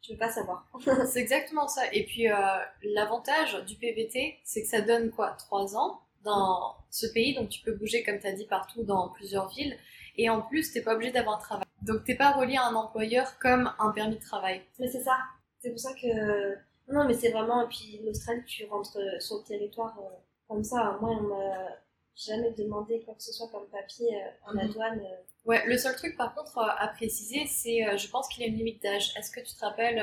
Tu 0.00 0.12
peux 0.12 0.18
pas 0.18 0.30
savoir. 0.30 0.66
C'est 1.06 1.20
exactement 1.20 1.68
ça. 1.68 1.82
Et 1.92 2.04
puis, 2.04 2.30
euh, 2.30 2.34
l'avantage 2.82 3.64
du 3.66 3.74
PVT, 3.76 4.38
c'est 4.44 4.62
que 4.62 4.68
ça 4.68 4.80
donne 4.80 5.10
quoi 5.10 5.32
Trois 5.32 5.76
ans 5.76 6.00
dans 6.22 6.76
ce 6.90 7.06
pays, 7.06 7.34
donc 7.34 7.48
tu 7.50 7.60
peux 7.62 7.72
bouger, 7.74 8.02
comme 8.04 8.18
tu 8.20 8.26
as 8.26 8.32
dit, 8.32 8.46
partout 8.46 8.84
dans 8.84 9.08
plusieurs 9.10 9.48
villes. 9.48 9.76
Et 10.16 10.30
en 10.30 10.40
plus, 10.42 10.72
t'es 10.72 10.82
pas 10.82 10.94
obligé 10.94 11.12
d'avoir 11.12 11.36
un 11.36 11.40
travail. 11.40 11.67
Donc, 11.82 12.04
t'es 12.04 12.14
pas 12.16 12.32
relié 12.32 12.56
à 12.56 12.66
un 12.66 12.74
employeur 12.74 13.38
comme 13.38 13.72
un 13.78 13.90
permis 13.92 14.16
de 14.16 14.20
travail. 14.20 14.62
Mais 14.78 14.88
c'est 14.88 15.02
ça. 15.02 15.16
C'est 15.60 15.70
pour 15.70 15.78
ça 15.80 15.90
que. 15.94 16.54
Non, 16.92 17.04
mais 17.06 17.14
c'est 17.14 17.30
vraiment. 17.30 17.62
Et 17.64 17.68
puis 17.68 18.00
l'Australie, 18.04 18.44
tu 18.46 18.64
rentres 18.66 18.98
sur 19.20 19.36
le 19.38 19.44
territoire 19.44 19.96
euh, 20.00 20.16
comme 20.48 20.64
ça. 20.64 20.96
Moi, 21.00 21.10
on 21.10 21.22
m'a 21.22 21.68
jamais 22.16 22.50
demandé 22.52 23.00
quoi 23.04 23.14
que 23.14 23.22
ce 23.22 23.32
soit 23.32 23.48
comme 23.48 23.68
papier 23.68 24.08
euh, 24.16 24.28
en 24.50 24.54
Mhm. 24.54 24.72
douane. 24.72 25.00
euh. 25.00 25.16
Ouais, 25.44 25.64
le 25.66 25.78
seul 25.78 25.94
truc 25.96 26.16
par 26.16 26.34
contre 26.34 26.58
à 26.58 26.88
préciser, 26.88 27.46
c'est 27.46 27.96
je 27.96 28.10
pense 28.10 28.28
qu'il 28.28 28.42
y 28.42 28.46
a 28.46 28.48
une 28.48 28.56
limite 28.56 28.82
d'âge. 28.82 29.14
Est-ce 29.16 29.30
que 29.30 29.40
tu 29.40 29.54
te 29.54 29.64
rappelles 29.64 30.02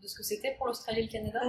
de 0.00 0.06
ce 0.08 0.14
que 0.16 0.22
c'était 0.22 0.54
pour 0.56 0.66
l'Australie 0.68 1.00
et 1.00 1.02
le 1.02 1.10
Canada? 1.12 1.40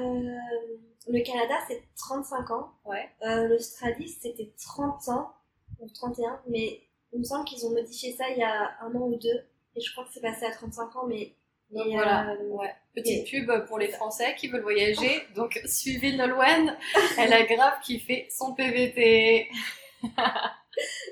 Le 1.08 1.22
Canada, 1.24 1.54
c'est 1.68 1.82
35 1.96 2.52
ans. 2.52 2.72
Ouais. 2.84 3.10
L'Australie, 3.48 4.10
c'était 4.10 4.52
30 4.62 5.08
ans, 5.10 5.32
ou 5.80 5.88
31, 5.88 6.42
mais 6.50 6.82
il 7.14 7.20
me 7.20 7.24
semble 7.24 7.46
qu'ils 7.46 7.66
ont 7.66 7.70
modifié 7.72 8.12
ça 8.18 8.26
il 8.32 8.38
y 8.40 8.44
a 8.44 8.72
un 8.82 8.94
an 8.96 9.02
ou 9.08 9.16
deux, 9.16 9.46
et 9.78 9.82
je 9.82 9.92
crois 9.92 10.04
que 10.06 10.10
c'est 10.14 10.22
passé 10.22 10.46
à 10.46 10.52
35 10.52 10.96
ans, 10.96 11.06
mais 11.08 11.34
Donc 11.72 11.86
Et, 11.88 11.92
voilà, 11.92 12.32
euh, 12.32 12.44
ouais. 12.50 12.74
Petite 12.96 13.28
et- 13.28 13.30
pub 13.46 13.66
pour 13.68 13.78
les 13.78 13.90
Français 13.90 14.36
qui 14.38 14.48
veulent 14.48 14.62
voyager. 14.64 15.22
Donc 15.36 15.60
suivez 15.66 16.14
Nolwenn, 16.16 16.76
elle 17.18 17.34
a 17.34 17.44
grave 17.44 17.80
kiffé 17.84 18.28
son 18.32 18.54
PVT. 18.54 19.48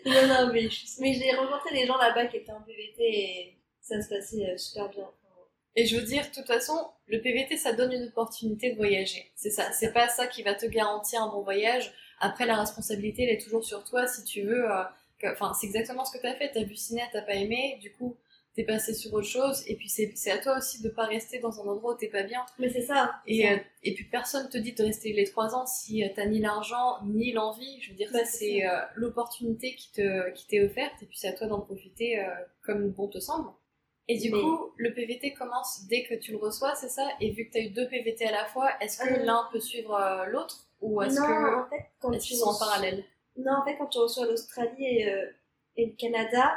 non, 0.06 0.28
non, 0.28 0.50
mais, 0.54 0.70
je- 0.70 0.86
mais 1.02 1.14
j'ai 1.14 1.32
rencontré 1.32 1.74
des 1.76 1.86
gens 1.86 1.98
là-bas 1.98 2.28
qui 2.28 2.38
étaient 2.38 2.52
en 2.52 2.62
PVT 2.62 3.04
et 3.04 3.58
ça 3.82 4.02
se 4.02 4.10
passait 4.10 4.46
euh, 4.50 4.58
super 4.58 4.90
bien. 4.90 5.10
Et 5.78 5.86
je 5.86 5.98
veux 5.98 6.04
dire, 6.04 6.24
de 6.30 6.34
toute 6.34 6.48
façon, 6.48 6.88
le 7.08 7.20
PVT, 7.22 7.58
ça 7.58 7.74
donne 7.74 7.92
une 7.92 8.06
opportunité 8.08 8.72
de 8.72 8.78
voyager. 8.78 9.30
C'est 9.36 9.50
ça. 9.50 9.74
C'est 9.74 9.92
pas 9.92 10.08
ça 10.08 10.26
qui 10.28 10.42
va 10.42 10.56
te 10.56 10.66
garantir 10.66 11.22
un 11.22 11.28
bon 11.28 11.42
voyage. 11.42 11.92
Après, 12.22 12.46
la 12.46 12.56
responsabilité, 12.56 13.24
elle 13.24 13.32
est 13.36 13.42
toujours 13.44 13.66
sur 13.66 13.84
toi 13.84 14.08
si 14.08 14.24
tu 14.24 14.44
veux. 14.44 14.72
euh, 14.72 14.84
Enfin, 15.32 15.54
c'est 15.60 15.66
exactement 15.68 16.06
ce 16.06 16.16
que 16.16 16.22
t'as 16.22 16.36
fait. 16.36 16.52
T'as 16.54 16.64
vu 16.64 16.76
ciné, 16.76 17.02
t'as 17.12 17.24
pas 17.24 17.34
aimé. 17.34 17.78
Du 17.82 17.92
coup, 17.92 18.16
t'es 18.56 18.64
passé 18.64 18.94
sur 18.94 19.14
autre 19.14 19.28
chose. 19.28 19.64
Et 19.68 19.76
puis, 19.76 19.90
c'est 19.90 20.32
à 20.32 20.38
toi 20.38 20.58
aussi 20.58 20.82
de 20.82 20.90
pas 20.90 21.04
rester 21.06 21.40
dans 21.40 21.60
un 21.62 21.68
endroit 21.68 21.94
où 21.94 21.98
t'es 21.98 22.08
pas 22.08 22.24
bien. 22.24 22.46
Mais 22.58 22.70
c'est 22.70 22.84
ça. 22.84 23.16
Et, 23.28 23.50
euh, 23.50 23.58
et 23.84 23.94
puis 23.94 24.06
personne 24.06 24.48
te 24.50 24.58
dit 24.58 24.74
de 24.74 24.84
rester 24.84 25.12
les 25.14 25.26
trois 25.26 25.54
ans 25.56 25.66
si 25.66 26.04
euh, 26.04 26.08
t'as 26.16 26.26
ni 26.26 26.40
l'argent 26.40 26.98
ni 27.06 27.34
l'envie. 27.34 27.82
Je 27.82 27.90
veux 27.92 27.96
dire, 27.98 28.10
Bah, 28.14 28.20
ça, 28.20 28.26
c'est 28.26 28.66
euh, 28.66 28.80
l'opportunité 28.96 29.76
qui 29.76 29.92
te 29.92 30.30
qui 30.32 30.48
t'est 30.48 30.64
offerte 30.64 30.94
et 31.02 31.06
puis 31.06 31.18
c'est 31.18 31.28
à 31.28 31.34
toi 31.34 31.48
d'en 31.48 31.60
profiter 31.62 32.20
euh, 32.20 32.30
comme 32.64 32.90
bon 32.92 33.08
te 33.10 33.20
semble. 33.20 33.50
Et 34.08 34.18
du 34.20 34.30
Mais- 34.32 34.40
coup, 34.40 34.72
le 34.78 34.94
PVT 34.94 35.34
commence 35.34 35.86
dès 35.90 36.04
que 36.04 36.14
tu 36.14 36.32
le 36.32 36.38
reçois, 36.38 36.76
c'est 36.76 36.90
ça? 36.90 37.08
Et 37.20 37.32
vu 37.32 37.48
que 37.48 37.54
t'as 37.54 37.60
eu 37.62 37.70
deux 37.72 37.88
PVT 37.90 38.26
à 38.26 38.32
la 38.32 38.46
fois, 38.46 38.70
est-ce 38.80 39.00
que 39.00 39.10
Euh. 39.20 39.24
l'un 39.26 39.48
peut 39.52 39.60
suivre 39.60 40.26
l'autre? 40.30 40.68
Ou 40.82 41.02
est-ce 41.02 41.20
non, 41.20 41.26
que 41.28 41.66
en 41.66 41.70
fait, 41.70 41.86
quand 42.00 42.12
est-ce 42.14 42.28
tu 42.28 42.36
sont 42.36 42.46
en 42.46 42.52
reçois- 42.52 42.68
parallèle? 42.68 43.04
Non, 43.38 43.54
en 43.54 43.66
fait, 43.66 43.76
quand 43.78 43.88
tu 43.88 43.98
reçois 43.98 44.26
l'Australie 44.28 44.86
et, 44.86 45.12
et 45.78 45.86
le 45.88 45.94
Canada, 45.98 46.54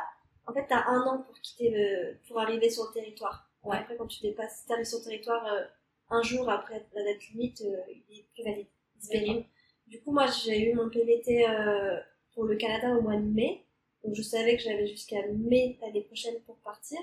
en 0.48 0.52
fait, 0.52 0.66
t'as 0.68 0.86
un 0.86 1.02
an 1.06 1.18
pour 1.18 1.38
quitter 1.40 1.70
le, 1.70 2.16
pour 2.26 2.40
arriver 2.40 2.70
sur 2.70 2.86
le 2.86 2.92
territoire. 2.92 3.50
Ouais. 3.64 3.76
Après, 3.76 3.96
quand 3.96 4.06
tu 4.06 4.22
dépasses, 4.22 4.60
si 4.60 4.66
t'arrives 4.66 4.86
sur 4.86 4.98
le 4.98 5.04
territoire 5.04 5.46
euh, 5.46 5.64
un 6.10 6.22
jour 6.22 6.48
après 6.48 6.86
la 6.94 7.04
date 7.04 7.28
limite, 7.28 7.60
euh, 7.62 7.76
il 8.08 8.20
est 8.20 8.26
plus 8.32 8.42
valide. 8.44 9.44
Du 9.86 10.00
coup, 10.00 10.12
moi, 10.12 10.26
j'ai 10.26 10.70
eu 10.70 10.74
mon 10.74 10.88
PVT 10.88 11.48
euh, 11.48 12.00
pour 12.34 12.44
le 12.44 12.56
Canada 12.56 12.94
au 12.94 13.02
mois 13.02 13.16
de 13.16 13.26
mai. 13.26 13.64
Donc, 14.04 14.14
je 14.14 14.22
savais 14.22 14.56
que 14.56 14.62
j'avais 14.62 14.86
jusqu'à 14.86 15.26
mai 15.28 15.78
l'année 15.82 16.02
prochaine 16.02 16.40
pour 16.46 16.56
partir. 16.58 16.98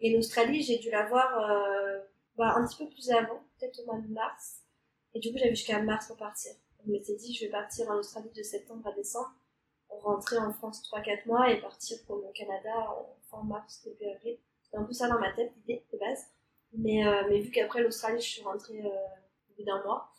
Et 0.00 0.10
l'Australie, 0.10 0.62
j'ai 0.62 0.78
dû 0.78 0.90
l'avoir 0.90 1.28
bah, 2.36 2.54
un 2.56 2.66
petit 2.66 2.76
peu 2.76 2.88
plus 2.88 3.10
avant, 3.10 3.42
peut-être 3.58 3.80
au 3.80 3.86
mois 3.86 3.98
de 3.98 4.06
mars. 4.12 4.60
Et 5.14 5.20
du 5.20 5.32
coup, 5.32 5.38
j'avais 5.38 5.54
jusqu'à 5.54 5.82
mars 5.82 6.06
pour 6.06 6.16
partir. 6.16 6.52
Je 6.84 6.92
m'étais 6.92 7.16
dit, 7.16 7.34
je 7.34 7.44
vais 7.44 7.50
partir 7.50 7.90
en 7.90 7.96
Australie 7.96 8.30
de 8.36 8.42
septembre 8.42 8.86
à 8.86 8.92
décembre, 8.92 9.32
rentrer 10.02 10.38
en 10.38 10.52
France 10.52 10.82
3-4 10.90 11.26
mois 11.26 11.50
et 11.50 11.60
partir 11.60 11.98
pour 12.06 12.16
le 12.16 12.32
Canada 12.34 12.70
en 12.90 13.16
fin 13.30 13.42
mars, 13.44 13.82
début 13.84 14.10
avril. 14.10 14.38
C'était 14.62 14.76
un 14.78 14.84
peu 14.84 14.92
ça 14.92 15.08
dans 15.08 15.18
ma 15.18 15.32
tête, 15.32 15.52
l'idée 15.56 15.84
de 15.92 15.98
base. 15.98 16.26
Mais, 16.76 17.06
euh, 17.06 17.22
mais 17.28 17.40
vu 17.40 17.50
qu'après 17.50 17.82
l'Australie, 17.82 18.20
je 18.20 18.26
suis 18.26 18.42
rentrée 18.42 18.80
euh, 18.84 18.88
au 18.88 19.54
bout 19.56 19.64
d'un 19.64 19.82
mois. 19.84 20.10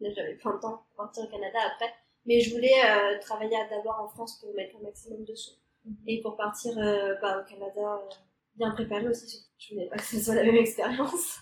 Là, 0.00 0.10
j'avais 0.14 0.34
plein 0.34 0.54
de 0.54 0.60
temps 0.60 0.84
pour 0.88 0.96
partir 0.96 1.24
au 1.24 1.28
Canada 1.28 1.58
après. 1.74 1.92
Mais 2.26 2.40
je 2.40 2.54
voulais 2.54 2.74
euh, 2.84 3.18
travailler 3.20 3.56
d'abord 3.70 4.00
en 4.00 4.08
France 4.08 4.40
pour 4.40 4.54
mettre 4.54 4.76
un 4.76 4.82
maximum 4.82 5.24
de 5.24 5.34
sous. 5.34 5.54
Et 6.06 6.20
pour 6.20 6.36
partir 6.36 6.74
bah, 7.22 7.42
au 7.42 7.50
Canada, 7.50 8.02
bien 8.56 8.70
préparé 8.72 9.08
aussi. 9.08 9.46
Je 9.58 9.74
voulais 9.74 9.86
pas 9.86 9.96
que 9.96 10.02
ce 10.02 10.20
soit 10.20 10.34
la 10.34 10.44
même 10.44 10.56
expérience. 10.56 11.38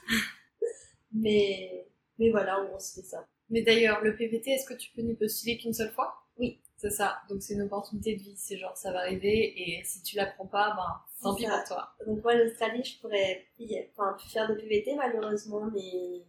mais, 1.13 1.89
mais 2.19 2.31
voilà, 2.31 2.61
on 2.73 2.79
se 2.79 3.01
fait 3.01 3.07
ça. 3.07 3.27
Mais 3.51 3.63
d'ailleurs, 3.63 4.03
le 4.03 4.15
PVT, 4.15 4.51
est-ce 4.51 4.67
que 4.67 4.75
tu 4.75 4.91
peux 4.93 5.03
n'y 5.03 5.15
postuler 5.15 5.59
qu'une 5.59 5.73
seule 5.73 5.91
fois? 5.91 6.15
Oui. 6.37 6.61
C'est 6.79 6.91
ça. 6.91 7.19
Donc 7.29 7.43
c'est 7.43 7.55
une 7.55 7.63
opportunité 7.63 8.15
de 8.15 8.23
vie. 8.23 8.37
C'est 8.37 8.57
genre 8.57 8.77
ça 8.77 8.93
va 8.93 9.01
arriver 9.01 9.53
et 9.57 9.85
si 9.85 10.01
tu 10.03 10.17
la 10.17 10.27
prends 10.27 10.47
pas, 10.47 10.75
ben 10.77 11.01
tant 11.21 11.37
C'est 11.37 11.45
pis 11.45 11.51
pour 11.51 11.65
toi. 11.65 11.93
Donc 12.07 12.23
moi, 12.23 12.35
l'Australie, 12.35 12.85
je 12.85 13.01
pourrais 13.01 13.47
enfin, 13.91 14.13
plus 14.17 14.31
faire 14.31 14.49
de 14.49 14.55
PVT 14.55 14.95
malheureusement, 14.95 15.69
mais 15.75 16.23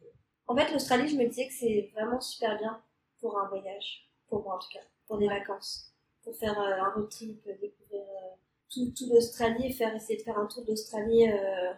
en 0.47 0.55
fait, 0.55 0.71
l'Australie, 0.71 1.07
je 1.07 1.15
me 1.15 1.27
disais 1.27 1.47
que 1.47 1.53
c'est 1.53 1.91
vraiment 1.93 2.19
super 2.19 2.57
bien 2.57 2.81
pour 3.19 3.39
un 3.39 3.47
voyage, 3.47 4.09
pour 4.27 4.41
moi 4.41 4.55
en 4.55 4.59
tout 4.59 4.69
cas, 4.73 4.83
pour 5.05 5.19
des 5.19 5.27
vacances, 5.27 5.93
pour 6.23 6.35
faire 6.35 6.59
euh, 6.59 6.81
un 6.81 6.89
road 6.95 7.09
trip, 7.09 7.45
découvrir 7.62 8.01
euh, 8.01 8.35
tout, 8.73 8.91
tout 8.97 9.07
l'Australie, 9.13 9.71
faire 9.71 9.95
essayer 9.95 10.17
de 10.17 10.23
faire 10.23 10.39
un 10.39 10.47
tour 10.47 10.65
d'Australie. 10.65 11.29
Euh... 11.29 11.73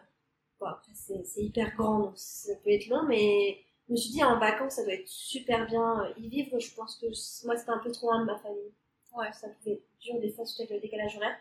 Bon, 0.62 0.68
après, 0.68 0.92
c'est 0.96 1.26
c'est 1.26 1.42
hyper 1.42 1.76
grand, 1.76 2.00
donc 2.00 2.14
ça 2.16 2.54
peut 2.64 2.70
être 2.70 2.88
long, 2.88 3.04
mais 3.04 3.60
je 3.92 3.96
me 3.96 4.00
suis 4.00 4.12
dit 4.12 4.24
en 4.24 4.40
vacances, 4.40 4.76
ça 4.76 4.84
doit 4.84 4.94
être 4.94 5.08
super 5.08 5.68
bien 5.68 6.06
euh, 6.06 6.14
y 6.18 6.30
vivre. 6.30 6.58
Je 6.58 6.74
pense 6.74 6.96
que 6.96 7.08
moi, 7.46 7.58
c'était 7.58 7.72
un 7.72 7.80
peu 7.80 7.92
trop 7.92 8.10
loin 8.10 8.22
de 8.22 8.26
ma 8.26 8.38
famille. 8.38 8.72
Ouais. 9.14 9.28
Ça 9.34 9.50
pouvait 9.50 9.74
être 9.74 9.84
dur 10.00 10.18
des 10.22 10.30
fois, 10.32 10.46
surtout 10.46 10.64
avec 10.64 10.76
le 10.76 10.90
décalage 10.90 11.18
horaire. 11.18 11.36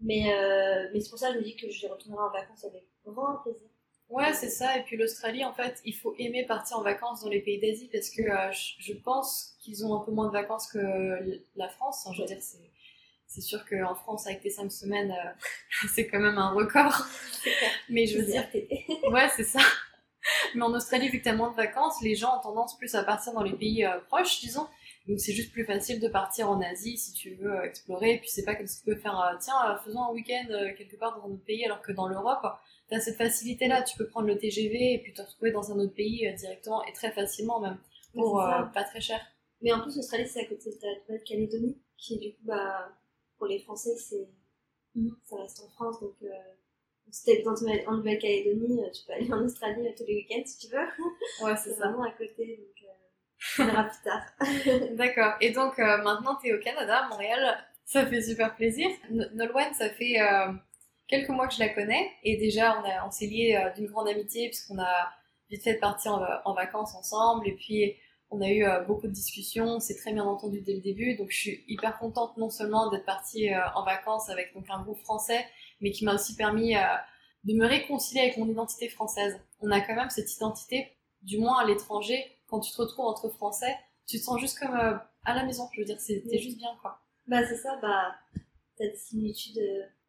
Mais, 0.00 0.32
euh, 0.32 0.88
mais 0.94 1.00
c'est 1.00 1.10
pour 1.10 1.18
ça 1.18 1.28
que 1.28 1.34
je 1.34 1.38
me 1.40 1.44
dis 1.44 1.56
que 1.56 1.70
je 1.70 1.86
retournerai 1.86 2.22
en 2.22 2.30
vacances 2.30 2.64
avec 2.64 2.86
grand 3.04 3.36
plaisir. 3.42 3.68
Ouais, 4.08 4.32
c'est 4.32 4.48
ça. 4.48 4.78
Et 4.78 4.82
puis 4.82 4.96
l'Australie, 4.96 5.44
en 5.44 5.52
fait, 5.52 5.78
il 5.84 5.94
faut 5.94 6.14
aimer 6.18 6.46
partir 6.46 6.78
en 6.78 6.82
vacances 6.82 7.20
dans 7.22 7.28
les 7.28 7.42
pays 7.42 7.60
d'Asie 7.60 7.90
parce 7.92 8.08
que 8.08 8.22
euh, 8.22 8.50
je 8.50 8.94
pense 8.94 9.56
qu'ils 9.60 9.84
ont 9.84 9.94
un 9.94 10.02
peu 10.02 10.10
moins 10.10 10.28
de 10.28 10.32
vacances 10.32 10.68
que 10.72 11.38
la 11.54 11.68
France. 11.68 12.08
Je 12.14 12.22
veux 12.22 12.26
dire, 12.26 12.40
c'est 12.40 12.70
c'est 13.30 13.42
sûr 13.42 13.64
qu'en 13.64 13.94
France, 13.94 14.26
avec 14.26 14.40
tes 14.40 14.50
cinq 14.50 14.72
semaines, 14.72 15.12
euh, 15.12 15.86
c'est 15.94 16.08
quand 16.08 16.18
même 16.18 16.36
un 16.36 16.50
record. 16.50 17.06
Mais 17.88 18.06
je 18.06 18.18
veux 18.18 18.24
dire, 18.24 18.44
ouais, 19.12 19.28
c'est 19.36 19.44
ça. 19.44 19.60
Mais 20.54 20.62
en 20.62 20.72
Australie, 20.74 21.08
vu 21.08 21.18
que 21.20 21.24
t'as 21.24 21.34
moins 21.34 21.50
de 21.50 21.56
vacances, 21.56 22.00
les 22.02 22.14
gens 22.14 22.38
ont 22.38 22.42
tendance 22.42 22.76
plus 22.78 22.94
à 22.94 23.02
partir 23.04 23.32
dans 23.32 23.42
les 23.42 23.52
pays 23.54 23.84
euh, 23.84 23.98
proches, 24.08 24.40
disons. 24.40 24.66
Donc 25.08 25.18
c'est 25.18 25.32
juste 25.32 25.52
plus 25.52 25.64
facile 25.64 25.98
de 25.98 26.08
partir 26.08 26.50
en 26.50 26.60
Asie 26.60 26.98
si 26.98 27.12
tu 27.12 27.34
veux 27.36 27.52
euh, 27.52 27.62
explorer. 27.62 28.14
Et 28.14 28.18
puis 28.18 28.28
c'est 28.28 28.44
pas 28.44 28.54
comme 28.54 28.66
si 28.66 28.80
tu 28.80 28.84
peux 28.84 28.96
faire, 29.00 29.18
euh, 29.20 29.36
tiens, 29.40 29.78
faisons 29.84 30.02
un 30.02 30.12
week-end 30.12 30.46
quelque 30.76 30.96
part 30.96 31.16
dans 31.18 31.26
un 31.26 31.32
autre 31.32 31.44
pays, 31.44 31.64
alors 31.64 31.80
que 31.82 31.92
dans 31.92 32.06
l'Europe, 32.06 32.46
t'as 32.88 33.00
cette 33.00 33.16
facilité-là. 33.16 33.82
Tu 33.82 33.96
peux 33.96 34.06
prendre 34.06 34.26
le 34.26 34.36
TGV 34.38 34.94
et 34.94 34.98
puis 35.02 35.12
te 35.12 35.22
retrouver 35.22 35.52
dans 35.52 35.72
un 35.72 35.78
autre 35.78 35.94
pays 35.94 36.32
directement 36.36 36.84
et 36.84 36.92
très 36.92 37.10
facilement 37.12 37.60
même 37.60 37.78
pour 38.14 38.42
euh, 38.42 38.62
pas 38.74 38.84
très 38.84 39.00
cher. 39.00 39.20
Mais 39.62 39.72
en 39.72 39.80
plus, 39.80 39.96
l'Australie, 39.96 40.26
c'est 40.26 40.40
à 40.40 40.44
côté 40.46 40.70
de 40.70 40.76
la 40.82 40.94
Nouvelle-Calédonie, 41.08 41.78
qui 41.98 42.18
du 42.18 42.30
coup, 42.30 42.42
bah, 42.44 42.88
pour 43.38 43.46
les 43.46 43.58
Français, 43.60 43.94
c'est, 43.96 44.28
Mhm. 44.94 45.16
ça 45.22 45.36
reste 45.36 45.60
en 45.60 45.68
France, 45.70 46.00
donc, 46.00 46.16
euh, 46.22 46.28
si 47.12 47.24
t'habites 47.24 47.46
en 47.46 47.54
en 47.92 47.96
Nouvelle-Calédonie, 47.96 48.82
euh, 48.84 48.90
tu 48.90 49.02
peux 49.06 49.12
aller 49.12 49.32
en 49.32 49.44
Australie 49.44 49.86
euh, 49.88 49.92
tous 49.96 50.04
les 50.06 50.14
week-ends 50.16 50.42
si 50.46 50.58
tu 50.68 50.74
veux. 50.74 50.86
Ouais, 51.44 51.56
C'est 51.56 51.74
vraiment 51.78 52.02
à 52.04 52.10
côté, 52.12 52.58
donc, 52.58 52.88
euh, 52.88 53.62
on 53.62 53.66
verra 53.66 53.84
plus 53.84 54.02
tard. 54.04 54.90
D'accord. 54.96 55.34
Et 55.40 55.50
donc 55.50 55.78
euh, 55.78 55.98
maintenant 56.02 56.36
t'es 56.42 56.52
au 56.52 56.58
Canada, 56.60 56.98
à 57.04 57.08
Montréal. 57.08 57.58
Ça 57.84 58.06
fait 58.06 58.22
super 58.22 58.54
plaisir. 58.56 58.88
N- 59.10 59.30
Nolwenn, 59.34 59.72
ça 59.74 59.88
fait 59.90 60.20
euh, 60.20 60.52
quelques 61.08 61.28
mois 61.30 61.48
que 61.48 61.54
je 61.54 61.60
la 61.60 61.68
connais 61.70 62.10
et 62.22 62.36
déjà 62.36 62.82
on, 63.06 63.10
s'est 63.10 63.26
liés 63.26 63.56
euh, 63.60 63.70
d'une 63.74 63.86
grande 63.86 64.08
amitié 64.08 64.48
puisqu'on 64.48 64.78
a 64.78 65.10
vite 65.50 65.62
fait 65.64 65.74
de 65.74 65.80
partir 65.80 66.12
en, 66.14 66.20
va- 66.20 66.42
en 66.44 66.54
vacances 66.54 66.94
ensemble 66.94 67.48
et 67.48 67.52
puis 67.52 67.96
on 68.32 68.40
a 68.42 68.48
eu 68.48 68.64
beaucoup 68.86 69.08
de 69.08 69.12
discussions, 69.12 69.64
on 69.66 69.80
s'est 69.80 69.96
très 69.96 70.12
bien 70.12 70.22
entendu 70.24 70.60
dès 70.60 70.74
le 70.74 70.80
début, 70.80 71.16
donc 71.16 71.32
je 71.32 71.36
suis 71.36 71.64
hyper 71.66 71.98
contente 71.98 72.36
non 72.36 72.48
seulement 72.48 72.88
d'être 72.88 73.04
partie 73.04 73.50
en 73.74 73.84
vacances 73.84 74.30
avec 74.30 74.54
donc 74.54 74.66
un 74.70 74.80
groupe 74.84 75.00
français, 75.00 75.44
mais 75.80 75.90
qui 75.90 76.04
m'a 76.04 76.14
aussi 76.14 76.34
permis 76.36 76.76
euh, 76.76 76.80
de 77.44 77.54
me 77.54 77.66
réconcilier 77.66 78.20
avec 78.20 78.36
mon 78.36 78.48
identité 78.48 78.88
française. 78.88 79.40
On 79.60 79.70
a 79.70 79.80
quand 79.80 79.94
même 79.94 80.10
cette 80.10 80.32
identité, 80.34 80.96
du 81.22 81.38
moins 81.38 81.58
à 81.58 81.64
l'étranger, 81.64 82.24
quand 82.46 82.60
tu 82.60 82.72
te 82.72 82.80
retrouves 82.80 83.06
entre 83.06 83.28
Français, 83.30 83.76
tu 84.06 84.18
te 84.18 84.22
sens 84.24 84.40
juste 84.40 84.58
comme 84.58 84.74
à 84.74 85.34
la 85.34 85.44
maison, 85.44 85.68
je 85.72 85.80
veux 85.80 85.84
dire, 85.86 85.98
t'es 86.04 86.38
juste 86.38 86.58
bien 86.58 86.76
quoi. 86.80 86.98
Bah 87.26 87.46
c'est 87.46 87.56
ça, 87.56 87.78
bah 87.80 88.14
t'as 88.76 88.88
des 88.88 88.96
similitudes 88.96 89.60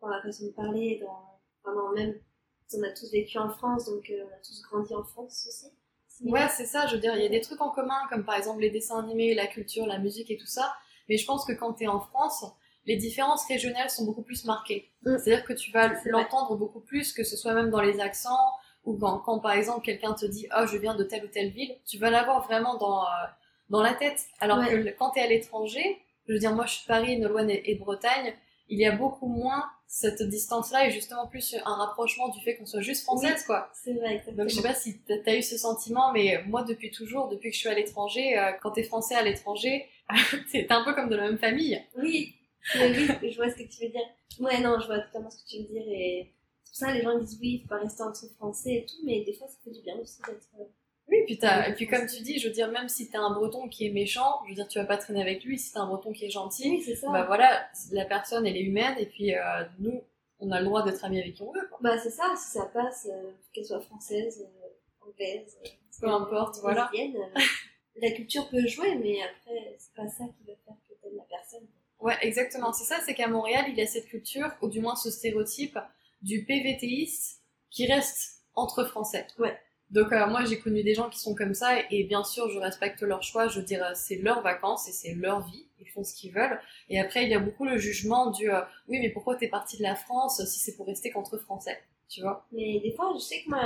dans 0.01 0.07
la 0.07 0.21
façon 0.21 0.45
de 0.45 0.51
parler, 0.51 0.99
dans, 1.01 1.39
enfin, 1.63 1.93
même, 1.93 2.15
on 2.73 2.83
a 2.83 2.91
tous 2.91 3.11
vécu 3.11 3.37
en 3.37 3.49
France, 3.49 3.85
donc 3.85 4.11
on 4.11 4.33
a 4.33 4.39
tous 4.39 4.61
grandi 4.63 4.93
en 4.95 5.03
France 5.03 5.45
aussi. 5.47 5.67
Ouais, 6.23 6.47
c'est 6.49 6.65
ça, 6.65 6.87
je 6.87 6.95
veux 6.95 7.01
dire, 7.01 7.15
il 7.15 7.23
y 7.23 7.25
a 7.25 7.29
des 7.29 7.41
trucs 7.41 7.61
en 7.61 7.69
commun, 7.69 7.99
comme 8.09 8.23
par 8.25 8.35
exemple 8.35 8.61
les 8.61 8.69
dessins 8.69 8.99
animés, 8.99 9.33
la 9.33 9.47
culture, 9.47 9.85
la 9.87 9.97
musique 9.97 10.29
et 10.29 10.37
tout 10.37 10.47
ça, 10.47 10.73
mais 11.09 11.17
je 11.17 11.25
pense 11.25 11.45
que 11.45 11.51
quand 11.51 11.73
tu 11.73 11.83
es 11.83 11.87
en 11.87 11.99
France, 11.99 12.45
les 12.91 12.97
différences 12.97 13.45
régionales 13.47 13.89
sont 13.89 14.05
beaucoup 14.05 14.21
plus 14.21 14.43
marquées. 14.45 14.91
Mm. 15.03 15.17
C'est-à-dire 15.17 15.45
que 15.45 15.53
tu 15.53 15.71
vas 15.71 15.93
l'entendre 16.05 16.55
beaucoup 16.55 16.81
plus, 16.81 17.13
que 17.13 17.23
ce 17.23 17.37
soit 17.37 17.53
même 17.53 17.69
dans 17.69 17.81
les 17.81 17.99
accents, 17.99 18.51
ou 18.83 18.97
quand, 18.97 19.19
quand 19.19 19.39
par 19.39 19.53
exemple 19.53 19.85
quelqu'un 19.85 20.13
te 20.13 20.25
dit 20.25 20.47
«Oh, 20.57 20.65
je 20.65 20.77
viens 20.77 20.95
de 20.95 21.03
telle 21.03 21.23
ou 21.23 21.27
telle 21.27 21.51
ville», 21.51 21.75
tu 21.85 21.97
vas 21.97 22.09
l'avoir 22.09 22.43
vraiment 22.45 22.75
dans, 22.77 23.03
euh, 23.03 23.27
dans 23.69 23.81
la 23.81 23.93
tête. 23.93 24.25
Alors 24.39 24.59
que 24.59 24.89
quand 24.97 25.11
tu 25.11 25.19
es 25.19 25.23
à 25.23 25.27
l'étranger, 25.27 25.99
je 26.27 26.33
veux 26.33 26.39
dire, 26.39 26.53
moi 26.53 26.65
je 26.65 26.73
suis 26.73 26.83
de 26.83 26.87
Paris, 26.87 27.17
Nolwenn 27.17 27.49
et 27.49 27.75
de 27.75 27.79
Bretagne, 27.79 28.33
il 28.67 28.79
y 28.79 28.85
a 28.85 28.91
beaucoup 28.91 29.27
moins 29.27 29.65
cette 29.87 30.23
distance-là 30.23 30.87
et 30.87 30.91
justement 30.91 31.27
plus 31.27 31.55
un 31.65 31.75
rapprochement 31.75 32.29
du 32.29 32.41
fait 32.41 32.55
qu'on 32.55 32.65
soit 32.65 32.81
juste 32.81 33.03
française, 33.03 33.43
quoi. 33.45 33.69
C'est 33.73 33.93
vrai, 33.93 34.15
exactement. 34.15 34.43
Donc 34.43 34.49
je 34.49 34.55
sais 34.55 34.61
pas 34.61 34.73
si 34.73 35.01
t'as 35.01 35.35
eu 35.35 35.41
ce 35.41 35.57
sentiment, 35.57 36.13
mais 36.13 36.43
moi 36.47 36.63
depuis 36.63 36.91
toujours, 36.91 37.27
depuis 37.27 37.49
que 37.49 37.55
je 37.55 37.59
suis 37.59 37.69
à 37.69 37.73
l'étranger, 37.73 38.39
euh, 38.39 38.51
quand 38.61 38.71
t'es 38.71 38.83
français 38.83 39.15
à 39.15 39.21
l'étranger, 39.21 39.85
t'es 40.51 40.65
un 40.69 40.83
peu 40.83 40.93
comme 40.93 41.09
de 41.09 41.15
la 41.15 41.23
même 41.23 41.37
famille. 41.37 41.81
Oui, 41.97 42.33
oui, 42.75 43.31
je 43.31 43.35
vois 43.35 43.49
ce 43.49 43.55
que 43.55 43.67
tu 43.69 43.85
veux 43.85 43.89
dire. 43.89 44.01
Ouais, 44.39 44.59
non, 44.61 44.79
je 44.79 44.87
vois 44.87 44.99
totalement 44.99 45.29
ce 45.29 45.43
que 45.43 45.49
tu 45.49 45.57
veux 45.57 45.63
dire 45.63 45.83
et 45.87 46.33
c'est 46.63 46.71
pour 46.71 46.87
ça 46.87 46.93
les 46.93 47.01
gens 47.01 47.17
disent 47.19 47.37
oui, 47.41 47.55
il 47.55 47.61
faut 47.61 47.67
pas 47.67 47.79
rester 47.79 48.03
entre 48.03 48.25
français 48.35 48.73
et 48.75 48.85
tout, 48.85 49.05
mais 49.05 49.23
des 49.23 49.33
fois 49.33 49.47
ça 49.47 49.57
fait 49.63 49.71
du 49.71 49.81
bien 49.81 49.97
aussi 49.97 50.21
d'être 50.21 50.49
euh, 50.59 50.63
oui, 51.11 51.23
puis 51.25 51.39
et 51.43 51.73
puis 51.73 51.87
comme 51.87 52.07
tu 52.07 52.21
dis, 52.21 52.39
je 52.39 52.47
veux 52.47 52.53
dire, 52.53 52.71
même 52.71 52.87
si 52.87 53.09
t'es 53.09 53.17
un 53.17 53.31
breton 53.31 53.67
qui 53.67 53.85
est 53.85 53.89
méchant, 53.89 54.39
je 54.45 54.49
veux 54.49 54.55
dire, 54.55 54.67
tu 54.67 54.79
vas 54.79 54.85
pas 54.85 54.97
traîner 54.97 55.21
avec 55.21 55.43
lui. 55.43 55.59
Si 55.59 55.73
t'es 55.73 55.79
un 55.79 55.87
breton 55.87 56.13
qui 56.13 56.25
est 56.25 56.29
gentil, 56.29 56.81
c'est 56.81 56.95
ça. 56.95 57.11
bah 57.11 57.25
voilà, 57.25 57.67
la 57.91 58.05
personne, 58.05 58.47
elle 58.47 58.55
est 58.55 58.61
humaine, 58.61 58.95
et 58.97 59.07
puis 59.07 59.35
euh, 59.35 59.41
nous, 59.79 60.01
on 60.39 60.51
a 60.51 60.59
le 60.59 60.65
droit 60.65 60.83
d'être 60.83 61.03
amis 61.03 61.19
avec 61.19 61.33
qui 61.33 61.41
on 61.41 61.51
veut. 61.51 61.67
Quoi. 61.67 61.79
Bah 61.81 61.97
c'est 61.97 62.11
ça, 62.11 62.33
si 62.37 62.51
ça 62.51 62.65
passe, 62.65 63.09
euh, 63.11 63.31
qu'elle 63.51 63.65
soit 63.65 63.81
française, 63.81 64.41
euh, 64.41 65.05
anglaise, 65.07 65.57
peu 65.99 66.07
importe, 66.07 66.59
voilà. 66.61 66.89
la 67.97 68.11
culture 68.11 68.47
peut 68.49 68.65
jouer, 68.65 68.95
mais 68.95 69.21
après, 69.21 69.75
c'est 69.77 69.93
pas 69.93 70.07
ça 70.07 70.23
qui 70.23 70.47
va 70.47 70.53
faire 70.65 70.75
que 70.87 70.93
t'aimes 71.01 71.17
la 71.17 71.23
personne. 71.23 71.67
Ouais, 72.01 72.15
exactement. 72.21 72.73
C'est 72.73 72.85
ça, 72.85 72.99
c'est 73.05 73.13
qu'à 73.13 73.27
Montréal, 73.27 73.65
il 73.69 73.75
y 73.77 73.81
a 73.81 73.87
cette 73.87 74.07
culture, 74.07 74.51
ou 74.61 74.69
du 74.69 74.81
moins 74.81 74.95
ce 74.95 75.11
stéréotype 75.11 75.77
du 76.21 76.45
PVTiste 76.45 77.41
qui 77.69 77.85
reste 77.87 78.41
entre 78.55 78.83
Français. 78.85 79.27
Ouais. 79.39 79.57
Donc 79.91 80.13
euh, 80.13 80.25
moi 80.27 80.45
j'ai 80.45 80.57
connu 80.57 80.83
des 80.83 80.93
gens 80.93 81.09
qui 81.09 81.19
sont 81.19 81.35
comme 81.35 81.53
ça 81.53 81.81
et 81.91 82.05
bien 82.05 82.23
sûr 82.23 82.49
je 82.49 82.57
respecte 82.59 83.01
leur 83.01 83.23
choix, 83.23 83.49
je 83.49 83.59
dirais 83.59 83.93
c'est 83.93 84.15
leurs 84.15 84.41
vacances 84.41 84.87
et 84.87 84.93
c'est 84.93 85.13
leur 85.15 85.45
vie, 85.45 85.67
ils 85.81 85.89
font 85.89 86.03
ce 86.03 86.13
qu'ils 86.15 86.31
veulent. 86.31 86.59
Et 86.89 86.97
après 86.99 87.23
il 87.23 87.29
y 87.29 87.33
a 87.33 87.39
beaucoup 87.39 87.65
le 87.65 87.77
jugement 87.77 88.31
du 88.31 88.49
euh, 88.49 88.61
oui 88.87 88.99
mais 89.01 89.09
pourquoi 89.09 89.35
t'es 89.35 89.49
parti 89.49 89.77
de 89.77 89.83
la 89.83 89.95
France 89.95 90.45
si 90.45 90.59
c'est 90.59 90.77
pour 90.77 90.87
rester 90.87 91.11
qu'entre 91.11 91.37
Français, 91.37 91.77
tu 92.07 92.21
vois? 92.21 92.47
Mais 92.53 92.79
des 92.79 92.93
fois 92.93 93.11
je 93.15 93.19
sais 93.19 93.41
que 93.43 93.49
moi 93.49 93.63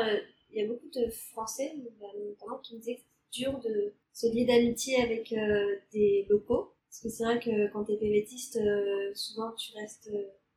il 0.51 0.61
y 0.61 0.65
a 0.65 0.67
beaucoup 0.67 0.89
de 0.95 1.11
Français 1.31 1.73
notamment 1.77 2.57
qui 2.63 2.73
me 2.73 2.79
disaient 2.79 2.95
que 2.95 3.01
c'est 3.31 3.41
dur 3.43 3.59
de 3.59 3.93
se 4.11 4.25
lier 4.27 4.45
d'amitié 4.45 5.03
avec 5.03 5.31
euh, 5.31 5.75
des 5.93 6.25
locaux 6.27 6.73
parce 7.01 7.13
que 7.13 7.17
c'est 7.17 7.23
vrai 7.23 7.39
que 7.39 7.71
quand 7.71 7.83
t'es 7.83 7.97
PVTiste 7.97 8.59
souvent 9.13 9.51
tu 9.53 9.73
restes 9.77 10.09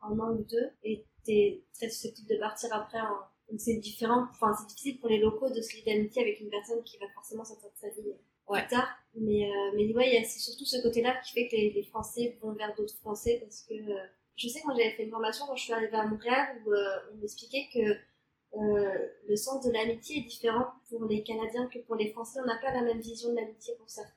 un 0.03 0.19
an 0.19 0.33
ou 0.33 0.45
deux 0.45 0.71
et 0.85 1.05
t'es 1.25 1.63
très 1.75 1.89
susceptible 1.89 2.29
de 2.29 2.39
partir 2.39 2.73
après 2.73 3.01
en 3.01 3.17
donc 3.51 3.61
c'est 3.61 3.77
différent, 3.77 4.27
enfin 4.31 4.55
c'est 4.59 4.67
difficile 4.67 5.01
pour 5.01 5.09
les 5.09 5.19
locaux 5.19 5.49
de 5.49 5.63
se 5.63 5.75
lier 5.75 5.83
d'amitié 5.87 6.23
avec 6.23 6.41
une 6.41 6.51
personne 6.51 6.83
qui 6.85 6.99
va 6.99 7.07
forcément 7.15 7.45
sortir 7.45 7.71
de 7.71 7.79
sa 7.79 7.89
vie 7.89 8.09
euh, 8.09 8.53
ouais. 8.53 8.61
plus 8.61 8.69
tard. 8.69 8.89
Mais, 9.15 9.51
euh, 9.51 9.73
mais 9.75 9.93
ouais, 9.95 10.23
c'est 10.25 10.39
surtout 10.39 10.67
ce 10.67 10.83
côté-là 10.83 11.19
qui 11.25 11.33
fait 11.33 11.49
que 11.49 11.57
les, 11.57 11.71
les 11.71 11.83
Français 11.85 12.39
vont 12.43 12.53
vers 12.53 12.75
d'autres 12.77 12.97
Français 12.99 13.39
parce 13.41 13.63
que 13.63 13.75
euh, 13.75 14.07
je 14.37 14.49
sais 14.49 14.61
moi 14.65 14.75
j'avais 14.77 14.91
fait 14.91 15.05
une 15.05 15.11
formation 15.11 15.47
quand 15.47 15.57
je 15.57 15.65
suis 15.65 15.73
arrivée 15.73 15.97
à 15.97 16.07
Montréal 16.07 16.63
où 16.65 16.73
euh, 16.73 16.99
on 17.13 17.17
m'expliquait 17.17 17.69
que 17.73 18.59
euh, 18.59 19.09
le 19.27 19.37
sens 19.37 19.65
de 19.65 19.73
l'amitié 19.73 20.19
est 20.19 20.29
différent 20.29 20.67
pour 20.91 21.05
les 21.07 21.23
Canadiens 21.23 21.67
que 21.69 21.79
pour 21.81 21.97
les 21.97 22.13
Français. 22.13 22.41
On 22.43 22.47
n'a 22.47 22.59
pas 22.59 22.73
la 22.73 22.83
même 22.83 23.01
vision 23.01 23.31
de 23.31 23.37
l'amitié 23.37 23.75
pour 23.77 23.89
certains. 23.89 24.13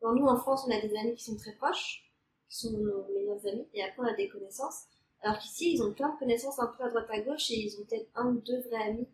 Dans 0.00 0.14
nous 0.14 0.26
en 0.26 0.36
France, 0.36 0.64
on 0.66 0.70
a 0.70 0.80
des 0.80 0.94
amis 0.96 1.14
qui 1.14 1.24
sont 1.24 1.36
très 1.36 1.52
proches, 1.52 2.04
qui 2.48 2.56
sont 2.56 2.72
nos 2.72 3.06
meilleurs 3.14 3.46
amis, 3.46 3.68
et 3.74 3.82
après 3.82 4.02
on 4.02 4.06
a 4.06 4.14
des 4.14 4.28
connaissances. 4.28 4.84
Alors 5.20 5.38
qu'ici, 5.38 5.72
ils 5.74 5.82
ont 5.82 5.92
plein 5.92 6.12
de 6.14 6.18
connaissances 6.18 6.58
un 6.60 6.66
peu 6.66 6.84
à 6.84 6.88
droite 6.90 7.08
à 7.10 7.20
gauche 7.20 7.50
et 7.50 7.58
ils 7.58 7.80
ont 7.80 7.84
peut-être 7.84 8.08
un 8.14 8.28
ou 8.28 8.40
deux 8.40 8.60
vrais 8.68 8.88
amis. 8.88 9.08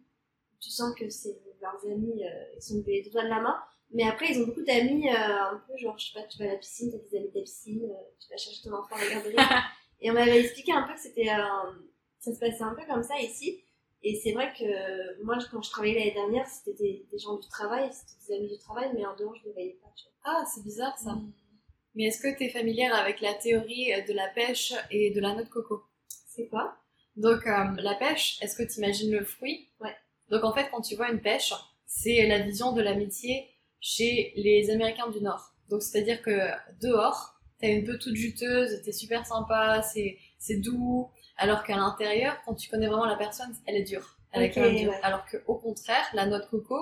Tu 0.61 0.71
sens 0.71 0.95
que 0.95 1.09
c'est 1.09 1.38
leurs 1.61 1.93
amis, 1.93 2.25
euh, 2.25 2.45
ils 2.57 2.62
sont 2.62 2.79
des 2.81 3.03
doigts 3.11 3.25
de 3.25 3.29
la 3.29 3.40
main. 3.40 3.59
Mais 3.90 4.05
après, 4.05 4.31
ils 4.31 4.43
ont 4.43 4.47
beaucoup 4.47 4.62
d'amis, 4.62 5.09
euh, 5.09 5.14
un 5.14 5.62
peu 5.67 5.77
genre, 5.77 5.99
je 5.99 6.07
sais 6.07 6.19
pas, 6.19 6.27
tu 6.27 6.38
vas 6.38 6.47
à 6.47 6.53
la 6.53 6.57
piscine, 6.57 6.90
t'as 6.90 6.99
des 6.99 7.17
amis 7.17 7.31
de 7.31 7.38
la 7.38 7.43
piscine, 7.43 7.85
euh, 7.85 8.05
tu 8.19 8.29
vas 8.29 8.37
chercher 8.37 8.62
ton 8.62 8.75
enfant 8.75 8.97
à 8.97 8.99
la 8.99 9.11
garderie. 9.11 9.37
et 10.01 10.11
on 10.11 10.14
m'avait 10.14 10.40
expliqué 10.40 10.73
un 10.73 10.83
peu 10.83 10.95
que 10.95 11.01
c'était, 11.01 11.27
ça 12.19 12.35
se 12.35 12.38
passait 12.38 12.62
un 12.62 12.75
peu 12.75 12.85
comme 12.87 13.03
ça 13.03 13.19
ici. 13.19 13.62
Et 14.07 14.21
c'est 14.23 14.33
vrai 14.33 14.53
que 14.53 15.25
moi, 15.25 15.38
quand 15.51 15.62
je 15.62 15.71
travaillais 15.71 15.95
l'année 15.99 16.12
dernière, 16.12 16.47
c'était 16.47 16.75
des, 16.75 17.19
gens 17.19 17.38
du 17.38 17.49
travail, 17.49 17.88
c'était 17.90 18.27
des 18.29 18.35
amis 18.38 18.53
du 18.53 18.59
travail, 18.59 18.90
mais 18.95 19.05
en 19.07 19.17
dehors, 19.17 19.35
je 19.35 19.40
ne 19.40 19.47
les 19.47 19.53
voyais 19.53 19.79
pas. 19.83 19.88
Ah, 20.25 20.45
c'est 20.55 20.62
bizarre 20.62 20.97
ça. 20.99 21.12
Mm. 21.12 21.33
Mais 21.95 22.05
est-ce 22.05 22.21
que 22.21 22.37
tu 22.37 22.45
es 22.45 22.51
familière 22.51 22.95
avec 22.95 23.23
la 23.23 23.33
théorie 23.35 23.90
de 24.07 24.12
la 24.12 24.29
pêche 24.29 24.75
et 24.90 25.11
de 25.11 25.21
la 25.21 25.33
noix 25.33 25.43
de 25.43 25.49
coco? 25.49 25.85
C'est 26.29 26.49
quoi? 26.49 26.77
Donc, 27.17 27.47
euh, 27.47 27.64
la 27.79 27.95
pêche, 27.95 28.38
est-ce 28.43 28.57
que 28.57 28.62
tu 28.64 28.79
imagines 28.79 29.11
le 29.11 29.25
fruit? 29.25 29.71
Ouais. 29.81 29.95
Donc, 30.29 30.45
en 30.45 30.53
fait, 30.53 30.69
quand 30.71 30.83
tu 30.83 30.97
vois 30.97 31.11
une 31.11 31.21
pêche, 31.21 31.55
c'est 31.87 32.27
la 32.27 32.40
vision 32.40 32.73
de 32.73 32.83
l'amitié 32.83 33.49
chez 33.81 34.33
les 34.37 34.71
Américains 34.71 35.09
du 35.09 35.21
Nord. 35.21 35.55
Donc, 35.71 35.83
c'est-à-dire 35.83 36.21
que 36.21 36.51
dehors, 36.83 37.35
t'as 37.61 37.69
une 37.69 37.85
peu 37.85 37.99
toute 37.99 38.17
juteuse, 38.17 38.83
t'es 38.83 38.93
super 38.93 39.25
sympa, 39.25 39.83
c'est 39.83 40.57
doux, 40.57 41.09
alors 41.37 41.64
qu'à 41.64 41.77
l'intérieur, 41.77 42.37
quand 42.44 42.55
tu 42.55 42.68
connais 42.70 42.87
vraiment 42.87 43.07
la 43.07 43.16
personne, 43.16 43.55
elle 43.66 43.77
est 43.77 43.83
dure. 43.83 44.16
Elle 44.33 44.42
est 44.42 44.51
quand 44.51 44.61
même 44.62 44.77
dure. 44.77 44.94
Alors 45.03 45.25
qu'au 45.27 45.55
contraire, 45.57 46.05
la 46.12 46.27
noix 46.27 46.40
de 46.40 46.47
coco, 46.47 46.77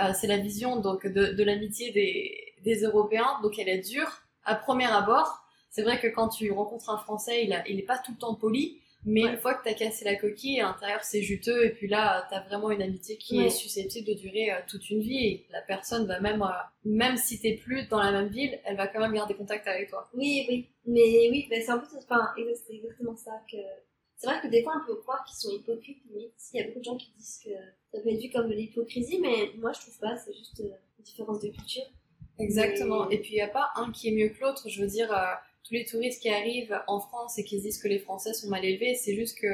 euh, 0.00 0.12
c'est 0.14 0.26
la 0.26 0.38
vision 0.38 0.76
donc 0.80 1.06
de, 1.06 1.26
de 1.32 1.44
l'amitié 1.44 1.90
des, 1.92 2.54
des 2.62 2.82
Européens, 2.82 3.38
donc 3.42 3.58
elle 3.58 3.68
est 3.68 3.78
dure 3.78 4.22
à 4.44 4.54
premier 4.54 4.86
abord. 4.86 5.44
C'est 5.70 5.82
vrai 5.82 6.00
que 6.00 6.06
quand 6.08 6.28
tu 6.28 6.50
rencontres 6.50 6.90
un 6.90 6.98
Français, 6.98 7.44
il, 7.44 7.52
a, 7.52 7.66
il 7.68 7.78
est 7.78 7.82
pas 7.82 7.98
tout 7.98 8.12
le 8.12 8.18
temps 8.18 8.34
poli, 8.34 8.80
mais 9.04 9.20
une 9.22 9.36
fois 9.36 9.54
que 9.54 9.62
t'as 9.62 9.74
cassé 9.74 10.04
la 10.04 10.16
coquille, 10.16 10.60
à 10.60 10.64
l'intérieur 10.64 11.04
c'est 11.04 11.22
juteux, 11.22 11.66
et 11.66 11.70
puis 11.70 11.88
là 11.88 12.26
t'as 12.30 12.40
vraiment 12.40 12.70
une 12.70 12.82
amitié 12.82 13.16
qui 13.16 13.40
est 13.40 13.50
susceptible 13.50 14.08
de 14.08 14.14
durer 14.14 14.50
euh, 14.50 14.56
toute 14.68 14.90
une 14.90 15.00
vie, 15.00 15.24
et 15.24 15.46
la 15.50 15.62
personne 15.62 16.06
va 16.06 16.18
même, 16.20 16.42
euh, 16.42 16.46
même 16.84 17.16
si 17.16 17.40
t'es 17.40 17.54
plus 17.54 17.86
dans 17.88 18.02
la 18.02 18.10
même 18.10 18.28
ville, 18.28 18.58
elle 18.64 18.76
va 18.76 18.88
quand 18.88 19.00
même 19.00 19.12
garder 19.12 19.34
contact 19.34 19.68
avec 19.68 19.88
toi. 19.90 20.08
Oui, 20.14 20.46
oui, 20.48 20.68
mais 20.86 21.28
oui, 21.30 21.48
c'est 21.50 21.70
un 21.70 21.78
peu, 21.78 21.86
enfin, 21.96 22.32
c'est 22.36 22.74
exactement 22.74 23.14
ça 23.16 23.40
que. 23.50 23.58
C'est 24.18 24.26
vrai 24.26 24.40
que 24.42 24.48
des 24.48 24.62
fois 24.62 24.74
on 24.82 24.86
peut 24.86 24.96
croire 24.96 25.24
qu'ils 25.24 25.38
sont 25.38 25.50
hypocrites, 25.50 26.02
mais 26.12 26.28
il 26.52 26.60
y 26.60 26.62
a 26.62 26.66
beaucoup 26.66 26.80
de 26.80 26.84
gens 26.84 26.96
qui 26.96 27.10
disent 27.16 27.40
que 27.44 27.50
ça 27.50 28.02
peut 28.02 28.08
être 28.10 28.20
vu 28.20 28.30
comme 28.30 28.48
de 28.48 28.54
l'hypocrisie, 28.54 29.20
mais 29.20 29.52
moi 29.56 29.72
je 29.72 29.80
trouve 29.80 29.98
pas, 29.98 30.16
c'est 30.16 30.34
juste 30.34 30.60
euh, 30.60 30.70
une 30.98 31.04
différence 31.04 31.40
de 31.40 31.48
culture. 31.48 31.84
Exactement, 32.38 33.08
et 33.10 33.18
puis 33.18 33.30
il 33.32 33.36
n'y 33.36 33.42
a 33.42 33.48
pas 33.48 33.70
un 33.76 33.90
qui 33.92 34.08
est 34.08 34.12
mieux 34.12 34.28
que 34.28 34.40
l'autre, 34.40 34.68
je 34.68 34.82
veux 34.82 34.88
dire 34.88 35.08
tous 35.64 35.74
les 35.74 35.84
touristes 35.84 36.22
qui 36.22 36.28
arrivent 36.28 36.80
en 36.86 37.00
France 37.00 37.38
et 37.38 37.44
qui 37.44 37.58
se 37.58 37.62
disent 37.62 37.82
que 37.82 37.88
les 37.88 37.98
Français 37.98 38.32
sont 38.32 38.48
mal 38.48 38.64
élevés, 38.64 38.94
c'est 38.94 39.14
juste 39.14 39.38
que 39.38 39.48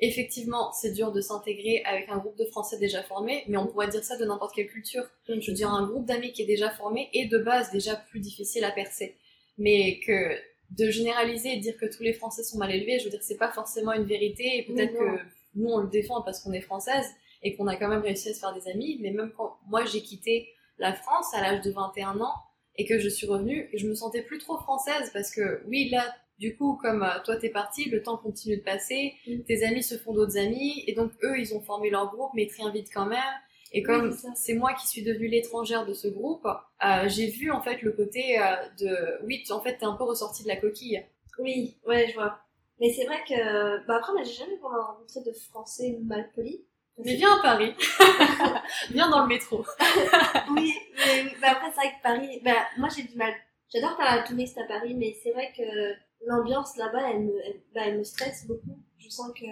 effectivement, 0.00 0.72
c'est 0.72 0.92
dur 0.92 1.12
de 1.12 1.20
s'intégrer 1.20 1.82
avec 1.84 2.08
un 2.08 2.18
groupe 2.18 2.36
de 2.36 2.46
Français 2.46 2.78
déjà 2.78 3.02
formés, 3.02 3.44
mais 3.48 3.58
on 3.58 3.66
pourrait 3.66 3.88
dire 3.88 4.02
ça 4.02 4.16
de 4.16 4.24
n'importe 4.24 4.54
quelle 4.54 4.68
culture. 4.68 5.04
Je 5.28 5.34
veux 5.34 5.56
dire, 5.56 5.70
un 5.70 5.86
groupe 5.86 6.06
d'amis 6.06 6.32
qui 6.32 6.42
est 6.42 6.46
déjà 6.46 6.70
formé 6.70 7.08
est 7.12 7.26
de 7.26 7.38
base 7.38 7.70
déjà 7.70 7.96
plus 7.96 8.20
difficile 8.20 8.64
à 8.64 8.72
percer. 8.72 9.16
Mais 9.58 10.00
que 10.00 10.36
de 10.70 10.90
généraliser 10.90 11.54
et 11.54 11.56
dire 11.58 11.76
que 11.76 11.86
tous 11.86 12.02
les 12.02 12.12
Français 12.12 12.42
sont 12.42 12.58
mal 12.58 12.70
élevés, 12.70 12.98
je 12.98 13.04
veux 13.04 13.10
dire, 13.10 13.22
c'est 13.22 13.38
pas 13.38 13.50
forcément 13.50 13.92
une 13.92 14.04
vérité, 14.04 14.58
et 14.58 14.62
peut-être 14.64 14.92
que 14.92 15.18
nous 15.54 15.68
on 15.68 15.78
le 15.78 15.88
défend 15.88 16.22
parce 16.22 16.40
qu'on 16.40 16.52
est 16.52 16.60
française 16.60 17.06
et 17.42 17.56
qu'on 17.56 17.66
a 17.66 17.76
quand 17.76 17.88
même 17.88 18.02
réussi 18.02 18.28
à 18.28 18.34
se 18.34 18.40
faire 18.40 18.54
des 18.54 18.68
amis, 18.68 18.98
mais 19.00 19.10
même 19.10 19.32
quand 19.36 19.56
moi 19.68 19.84
j'ai 19.84 20.02
quitté 20.02 20.48
la 20.78 20.92
France 20.92 21.34
à 21.34 21.40
l'âge 21.40 21.62
de 21.62 21.70
21 21.70 22.20
ans, 22.20 22.34
et 22.76 22.86
que 22.86 22.98
je 22.98 23.08
suis 23.08 23.26
revenue 23.26 23.68
je 23.74 23.86
me 23.86 23.94
sentais 23.94 24.22
plus 24.22 24.38
trop 24.38 24.56
française 24.58 25.10
parce 25.12 25.30
que 25.30 25.62
oui 25.66 25.90
là 25.90 26.14
du 26.38 26.56
coup 26.56 26.78
comme 26.80 27.02
euh, 27.02 27.22
toi 27.24 27.36
t'es 27.36 27.50
partie 27.50 27.90
le 27.90 28.02
temps 28.02 28.16
continue 28.16 28.56
de 28.56 28.62
passer 28.62 29.14
mm. 29.26 29.40
tes 29.46 29.64
amis 29.64 29.82
se 29.82 29.96
font 29.96 30.14
d'autres 30.14 30.38
amis 30.38 30.84
et 30.86 30.94
donc 30.94 31.12
eux 31.22 31.38
ils 31.38 31.54
ont 31.54 31.60
formé 31.60 31.90
leur 31.90 32.10
groupe 32.14 32.30
mais 32.34 32.46
très 32.46 32.70
vite 32.70 32.88
quand 32.92 33.06
même 33.06 33.18
et 33.72 33.82
comme 33.82 34.16
c'est 34.34 34.54
moi 34.54 34.74
qui 34.74 34.86
suis 34.86 35.02
devenue 35.02 35.28
l'étrangère 35.28 35.86
de 35.86 35.94
ce 35.94 36.08
groupe 36.08 36.46
euh, 36.46 37.08
j'ai 37.08 37.26
vu 37.26 37.50
en 37.50 37.60
fait 37.60 37.82
le 37.82 37.92
côté 37.92 38.40
euh, 38.40 38.56
de 38.78 39.24
oui 39.24 39.44
en 39.50 39.60
fait 39.60 39.78
t'es 39.78 39.84
un 39.84 39.94
peu 39.94 40.04
ressortie 40.04 40.42
de 40.42 40.48
la 40.48 40.56
coquille 40.56 41.02
oui 41.38 41.76
ouais 41.86 42.08
je 42.08 42.14
vois 42.14 42.38
mais 42.80 42.92
c'est 42.92 43.04
vrai 43.04 43.18
que 43.28 43.86
bah 43.86 43.96
après 43.98 44.12
moi 44.12 44.22
j'ai 44.22 44.32
jamais 44.32 44.56
vraiment 44.56 44.86
rencontré 44.86 45.20
de 45.24 45.32
français 45.32 45.98
mal 46.02 46.30
polis 46.34 46.60
Mais 47.04 47.14
viens 47.14 47.38
à 47.38 47.42
Paris. 47.42 47.74
viens 48.90 49.08
dans 49.08 49.22
le 49.22 49.28
métro. 49.28 49.64
oui, 50.54 50.74
mais 50.98 51.32
bah, 51.40 51.48
après, 51.52 51.70
c'est 51.70 51.80
vrai 51.80 51.94
que 51.96 52.02
Paris, 52.02 52.40
bah, 52.44 52.66
moi 52.78 52.88
j'ai 52.94 53.04
du 53.04 53.16
mal. 53.16 53.32
J'adore 53.72 53.96
faire 53.96 54.16
la 54.16 54.22
touriste 54.22 54.58
à 54.58 54.64
Paris, 54.64 54.94
mais 54.94 55.16
c'est 55.22 55.32
vrai 55.32 55.52
que 55.56 55.62
l'ambiance 56.26 56.76
là-bas, 56.76 57.10
elle 57.10 57.20
me, 57.20 57.32
elle, 57.46 57.60
bah, 57.74 57.82
elle 57.86 57.98
me 57.98 58.04
stresse 58.04 58.46
beaucoup. 58.46 58.78
Je 58.98 59.08
sens 59.08 59.32
que, 59.32 59.46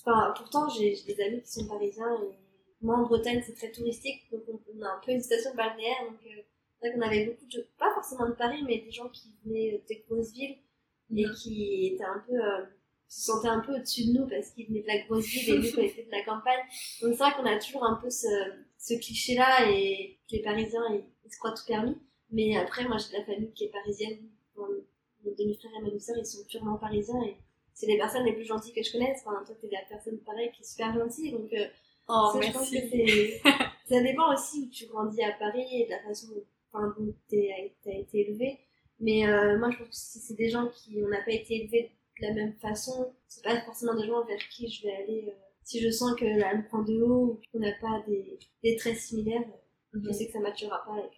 enfin, 0.00 0.32
pourtant, 0.36 0.68
j'ai 0.68 0.96
des 1.06 1.20
amis 1.22 1.42
qui 1.42 1.50
sont 1.50 1.66
parisiens 1.66 2.14
et 2.22 2.38
moi 2.80 2.96
en 2.96 3.02
Bretagne, 3.02 3.42
c'est 3.44 3.54
très 3.54 3.70
touristique, 3.70 4.30
donc 4.30 4.42
on, 4.48 4.82
a 4.82 4.88
un 4.88 5.00
peu 5.04 5.12
une 5.12 5.22
station 5.22 5.54
balnéaire, 5.54 6.04
donc 6.10 6.20
euh, 6.26 6.42
c'est 6.80 6.88
vrai 6.88 6.96
qu'on 6.96 7.06
avait 7.06 7.26
beaucoup 7.26 7.46
de, 7.46 7.66
pas 7.78 7.92
forcément 7.94 8.28
de 8.28 8.34
Paris, 8.34 8.62
mais 8.66 8.78
des 8.78 8.90
gens 8.90 9.08
qui 9.08 9.32
venaient 9.44 9.82
des 9.88 10.04
grosses 10.08 10.32
villes 10.32 10.58
et 11.14 11.24
qui 11.36 11.92
étaient 11.92 12.04
un 12.04 12.22
peu, 12.26 12.34
euh, 12.34 12.64
se 13.08 13.26
sentaient 13.26 13.48
un 13.48 13.60
peu 13.60 13.74
au-dessus 13.74 14.06
de 14.06 14.18
nous 14.18 14.26
parce 14.26 14.50
qu'ils 14.50 14.66
venaient 14.66 14.82
de 14.82 14.86
la 14.86 14.98
grosse 15.04 15.26
ville 15.26 15.54
et 15.54 15.58
nous 15.58 15.78
on 15.78 15.82
était 15.82 16.04
de 16.04 16.10
la 16.10 16.24
campagne. 16.24 16.60
Donc 17.00 17.12
c'est 17.12 17.24
vrai 17.24 17.32
qu'on 17.36 17.46
a 17.46 17.58
toujours 17.58 17.84
un 17.84 17.94
peu 17.94 18.10
ce, 18.10 18.26
ce 18.78 18.94
cliché-là 18.94 19.70
et 19.70 20.18
que 20.28 20.36
les 20.36 20.42
Parisiens 20.42 20.82
ils, 20.92 21.32
se 21.32 21.38
croient 21.38 21.52
tout 21.52 21.66
permis. 21.66 21.96
Mais 22.30 22.56
après, 22.56 22.86
moi 22.86 22.96
j'ai 22.98 23.16
de 23.16 23.18
la 23.20 23.24
famille 23.24 23.52
qui 23.52 23.64
est 23.64 23.70
parisienne. 23.70 24.18
Mon, 24.56 24.66
demi-frère 25.38 25.72
et 25.78 25.82
ma 25.82 25.88
demi-sœur 25.88 26.16
ils 26.18 26.24
sont 26.24 26.44
purement 26.44 26.76
parisiens 26.76 27.20
et 27.24 27.36
c'est 27.74 27.86
les 27.86 27.98
personnes 27.98 28.24
les 28.24 28.32
plus 28.32 28.44
gentilles 28.44 28.72
que 28.72 28.82
je 28.82 28.92
connaisse. 28.92 29.22
Enfin, 29.24 29.42
toi 29.44 29.56
t'es 29.60 29.68
la 29.70 29.82
personne 29.88 30.18
pareille 30.18 30.50
qui 30.52 30.62
est 30.62 30.66
super 30.66 30.94
gentille 30.94 31.32
donc. 31.32 31.52
Euh, 31.52 31.66
Oh, 32.08 32.30
ça, 32.32 32.38
merci. 32.38 32.76
Je 32.76 33.42
pense 33.42 33.50
que 33.52 33.64
ça 33.94 34.02
dépend 34.02 34.32
aussi 34.32 34.64
où 34.64 34.70
tu 34.70 34.86
grandis 34.86 35.22
à 35.22 35.32
Paris 35.32 35.66
et 35.72 35.86
de 35.86 35.90
la 35.90 36.02
façon 36.02 36.28
dont, 36.28 36.44
enfin, 36.72 36.94
dont 36.98 37.14
t'as 37.28 37.90
été 37.92 38.20
élevé. 38.20 38.60
Mais 39.00 39.26
euh, 39.28 39.58
moi, 39.58 39.70
je 39.70 39.78
pense 39.78 39.88
que 39.88 39.94
si 39.94 40.18
c'est 40.20 40.34
des 40.34 40.48
gens 40.48 40.68
qui 40.68 40.96
n'ont 40.96 41.08
pas 41.10 41.32
été 41.32 41.62
élevés 41.62 41.90
de 42.20 42.26
la 42.26 42.32
même 42.32 42.54
façon, 42.54 43.12
c'est 43.28 43.44
pas 43.44 43.60
forcément 43.60 43.94
des 43.94 44.06
gens 44.06 44.24
vers 44.24 44.38
qui 44.50 44.68
je 44.68 44.82
vais 44.84 44.94
aller. 44.94 45.24
Euh, 45.28 45.32
si 45.62 45.80
je 45.80 45.90
sens 45.90 46.14
que 46.14 46.24
là, 46.24 46.54
me 46.54 46.64
prend 46.64 46.82
de 46.82 47.02
haut 47.02 47.24
ou 47.24 47.40
qu'on 47.52 47.58
n'a 47.58 47.72
pas 47.80 48.02
des, 48.06 48.38
des, 48.62 48.76
traits 48.76 48.96
similaires, 48.96 49.42
je 49.92 49.98
mhm. 49.98 50.12
sais 50.12 50.26
que 50.26 50.32
ça 50.32 50.38
maturera 50.38 50.82
pas. 50.84 50.92
Avec, 50.92 51.10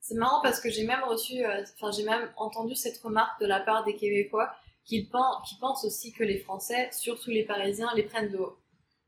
C'est 0.00 0.14
marrant 0.14 0.40
parce 0.42 0.60
que 0.60 0.70
j'ai 0.70 0.84
même 0.84 1.04
reçu, 1.04 1.44
euh, 1.44 1.62
enfin 1.74 1.92
j'ai 1.92 2.04
même 2.04 2.30
entendu 2.36 2.74
cette 2.74 2.98
remarque 2.98 3.40
de 3.40 3.46
la 3.46 3.60
part 3.60 3.84
des 3.84 3.94
Québécois 3.94 4.50
qui, 4.84 5.04
pensent, 5.04 5.46
qui 5.48 5.56
pensent 5.58 5.84
aussi 5.84 6.12
que 6.12 6.24
les 6.24 6.38
Français, 6.38 6.88
surtout 6.90 7.30
les 7.30 7.44
Parisiens, 7.44 7.90
les 7.94 8.04
prennent 8.04 8.30
de 8.30 8.38
haut. 8.38 8.56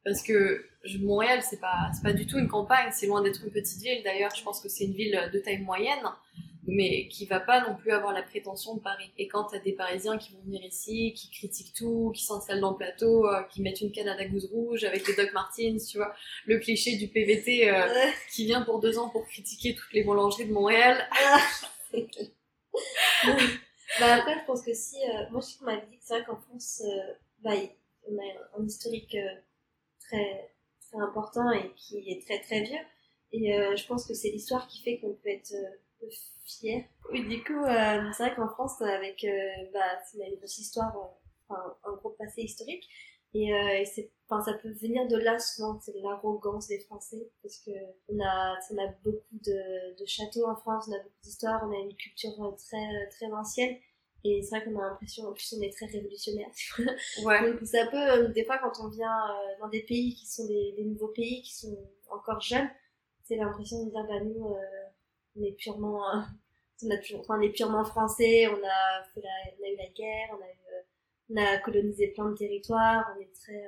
Parce 0.05 0.23
que 0.23 0.65
Montréal, 1.01 1.41
c'est 1.43 1.61
pas, 1.61 1.91
pas 2.03 2.13
du 2.13 2.27
tout 2.27 2.39
une 2.39 2.49
campagne, 2.49 2.91
c'est 2.93 3.07
loin 3.07 3.23
d'être 3.23 3.45
une 3.45 3.51
petite 3.51 3.83
ville. 3.83 4.03
D'ailleurs, 4.05 4.35
je 4.35 4.43
pense 4.43 4.61
que 4.61 4.69
c'est 4.69 4.85
une 4.85 4.95
ville 4.95 5.31
de 5.33 5.39
taille 5.39 5.59
moyenne, 5.59 6.03
mais 6.69 7.09
qui 7.09 7.25
va 7.27 7.41
pas 7.41 7.67
non 7.67 7.75
plus 7.77 7.91
avoir 7.91 8.13
la 8.13 8.23
prétention 8.23 8.77
de 8.77 8.81
Paris. 8.81 9.11
Et 9.17 9.27
quand 9.27 9.45
t'as 9.45 9.59
des 9.59 9.73
Parisiens 9.73 10.19
qui 10.19 10.33
vont 10.35 10.41
venir 10.45 10.63
ici, 10.63 11.15
qui 11.15 11.31
critiquent 11.31 11.73
tout, 11.75 12.13
qui 12.15 12.25
s'installent 12.25 12.61
dans 12.61 12.73
le 12.73 12.77
plateau, 12.77 13.27
euh, 13.27 13.43
qui 13.45 13.63
mettent 13.63 13.81
une 13.81 13.91
canne 13.91 14.09
à 14.09 14.17
la 14.17 14.27
gousse 14.27 14.47
rouge 14.47 14.85
avec 14.85 15.07
des 15.07 15.15
Doc 15.15 15.33
Martens, 15.33 15.87
tu 15.91 15.97
vois, 15.97 16.15
le 16.47 16.59
cliché 16.59 16.97
du 16.97 17.09
PVT 17.09 17.71
euh, 17.71 17.87
qui 18.31 18.45
vient 18.45 18.63
pour 18.63 18.81
deux 18.81 18.99
ans 18.99 19.09
pour 19.09 19.27
critiquer 19.27 19.75
toutes 19.75 19.93
les 19.93 20.05
boulangeries 20.05 20.47
de 20.47 20.53
Montréal. 20.53 21.09
Ah, 21.11 21.41
bah 24.01 24.15
après, 24.17 24.39
je 24.39 24.45
pense 24.47 24.63
que 24.63 24.75
si, 24.75 24.97
euh, 24.97 25.25
moi 25.31 25.41
je 25.41 25.47
sais 25.47 25.59
qu'on 25.59 25.65
m'avait 25.65 25.87
dit 25.87 25.97
que 25.97 26.03
c'est 26.05 26.15
vrai 26.15 26.25
qu'en 26.25 26.37
France, 26.37 26.83
bah, 27.43 27.53
on 28.07 28.19
a 28.19 28.61
un 28.61 28.67
historique 28.67 29.17
très, 30.09 30.51
très 30.81 31.01
important 31.01 31.51
et 31.53 31.73
qui 31.77 32.11
est 32.11 32.25
très 32.27 32.41
très 32.41 32.63
vieux. 32.63 32.81
Et 33.33 33.55
euh, 33.55 33.77
je 33.77 33.87
pense 33.87 34.07
que 34.07 34.15
c'est 34.15 34.31
l'histoire 34.31 34.67
qui 34.69 34.83
fait 34.83 34.99
qu'on 34.99 35.13
peut 35.15 35.29
être 35.29 35.53
euh, 35.53 36.09
fier. 36.45 36.85
Et 37.13 37.23
du 37.23 37.43
coup, 37.45 37.65
euh, 37.65 38.11
c'est 38.13 38.25
vrai 38.25 38.35
qu'en 38.35 38.49
France, 38.49 38.81
avec 38.81 39.27
bah, 39.73 39.99
c'est 40.11 40.27
une 40.27 40.37
grosse 40.37 40.59
histoire, 40.59 40.97
enfin, 41.49 41.77
un 41.85 41.93
gros 41.97 42.11
passé 42.11 42.43
historique. 42.43 42.89
Et, 43.35 43.53
c'est, 43.85 44.11
enfin, 44.27 44.43
ça 44.43 44.55
peut 44.55 44.73
venir 44.73 45.07
de 45.07 45.17
là 45.19 45.39
souvent, 45.39 45.79
c'est 45.83 45.93
l'arrogance 46.03 46.69
des 46.69 46.81
Français, 46.81 47.31
parce 47.43 47.59
que 47.59 47.71
on 48.09 48.19
a, 48.21 48.57
on 48.71 48.79
a 48.79 48.87
beaucoup 49.05 49.39
de, 49.45 50.01
de 50.01 50.07
châteaux 50.07 50.49
en 50.49 50.57
France, 50.57 50.87
on 50.89 50.95
a 50.95 50.99
beaucoup 50.99 51.21
d'histoires, 51.23 51.63
on 51.69 51.73
a 51.73 51.79
une 51.79 51.95
culture 51.95 52.33
très 52.57 53.09
très 53.11 53.27
ancienne. 53.27 53.77
Et 54.25 54.43
c'est 54.43 54.57
vrai 54.57 54.65
qu'on 54.65 54.79
a 54.81 54.89
l'impression, 54.89 55.29
en 55.29 55.33
plus, 55.33 55.55
on 55.57 55.63
est 55.63 55.73
très 55.73 55.87
révolutionnaire. 55.87 56.49
Ouais. 57.25 57.53
Donc, 57.53 57.65
ça 57.67 57.87
peut, 57.87 57.97
euh, 57.97 58.29
des 58.29 58.45
fois, 58.45 58.59
quand 58.59 58.85
on 58.85 58.89
vient 58.89 59.31
euh, 59.31 59.61
dans 59.61 59.69
des 59.69 59.83
pays 59.83 60.15
qui 60.15 60.27
sont 60.27 60.47
des, 60.47 60.73
des, 60.77 60.85
nouveaux 60.85 61.09
pays, 61.09 61.43
qui 61.43 61.55
sont 61.55 61.77
encore 62.11 62.41
jeunes, 62.41 62.69
c'est 63.25 63.37
l'impression 63.37 63.85
de 63.85 63.91
dire, 63.91 64.05
bah, 64.09 64.21
nous, 64.25 64.55
euh, 64.55 64.59
on 65.37 65.43
est 65.45 65.53
purement, 65.53 66.03
on, 66.83 66.91
a 66.91 66.97
toujours, 66.99 67.21
enfin, 67.21 67.39
on 67.39 67.43
est 67.43 67.51
purement 67.51 67.85
français, 67.85 68.49
on 68.49 68.57
a, 68.57 69.05
fait 69.15 69.21
la, 69.23 69.53
on 69.59 69.65
a 69.65 69.69
eu 69.69 69.77
la 69.77 69.89
guerre, 69.95 70.29
on 70.33 70.43
a, 70.43 70.49
eu, 70.49 71.31
on 71.31 71.37
a 71.37 71.59
colonisé 71.59 72.09
plein 72.09 72.29
de 72.31 72.37
territoires, 72.37 73.15
on 73.17 73.21
est 73.21 73.33
très 73.35 73.65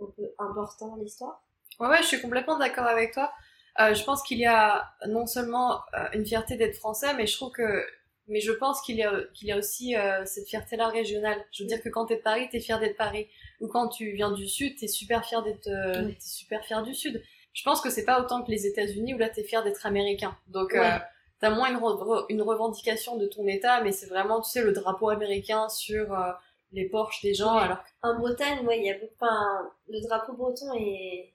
un 0.00 0.06
peu 0.16 0.32
important 0.38 0.96
l'histoire. 0.96 1.42
Ouais, 1.78 1.88
ouais, 1.88 2.02
je 2.02 2.06
suis 2.06 2.20
complètement 2.20 2.58
d'accord 2.58 2.86
avec 2.86 3.12
toi. 3.12 3.32
Euh, 3.80 3.94
je 3.94 4.02
pense 4.04 4.22
qu'il 4.22 4.38
y 4.38 4.46
a 4.46 4.90
non 5.06 5.26
seulement 5.26 5.80
une 6.12 6.26
fierté 6.26 6.56
d'être 6.56 6.76
français, 6.76 7.14
mais 7.14 7.26
je 7.26 7.36
trouve 7.36 7.52
que 7.52 7.86
mais 8.28 8.40
je 8.40 8.52
pense 8.52 8.80
qu'il 8.82 8.96
y 8.96 9.02
a, 9.02 9.12
qu'il 9.34 9.48
y 9.48 9.52
a 9.52 9.58
aussi 9.58 9.96
euh, 9.96 10.24
cette 10.24 10.46
fierté-là 10.46 10.88
régionale. 10.88 11.38
Je 11.52 11.62
veux 11.62 11.68
dire 11.68 11.82
que 11.82 11.88
quand 11.88 12.06
t'es 12.06 12.16
de 12.16 12.22
Paris, 12.22 12.48
t'es 12.50 12.60
fier 12.60 12.78
d'être 12.78 12.96
Paris. 12.96 13.28
Ou 13.60 13.68
quand 13.68 13.88
tu 13.88 14.12
viens 14.12 14.30
du 14.30 14.48
Sud, 14.48 14.76
t'es 14.78 14.88
super 14.88 15.24
fier 15.24 15.42
d'être, 15.42 15.68
euh, 15.68 16.08
t'es 16.08 16.16
super 16.20 16.64
fier 16.64 16.82
du 16.82 16.94
Sud. 16.94 17.22
Je 17.52 17.62
pense 17.64 17.80
que 17.80 17.90
c'est 17.90 18.04
pas 18.04 18.20
autant 18.20 18.42
que 18.42 18.50
les 18.50 18.66
États-Unis 18.66 19.14
où 19.14 19.18
là 19.18 19.28
t'es 19.28 19.42
fier 19.42 19.62
d'être 19.64 19.84
américain. 19.84 20.36
Donc 20.46 20.74
euh, 20.74 20.98
t'as 21.40 21.50
moins 21.50 21.70
une, 21.70 21.80
une 22.28 22.42
revendication 22.42 23.16
de 23.16 23.26
ton 23.26 23.46
État, 23.46 23.82
mais 23.82 23.92
c'est 23.92 24.06
vraiment, 24.06 24.40
tu 24.40 24.50
sais, 24.50 24.62
le 24.62 24.72
drapeau 24.72 25.08
américain 25.08 25.68
sur 25.68 26.12
euh, 26.12 26.30
les 26.72 26.88
Porsche 26.88 27.22
des 27.22 27.34
gens. 27.34 27.54
Alors 27.54 27.82
en 28.02 28.18
Bretagne, 28.18 28.64
ouais, 28.66 28.78
il 28.78 28.84
y 28.84 28.90
a 28.90 28.94
beaucoup. 28.94 29.12
Enfin, 29.20 29.70
le 29.88 30.00
drapeau 30.00 30.34
breton 30.34 30.72
est, 30.74 31.32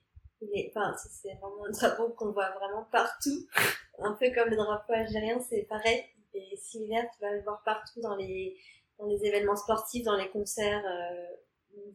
est... 0.53 0.71
enfin, 0.73 0.95
c'est 0.97 1.33
vraiment 1.33 1.65
un 1.67 1.71
drapeau 1.71 2.09
qu'on 2.09 2.31
voit 2.31 2.51
vraiment 2.51 2.87
partout. 2.91 3.45
un 3.99 4.13
peu 4.13 4.27
comme 4.33 4.49
le 4.49 4.55
drapeau 4.55 4.93
algérien, 4.93 5.39
c'est 5.39 5.63
pareil 5.63 6.03
et 6.35 6.57
similaire, 6.57 7.09
tu 7.13 7.21
vas 7.21 7.31
le 7.31 7.41
voir 7.41 7.61
partout 7.63 8.01
dans 8.01 8.15
les, 8.15 8.57
dans 8.97 9.05
les 9.05 9.25
événements 9.25 9.55
sportifs, 9.55 10.03
dans 10.03 10.15
les 10.15 10.29
concerts, 10.29 10.83
euh, 10.85 11.35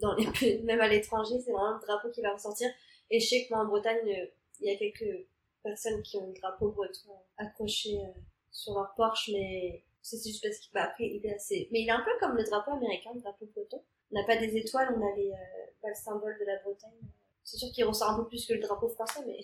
dans 0.01 0.15
les, 0.15 0.59
même 0.65 0.81
à 0.81 0.89
l'étranger, 0.89 1.41
c'est 1.41 1.53
vraiment 1.53 1.75
le 1.75 1.81
drapeau 1.81 2.11
qui 2.11 2.23
va 2.23 2.33
ressortir. 2.33 2.71
Et 3.11 3.21
je 3.21 3.29
sais 3.29 3.45
que 3.45 3.55
moi 3.55 3.65
en 3.65 3.67
Bretagne, 3.67 4.09
euh, 4.09 4.27
il 4.61 4.71
y 4.71 4.75
a 4.75 4.77
quelques 4.77 5.27
personnes 5.63 6.03
qui 6.03 6.17
ont 6.17 6.27
le 6.27 6.35
drapeau 6.35 6.71
breton 6.71 7.11
accroché 7.39 7.99
euh, 7.99 8.21
sur 8.51 8.75
leur 8.75 8.95
Porsche, 8.97 9.31
mais 9.33 9.85
c'est 10.03 10.23
juste 10.23 10.43
parce 10.43 10.59
qu'il 10.59 10.73
bah, 10.73 10.85
après 10.85 11.05
il 11.05 11.25
est 11.25 11.35
assez. 11.35 11.69
Mais 11.73 11.83
il 11.83 11.89
est 11.89 11.93
un 11.93 12.05
peu 12.05 12.11
comme 12.21 12.37
le 12.37 12.45
drapeau 12.45 12.73
américain, 12.73 13.11
le 13.15 13.21
drapeau 13.21 13.47
breton. 13.55 13.83
On 14.13 14.19
n'a 14.19 14.27
pas 14.27 14.37
des 14.37 14.57
étoiles, 14.57 14.95
on 14.97 15.07
a 15.07 15.17
les, 15.17 15.33
pas 15.81 15.89
le 15.89 15.95
symbole 15.95 16.37
de 16.41 16.45
la 16.45 16.59
Bretagne. 16.59 16.99
C'est 17.45 17.59
sûr 17.59 17.71
qu'il 17.73 17.85
ressort 17.85 18.11
un 18.11 18.17
peu 18.17 18.27
plus 18.27 18.45
que 18.47 18.55
le 18.55 18.61
drapeau 18.61 18.89
français, 18.89 19.21
mais 19.27 19.39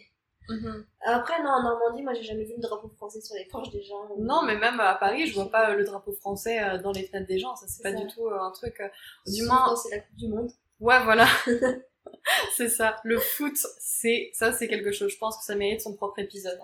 Mhm. 0.49 0.86
Après, 1.05 1.42
non, 1.42 1.51
en 1.51 1.62
Normandie, 1.62 2.03
moi 2.03 2.14
j'ai 2.14 2.22
jamais 2.22 2.44
vu 2.44 2.55
le 2.55 2.62
drapeau 2.62 2.88
français 2.88 3.20
sur 3.20 3.34
les 3.34 3.44
porches 3.47 3.70
des 3.70 3.82
gens. 3.82 4.09
Non, 4.18 4.42
mais 4.42 4.57
même 4.57 4.78
à 4.80 4.94
Paris, 4.94 5.26
je 5.26 5.34
vois 5.34 5.51
pas 5.51 5.74
le 5.74 5.84
drapeau 5.84 6.12
français 6.12 6.62
euh, 6.62 6.78
dans 6.78 6.92
les 6.92 7.05
fenêtres 7.05 7.26
des 7.26 7.38
gens. 7.38 7.55
Ça, 7.57 7.66
c'est 7.68 7.82
pas 7.82 7.92
du 7.92 8.07
tout 8.07 8.26
euh, 8.26 8.38
un 8.38 8.51
truc. 8.53 8.80
Euh, 8.80 8.88
du 9.26 9.42
moins. 9.44 9.74
C'est 9.76 9.97
la 9.97 10.01
Coupe 10.03 10.16
du 10.16 10.28
Monde. 10.28 10.51
Ouais, 10.80 11.03
voilà. 11.05 11.26
c'est 12.57 12.68
ça. 12.68 12.97
Le 13.05 13.18
foot, 13.18 13.57
c'est 13.78 14.30
ça, 14.32 14.53
c'est 14.53 14.68
quelque 14.68 14.92
chose. 14.92 15.12
Je 15.12 15.18
pense 15.18 15.36
que 15.38 15.44
ça 15.44 15.57
mérite 15.57 15.80
son 15.80 15.94
propre 15.94 16.18
épisode. 16.20 16.59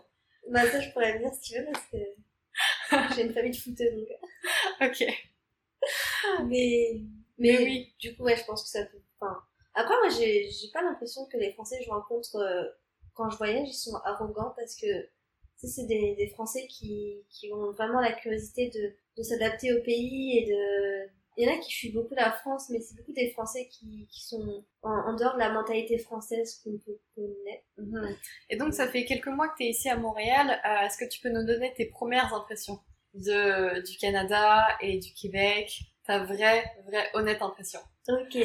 Bah, 0.48 0.66
ça, 0.66 0.80
je 0.80 0.90
pourrais 0.90 1.18
venir 1.18 1.32
si 1.34 1.52
tu 1.52 1.58
veux 1.58 1.66
parce 1.72 1.86
que 1.86 3.14
j'ai 3.14 3.22
une 3.22 3.32
famille 3.32 3.52
de 3.52 3.56
footeux 3.56 3.90
donc. 3.90 4.08
ok. 4.80 5.06
Mais, 6.44 7.00
mais, 7.38 7.58
oui. 7.58 7.94
Du 7.98 8.16
coup, 8.16 8.22
ouais, 8.22 8.36
je 8.36 8.44
pense 8.44 8.62
que 8.62 8.68
ça 8.68 8.84
peut. 8.84 9.00
Enfin, 9.18 9.36
après, 9.74 9.94
moi, 10.00 10.08
j'ai 10.10 10.70
pas 10.72 10.82
l'impression 10.82 11.26
que 11.26 11.36
les 11.36 11.52
Français 11.52 11.82
jouent 11.82 11.94
un 11.94 12.04
contre 12.08 12.76
quand 13.14 13.30
je 13.30 13.36
voyage, 13.36 13.68
ils 13.68 13.74
sont 13.74 13.96
arrogants 14.04 14.54
parce 14.56 14.76
que 14.76 14.86
c'est 15.68 15.86
des, 15.86 16.14
des 16.16 16.28
Français 16.28 16.66
qui, 16.66 17.24
qui 17.30 17.52
ont 17.52 17.70
vraiment 17.72 18.00
la 18.00 18.12
curiosité 18.12 18.68
de, 18.70 18.92
de 19.16 19.22
s'adapter 19.22 19.72
au 19.72 19.82
pays 19.82 20.38
et 20.38 20.46
de... 20.46 21.10
Il 21.38 21.46
y 21.46 21.50
en 21.50 21.54
a 21.54 21.58
qui 21.58 21.72
fuient 21.72 21.92
beaucoup 21.92 22.14
la 22.14 22.30
France, 22.30 22.68
mais 22.68 22.80
c'est 22.80 22.94
beaucoup 22.94 23.14
des 23.14 23.30
Français 23.30 23.66
qui, 23.68 24.06
qui 24.10 24.22
sont 24.22 24.66
en, 24.82 25.16
dehors 25.16 25.32
de 25.32 25.38
la 25.38 25.50
mentalité 25.50 25.96
française 25.96 26.60
qu'on 26.62 26.76
peut 26.76 26.98
connaître. 27.14 27.64
Mhm. 27.78 28.16
Et 28.50 28.56
donc, 28.56 28.74
ça 28.74 28.86
fait 28.86 29.06
quelques 29.06 29.28
mois 29.28 29.48
que 29.48 29.56
tu 29.56 29.64
es 29.64 29.70
ici 29.70 29.88
à 29.88 29.96
Montréal. 29.96 30.50
Euh, 30.50 30.86
est-ce 30.86 30.98
que 30.98 31.08
tu 31.08 31.22
peux 31.22 31.30
nous 31.30 31.46
donner 31.46 31.72
tes 31.72 31.86
premières 31.86 32.34
impressions 32.34 32.80
de, 33.14 33.80
du 33.80 33.96
Canada 33.96 34.66
et 34.82 34.98
du 34.98 35.14
Québec? 35.14 35.80
Ta 36.06 36.22
vraie, 36.22 36.64
vraie, 36.84 37.08
honnête 37.14 37.40
impression 37.40 37.80
Ok. 38.08 38.36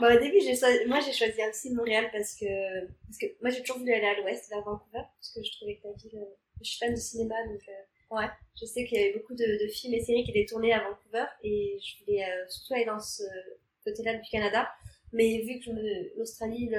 Bon, 0.00 0.12
au 0.12 0.18
début, 0.18 0.40
j'ai 0.40 0.56
choisi... 0.56 0.86
moi, 0.86 0.98
j'ai 1.00 1.12
choisi 1.12 1.40
aussi 1.48 1.70
Montréal 1.70 2.08
parce 2.12 2.34
que, 2.34 2.86
parce 3.06 3.18
que 3.20 3.26
moi, 3.40 3.50
j'ai 3.50 3.60
toujours 3.60 3.78
voulu 3.78 3.92
aller 3.92 4.06
à 4.06 4.20
l'ouest, 4.20 4.48
vers 4.50 4.62
Vancouver, 4.62 5.02
parce 5.02 5.32
que 5.32 5.42
je 5.42 5.52
trouvais 5.52 5.76
que 5.76 5.86
la 5.86 5.92
ville, 5.92 6.18
euh, 6.18 6.34
je 6.60 6.68
suis 6.68 6.78
fan 6.78 6.92
de 6.92 6.98
cinéma, 6.98 7.34
donc, 7.46 7.60
euh, 7.68 8.16
ouais. 8.16 8.28
Je 8.60 8.66
sais 8.66 8.84
qu'il 8.84 8.98
y 8.98 9.00
avait 9.00 9.12
beaucoup 9.12 9.34
de, 9.34 9.64
de, 9.64 9.68
films 9.68 9.94
et 9.94 10.00
séries 10.00 10.24
qui 10.24 10.30
étaient 10.30 10.46
tournés 10.46 10.72
à 10.72 10.82
Vancouver, 10.82 11.26
et 11.44 11.78
je 11.80 12.04
voulais 12.04 12.24
euh, 12.24 12.48
surtout 12.48 12.74
aller 12.74 12.86
dans 12.86 12.98
ce 12.98 13.22
côté-là 13.84 14.14
du 14.14 14.28
Canada. 14.30 14.68
Mais 15.12 15.42
vu 15.42 15.60
que 15.60 15.70
l'Australie, 16.18 16.72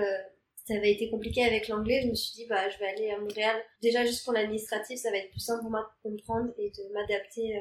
ça 0.67 0.73
avait 0.73 0.91
été 0.91 1.09
compliqué 1.09 1.45
avec 1.45 1.69
l'anglais, 1.69 2.01
je 2.03 2.09
me 2.09 2.15
suis 2.15 2.33
dit, 2.33 2.45
bah, 2.47 2.69
je 2.69 2.77
vais 2.79 2.88
aller 2.88 3.11
à 3.11 3.17
Montréal. 3.17 3.55
Déjà, 3.81 4.05
juste 4.05 4.25
pour 4.25 4.33
l'administratif, 4.33 4.99
ça 4.99 5.09
va 5.09 5.17
être 5.17 5.29
plus 5.29 5.39
simple 5.39 5.61
pour 5.61 5.71
moi 5.71 5.89
de 6.03 6.09
comprendre 6.09 6.53
et 6.57 6.69
de 6.69 6.93
m'adapter 6.93 7.57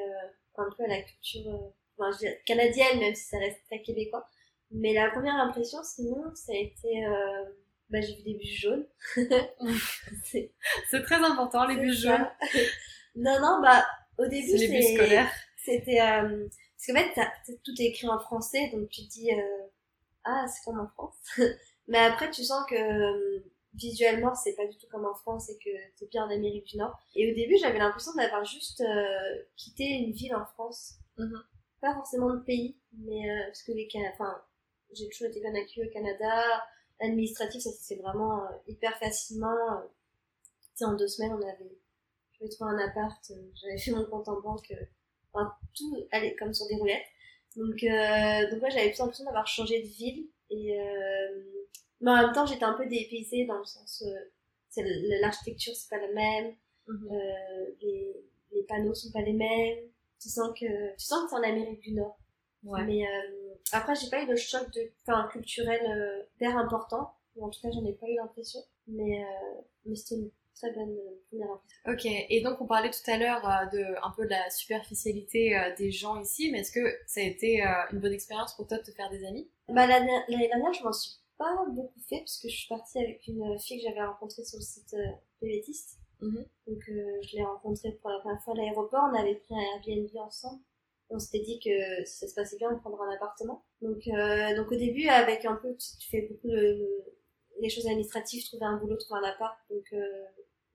un 0.57 0.67
peu 0.75 0.83
à 0.83 0.87
la 0.87 1.01
culture, 1.01 1.71
enfin, 1.97 2.17
je 2.21 2.27
canadienne, 2.45 2.99
même 2.99 3.15
si 3.15 3.23
ça 3.23 3.37
reste 3.37 3.63
très 3.67 3.81
québécois. 3.81 4.27
Mais 4.75 4.93
la 4.93 5.09
première 5.09 5.35
impression, 5.35 5.79
sinon, 5.83 6.23
ça 6.33 6.51
a 6.51 6.57
été, 6.57 7.05
euh, 7.05 7.45
bah, 7.89 8.01
j'ai 8.01 8.15
vu 8.15 8.23
des 8.23 8.33
bus 8.35 8.49
jaunes. 8.49 8.85
c'est 10.25 11.03
très 11.03 11.23
important, 11.23 11.65
les 11.65 11.77
bus 11.77 12.01
jaunes. 12.01 12.27
non, 13.15 13.39
non, 13.39 13.61
bah, 13.61 13.85
au 14.17 14.27
début, 14.27 14.49
c'est 14.49 14.57
les 14.57 14.67
bus 14.67 14.93
scolaires. 14.93 15.31
C'était, 15.57 16.01
euh, 16.01 16.47
parce 16.87 16.87
qu'en 16.87 17.23
fait, 17.23 17.57
tout 17.63 17.73
est 17.79 17.85
écrit 17.85 18.07
en 18.07 18.19
français, 18.19 18.69
donc 18.73 18.89
tu 18.89 19.05
te 19.05 19.09
dis, 19.09 19.31
euh, 19.31 19.67
ah, 20.25 20.45
c'est 20.47 20.63
comme 20.65 20.79
en 20.79 20.87
France. 20.87 21.15
Mais 21.87 21.99
après, 21.99 22.29
tu 22.31 22.43
sens 22.43 22.65
que 22.67 22.75
euh, 22.75 23.43
visuellement, 23.75 24.33
c'est 24.35 24.55
pas 24.55 24.65
du 24.65 24.77
tout 24.77 24.87
comme 24.91 25.05
en 25.05 25.15
France 25.15 25.49
et 25.49 25.57
que 25.57 25.69
c'est 25.95 26.09
bien 26.09 26.25
en 26.25 26.29
Amérique 26.29 26.65
du 26.65 26.77
Nord. 26.77 26.97
Et 27.15 27.31
au 27.31 27.35
début, 27.35 27.57
j'avais 27.57 27.77
l'impression 27.77 28.11
d'avoir 28.15 28.43
juste 28.43 28.81
euh, 28.81 29.43
quitté 29.55 29.83
une 29.85 30.11
ville 30.11 30.35
en 30.35 30.45
France. 30.45 30.95
Mhm. 31.17 31.43
Pas 31.81 31.93
forcément 31.93 32.29
le 32.29 32.43
pays, 32.43 32.77
mais 32.97 33.29
euh, 33.29 33.45
parce 33.47 33.63
que 33.63 33.71
les 33.71 33.87
enfin, 34.13 34.41
j'ai 34.95 35.09
toujours 35.09 35.27
été 35.27 35.39
bien 35.39 35.53
accueillie 35.55 35.87
au 35.87 35.91
Canada. 35.91 36.63
L'administratif, 36.99 37.61
ça 37.61 37.69
c'est 37.71 37.95
vraiment 37.95 38.43
hyper 38.67 38.97
facilement. 38.97 39.81
Tu 40.61 40.69
sais, 40.75 40.85
en 40.85 40.93
deux 40.93 41.07
semaines, 41.07 41.33
on 41.33 41.41
avait, 41.41 41.77
j'avais 42.33 42.49
trouvé 42.49 42.71
un 42.71 42.79
appart, 42.79 43.31
j'avais 43.55 43.77
fait 43.77 43.91
mon 43.91 44.05
compte 44.05 44.27
en 44.27 44.41
banque, 44.41 44.73
enfin, 45.33 45.53
tout 45.75 46.07
allait 46.11 46.35
comme 46.35 46.53
sur 46.53 46.67
des 46.67 46.75
roulettes. 46.75 47.05
Donc, 47.55 47.75
donc 47.75 48.59
moi, 48.61 48.69
j'avais 48.69 48.89
plus 48.89 48.99
l'impression 48.99 49.25
d'avoir 49.25 49.47
changé 49.47 49.81
de 49.81 49.87
ville 49.87 50.27
et 50.49 50.77
mais 52.01 52.11
en 52.11 52.15
même 52.17 52.33
temps, 52.33 52.45
j'étais 52.45 52.63
un 52.63 52.73
peu 52.73 52.85
dépaysée 52.85 53.45
dans 53.45 53.57
le 53.57 53.65
sens, 53.65 54.03
euh, 54.05 54.81
l'architecture, 55.21 55.73
c'est 55.75 55.89
pas 55.89 55.99
la 55.99 56.11
même, 56.13 56.55
mhm. 56.87 57.09
euh, 57.11 57.65
les, 57.81 58.15
les, 58.51 58.63
panneaux 58.63 58.93
sont 58.93 59.11
pas 59.11 59.21
les 59.21 59.33
mêmes. 59.33 59.79
Tu 60.21 60.29
sens 60.29 60.49
que, 60.59 60.95
tu 60.95 61.05
sens 61.05 61.23
que 61.23 61.29
c'est 61.29 61.35
en 61.35 61.43
Amérique 61.43 61.81
du 61.81 61.93
Nord. 61.93 62.17
Ouais. 62.63 62.83
Mais 62.83 63.07
euh, 63.07 63.44
après, 63.71 63.95
j'ai 63.95 64.09
pas 64.09 64.21
eu 64.21 64.27
de 64.27 64.35
choc 64.35 64.69
de, 64.71 64.91
enfin, 65.07 65.27
culturel 65.31 65.81
euh, 65.87 66.23
hyper 66.35 66.57
important. 66.57 67.13
Ou 67.35 67.45
en 67.45 67.49
tout 67.49 67.61
cas, 67.61 67.69
j'en 67.71 67.85
ai 67.85 67.93
pas 67.93 68.07
eu 68.07 68.15
l'impression. 68.15 68.59
Mais, 68.87 69.23
euh, 69.23 69.61
mais 69.85 69.95
c'était 69.95 70.15
une 70.15 70.31
très 70.55 70.71
bonne 70.71 70.95
première 71.29 71.51
impression. 71.51 71.81
Ok, 71.87 72.05
et 72.29 72.41
donc 72.41 72.61
on 72.61 72.65
parlait 72.65 72.91
tout 72.91 73.11
à 73.11 73.17
l'heure 73.17 73.41
de 73.73 73.83
un 74.01 74.11
peu 74.15 74.23
de 74.23 74.29
la 74.29 74.49
superficialité 74.49 75.59
des 75.77 75.91
gens 75.91 76.21
ici, 76.21 76.49
mais 76.49 76.59
est-ce 76.59 76.71
que 76.71 76.97
ça 77.07 77.19
a 77.19 77.23
été 77.23 77.61
une 77.91 77.99
bonne 77.99 78.13
expérience 78.13 78.55
pour 78.55 78.65
toi 78.65 78.77
de 78.77 78.83
te 78.83 78.91
faire 78.91 79.09
des 79.09 79.25
amis? 79.25 79.49
Bah 79.67 79.85
l'année 79.85 80.23
dernière, 80.29 80.71
je 80.71 80.83
m'en 80.83 80.93
suis 80.93 81.19
pas 81.37 81.65
beaucoup 81.67 81.99
fait 82.07 82.19
parce 82.19 82.39
que 82.39 82.49
je 82.49 82.55
suis 82.55 82.67
partie 82.67 82.99
avec 82.99 83.27
une 83.27 83.57
fille 83.59 83.77
que 83.81 83.89
j'avais 83.89 84.05
rencontrée 84.05 84.43
sur 84.43 84.57
le 84.57 84.63
site 84.63 84.93
euh, 84.93 85.47
mhm. 86.21 86.45
Donc 86.67 86.89
euh, 86.89 87.21
je 87.21 87.35
l'ai 87.35 87.43
rencontrée 87.43 87.91
pour 87.93 88.09
la 88.09 88.19
première 88.19 88.41
fois 88.43 88.53
à 88.53 88.57
l'aéroport. 88.57 89.09
On 89.11 89.19
avait 89.19 89.35
pris 89.35 89.53
un 89.55 89.61
Airbnb 89.75 90.09
ensemble. 90.17 90.61
On 91.09 91.19
s'était 91.19 91.43
dit 91.43 91.59
que 91.59 92.05
ça 92.05 92.27
se 92.27 92.33
passait 92.33 92.57
bien, 92.57 92.71
on 92.71 92.79
prendrait 92.79 93.07
un 93.07 93.15
appartement. 93.15 93.63
Donc, 93.81 94.07
euh, 94.07 94.55
donc 94.55 94.71
au 94.71 94.75
début, 94.75 95.07
avec 95.07 95.45
un 95.45 95.55
peu, 95.55 95.75
tu, 95.77 96.09
fais 96.09 96.21
beaucoup 96.23 96.49
de, 96.49 97.03
les 97.59 97.69
choses 97.69 97.85
administratives, 97.85 98.43
trouver 98.45 98.65
un 98.65 98.77
boulot, 98.77 98.97
trouver 98.97 99.19
un 99.21 99.29
appart. 99.29 99.57
Donc 99.69 99.85
euh, 99.93 100.25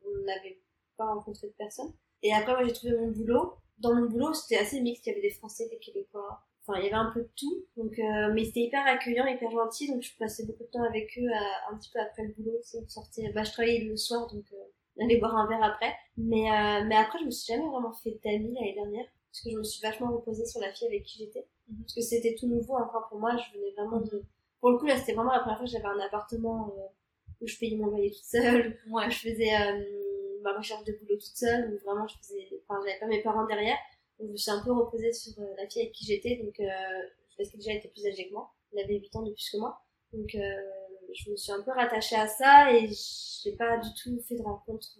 on 0.04 0.24
n'avait 0.24 0.60
pas 0.96 1.06
rencontré 1.06 1.48
de 1.48 1.54
personne. 1.54 1.92
Et 2.22 2.32
après, 2.32 2.52
moi 2.52 2.64
j'ai 2.64 2.72
trouvé 2.72 2.96
mon 2.96 3.08
boulot. 3.08 3.54
Dans 3.78 3.94
mon 3.94 4.06
boulot, 4.06 4.34
c'était 4.34 4.58
assez 4.58 4.80
mixte. 4.80 5.06
Il 5.06 5.10
y 5.10 5.12
avait 5.12 5.22
des 5.22 5.30
Français, 5.30 5.68
des 5.70 5.78
Québécois, 5.78 6.42
Enfin, 6.66 6.78
il 6.78 6.84
y 6.84 6.88
avait 6.88 6.96
un 6.96 7.10
peu 7.12 7.22
de 7.22 7.30
tout. 7.36 7.64
Donc, 7.76 7.98
euh, 7.98 8.32
mais 8.34 8.44
c'était 8.44 8.60
hyper 8.60 8.86
accueillant, 8.86 9.26
hyper 9.26 9.50
gentil. 9.50 9.88
Donc, 9.90 10.02
je 10.02 10.16
passais 10.18 10.44
beaucoup 10.46 10.64
de 10.64 10.68
temps 10.68 10.82
avec 10.82 11.18
eux 11.18 11.30
un 11.70 11.76
petit 11.76 11.90
peu 11.90 12.00
après 12.00 12.24
le 12.24 12.34
boulot. 12.34 12.58
Tu 12.62 12.78
sais, 12.86 13.32
Bah, 13.32 13.42
je 13.44 13.52
travaillais 13.52 13.80
le 13.80 13.96
soir, 13.96 14.26
donc 14.32 14.44
euh, 14.52 15.02
allait 15.02 15.18
boire 15.18 15.36
un 15.36 15.48
verre 15.48 15.62
après. 15.62 15.94
Mais, 16.16 16.50
euh, 16.50 16.84
mais 16.86 16.96
après, 16.96 17.18
je 17.20 17.24
me 17.24 17.30
suis 17.30 17.52
jamais 17.52 17.68
vraiment 17.68 17.92
fait 17.92 18.18
d'amis 18.24 18.54
l'année 18.54 18.74
dernière. 18.74 19.06
Parce 19.32 19.44
que 19.44 19.50
je 19.50 19.56
me 19.56 19.62
suis 19.62 19.80
vachement 19.80 20.12
reposée 20.12 20.46
sur 20.46 20.60
la 20.60 20.72
fille 20.72 20.88
avec 20.88 21.04
qui 21.04 21.18
j'étais. 21.18 21.46
Mhm. 21.68 21.82
Parce 21.82 21.94
que 21.94 22.00
c'était 22.00 22.34
tout 22.34 22.46
nouveau 22.46 22.74
encore 22.74 23.08
pour 23.08 23.18
moi. 23.18 23.36
Je 23.36 23.58
venais 23.58 23.72
vraiment 23.72 24.00
de... 24.00 24.24
Pour 24.60 24.70
le 24.70 24.78
coup, 24.78 24.86
là, 24.86 24.96
c'était 24.96 25.14
vraiment 25.14 25.32
la 25.32 25.40
première 25.40 25.58
fois 25.58 25.66
que 25.66 25.72
j'avais 25.72 25.86
un 25.86 26.00
appartement 26.00 26.74
euh, 26.76 26.86
où 27.40 27.46
je 27.46 27.58
payais 27.58 27.76
mon 27.76 27.86
loyer 27.86 28.10
toute 28.10 28.24
seule. 28.24 28.76
Ouais. 28.90 29.06
Où 29.06 29.10
je 29.10 29.18
faisais 29.18 29.54
euh, 29.54 30.40
ma 30.42 30.56
recherche 30.56 30.84
de 30.84 30.92
boulot 30.92 31.16
toute 31.16 31.36
seule. 31.36 31.72
Où 31.72 31.78
vraiment, 31.84 32.06
je 32.06 32.16
faisais... 32.18 32.48
Enfin, 32.68 32.80
j'avais 32.84 32.98
pas 32.98 33.06
mes 33.06 33.22
parents 33.22 33.46
derrière. 33.46 33.78
Donc, 34.20 34.28
je 34.28 34.32
me 34.32 34.36
suis 34.36 34.50
un 34.50 34.62
peu 34.62 34.72
reposée 34.72 35.12
sur 35.12 35.32
euh, 35.38 35.46
la 35.56 35.66
fille 35.66 35.82
avec 35.82 35.94
qui 35.94 36.04
j'étais, 36.04 36.36
donc 36.36 36.60
euh, 36.60 36.66
parce 37.38 37.50
qu'elle 37.50 37.60
déjà 37.60 37.72
était 37.72 37.88
plus 37.88 38.06
âgée 38.06 38.28
que 38.28 38.32
moi. 38.34 38.52
Elle 38.72 38.84
avait 38.84 38.98
8 38.98 39.16
ans 39.16 39.22
de 39.22 39.32
plus 39.32 39.50
que 39.50 39.56
moi. 39.56 39.82
Donc 40.12 40.34
euh, 40.34 40.40
je 41.14 41.30
me 41.30 41.36
suis 41.36 41.52
un 41.52 41.62
peu 41.62 41.70
rattachée 41.70 42.16
à 42.16 42.26
ça 42.26 42.70
et 42.72 42.90
j'ai 43.42 43.56
pas 43.56 43.78
du 43.78 43.88
tout 43.94 44.20
fait 44.28 44.36
de 44.36 44.42
rencontres 44.42 44.98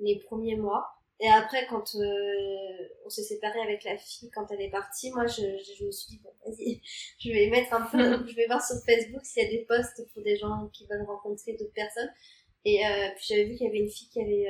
les 0.00 0.18
premiers 0.18 0.56
mois. 0.56 0.86
Et 1.22 1.28
après, 1.28 1.66
quand 1.68 1.96
on 3.04 3.08
s'est 3.08 3.22
séparé 3.22 3.60
avec 3.60 3.84
la 3.84 3.96
fille, 3.96 4.30
quand 4.30 4.50
elle 4.50 4.60
est 4.60 4.70
partie, 4.70 5.10
moi, 5.12 5.26
je, 5.26 5.40
je, 5.40 5.84
me 5.84 5.90
suis 5.90 6.10
dit, 6.10 6.20
bon, 6.22 6.30
vas-y, 6.44 6.82
je 7.18 7.30
vais 7.30 7.48
mettre 7.48 7.72
un 7.72 7.86
peu, 7.86 7.98
je 8.28 8.34
vais 8.34 8.46
voir 8.46 8.62
sur 8.62 8.76
Facebook 8.84 9.24
s'il 9.24 9.44
y 9.44 9.46
a 9.46 9.50
des 9.50 9.64
posts 9.64 10.06
pour 10.12 10.22
des 10.22 10.36
gens 10.36 10.68
qui 10.72 10.86
veulent 10.86 11.06
rencontrer 11.06 11.52
d'autres 11.54 11.72
personnes. 11.72 12.10
Et 12.64 12.84
euh, 12.84 13.08
puis 13.16 13.24
j'avais 13.28 13.44
vu 13.44 13.54
qu'il 13.54 13.66
y 13.66 13.70
avait 13.70 13.78
une 13.78 13.90
fille 13.90 14.08
qui 14.08 14.20
avait 14.20 14.46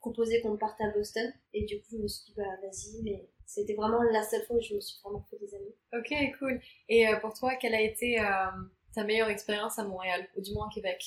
proposé 0.00 0.40
qu'on 0.42 0.58
parte 0.58 0.80
à 0.80 0.90
Boston. 0.90 1.32
Et 1.54 1.64
du 1.64 1.80
coup, 1.80 1.96
je 1.96 2.02
me 2.02 2.08
suis 2.08 2.24
dit, 2.26 2.34
bah 2.36 2.44
vas-y, 2.62 3.02
mais 3.02 3.28
c'était 3.52 3.74
vraiment 3.74 4.02
la 4.02 4.22
seule 4.22 4.42
fois 4.44 4.56
où 4.56 4.62
je 4.62 4.74
me 4.74 4.80
suis 4.80 4.98
vraiment 5.02 5.24
fait 5.30 5.38
des 5.38 5.54
amis. 5.54 5.74
Ok, 5.92 6.38
cool. 6.38 6.60
Et 6.88 7.06
euh, 7.08 7.16
pour 7.16 7.34
toi, 7.34 7.54
quelle 7.56 7.74
a 7.74 7.80
été 7.80 8.18
euh, 8.18 8.24
ta 8.94 9.04
meilleure 9.04 9.28
expérience 9.28 9.78
à 9.78 9.84
Montréal, 9.84 10.26
ou 10.36 10.40
du 10.40 10.52
moins 10.52 10.68
à 10.68 10.74
Québec? 10.74 11.04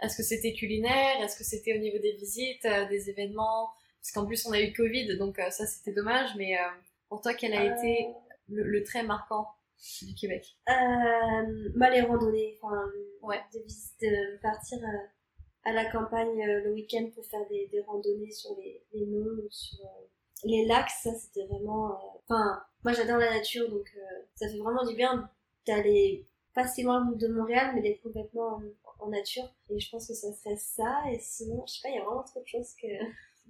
Est-ce 0.00 0.16
que 0.16 0.22
c'était 0.22 0.52
culinaire? 0.52 1.20
Est-ce 1.22 1.36
que 1.36 1.44
c'était 1.44 1.74
au 1.74 1.78
niveau 1.78 1.98
des 1.98 2.12
visites, 2.12 2.64
euh, 2.64 2.88
des 2.88 3.10
événements? 3.10 3.70
Parce 4.02 4.12
qu'en 4.12 4.26
plus, 4.26 4.44
on 4.46 4.52
a 4.52 4.60
eu 4.60 4.72
Covid, 4.72 5.16
donc 5.16 5.40
ça, 5.50 5.66
c'était 5.66 5.92
dommage. 5.92 6.34
Mais 6.36 6.56
pour 7.08 7.20
toi, 7.20 7.34
quel 7.34 7.54
a 7.54 7.64
été 7.64 8.08
le, 8.48 8.82
trait 8.82 9.04
marquant 9.04 9.46
du 10.02 10.14
Québec? 10.14 10.56
Bah, 10.66 11.88
Les 11.90 12.00
randonnées, 12.00 12.58
enfin, 12.60 12.84
ouais. 13.22 13.40
de, 13.54 14.40
partir 14.42 14.78
à 15.64 15.72
la 15.72 15.84
campagne 15.90 16.42
euh, 16.42 16.64
le 16.64 16.72
week-end 16.72 17.08
pour 17.14 17.24
faire 17.26 17.46
des, 17.48 17.68
des, 17.68 17.80
randonnées 17.82 18.30
sur 18.30 18.56
les, 18.56 18.82
les 18.92 19.06
monts, 19.06 19.48
sur 19.50 19.84
euh, 19.84 20.06
les 20.44 20.66
lacs, 20.66 20.90
ça 20.90 21.14
c'était 21.14 21.46
vraiment... 21.46 21.92
Euh, 21.92 22.18
enfin, 22.28 22.62
moi 22.82 22.92
j'adore 22.92 23.18
la 23.18 23.30
nature, 23.30 23.70
donc 23.70 23.94
ça 24.34 24.48
fait 24.48 24.58
vraiment 24.58 24.84
du 24.84 24.96
bien 24.96 25.30
d'aller 25.66 26.26
pas 26.54 26.66
si 26.66 26.82
loin 26.82 27.04
de 27.12 27.28
Montréal, 27.28 27.72
mais 27.74 27.80
d'être 27.80 28.02
complètement 28.02 28.60
en, 28.98 29.08
nature. 29.08 29.48
Et 29.70 29.78
je 29.78 29.90
pense 29.90 30.08
que 30.08 30.14
ça 30.14 30.32
serait 30.32 30.56
ça, 30.56 31.02
et 31.10 31.18
sinon, 31.20 31.64
je 31.66 31.74
sais 31.74 31.80
pas, 31.82 31.88
il 31.88 31.96
y 31.96 31.98
a 31.98 32.04
vraiment 32.04 32.22
trop 32.22 32.40
de 32.40 32.46
choses 32.46 32.74
que... 32.80 32.86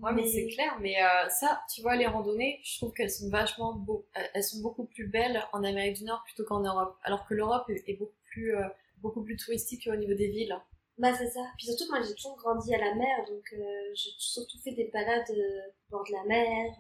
Ouais, 0.01 0.13
mais, 0.13 0.27
c'est 0.27 0.47
clair, 0.49 0.79
mais 0.81 0.97
ça, 1.29 1.63
tu 1.73 1.83
vois, 1.83 1.97
les 1.97 2.07
randonnées, 2.07 2.61
je 2.65 2.79
trouve 2.79 2.93
qu'elles 2.93 3.11
sont 3.11 3.29
vachement 3.29 3.75
beau... 3.75 4.07
elles 4.35 4.43
sont 4.43 4.61
beaucoup 4.61 4.85
plus 4.85 5.07
belles 5.07 5.41
en 5.53 5.63
Amérique 5.63 5.99
du 5.99 6.05
Nord 6.05 6.23
plutôt 6.25 6.45
qu'en 6.45 6.61
Europe, 6.61 6.97
alors 7.05 7.27
que 7.27 7.35
l'Europe 7.35 7.69
est 7.69 7.99
beaucoup 7.99 8.19
plus, 8.25 8.55
beaucoup 8.99 9.23
plus 9.23 9.37
touristique 9.37 9.89
au 9.93 9.97
niveau 9.97 10.15
des 10.15 10.29
villes. 10.29 10.57
Bah 10.99 11.13
c'est 11.17 11.31
ça. 11.31 11.41
Puis 11.57 11.67
surtout 11.67 11.91
moi 11.91 12.03
j'ai 12.03 12.15
toujours 12.15 12.37
grandi 12.37 12.75
à 12.75 12.79
la 12.79 12.95
mer, 12.95 13.25
donc 13.27 13.45
euh, 13.55 13.91
j'ai 13.95 14.11
surtout 14.19 14.59
fait 14.59 14.73
des 14.73 14.91
balades 14.93 15.31
euh, 15.31 15.71
bord 15.91 16.05
de 16.05 16.13
la 16.13 16.25
mer. 16.25 16.71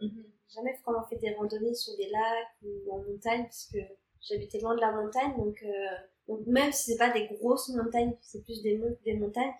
Euh, 0.00 0.06
mhm. 0.06 0.24
Jamais 0.54 0.78
vraiment 0.84 1.04
fait 1.06 1.16
des 1.16 1.34
randonnées 1.34 1.74
sur 1.74 1.94
des 1.96 2.08
lacs 2.08 2.48
ou 2.62 2.92
en 2.92 3.02
montagne, 3.02 3.44
puisque 3.44 3.78
j'habitais 4.22 4.60
loin 4.60 4.74
de 4.74 4.80
la 4.80 4.92
montagne, 4.92 5.36
donc, 5.36 5.62
euh, 5.62 5.96
donc 6.26 6.46
même 6.46 6.72
si 6.72 6.92
c'est 6.92 6.96
pas 6.96 7.10
des 7.10 7.26
grosses 7.26 7.68
montagnes, 7.68 8.14
c'est 8.22 8.42
plus 8.42 8.62
des, 8.62 8.80
des 9.04 9.14
montagnes, 9.14 9.52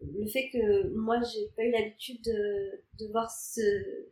le 0.00 0.28
fait 0.28 0.50
que 0.50 0.88
moi 0.94 1.18
j'ai 1.22 1.48
pas 1.56 1.64
eu 1.64 1.70
l'habitude 1.70 2.22
de, 2.22 2.84
de 2.98 3.10
voir 3.12 3.30
ce 3.30 3.60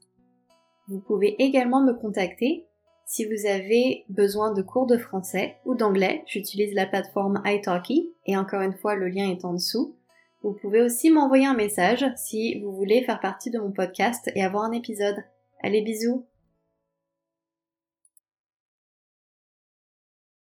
Vous 0.87 0.99
pouvez 0.99 1.35
également 1.41 1.83
me 1.83 1.93
contacter 1.93 2.65
si 3.05 3.25
vous 3.25 3.45
avez 3.45 4.05
besoin 4.07 4.53
de 4.53 4.61
cours 4.61 4.87
de 4.87 4.97
français 4.97 5.57
ou 5.65 5.75
d'anglais. 5.75 6.23
J'utilise 6.27 6.73
la 6.73 6.85
plateforme 6.85 7.41
italki 7.45 8.13
et 8.25 8.37
encore 8.37 8.61
une 8.61 8.77
fois 8.77 8.95
le 8.95 9.09
lien 9.09 9.29
est 9.29 9.43
en 9.43 9.53
dessous. 9.53 9.97
Vous 10.43 10.53
pouvez 10.53 10.81
aussi 10.81 11.09
m'envoyer 11.09 11.45
un 11.45 11.55
message 11.55 12.05
si 12.15 12.59
vous 12.61 12.73
voulez 12.73 13.03
faire 13.03 13.19
partie 13.19 13.51
de 13.51 13.59
mon 13.59 13.71
podcast 13.71 14.31
et 14.33 14.43
avoir 14.43 14.63
un 14.63 14.71
épisode. 14.71 15.23
Allez 15.61 15.81
bisous 15.81 16.25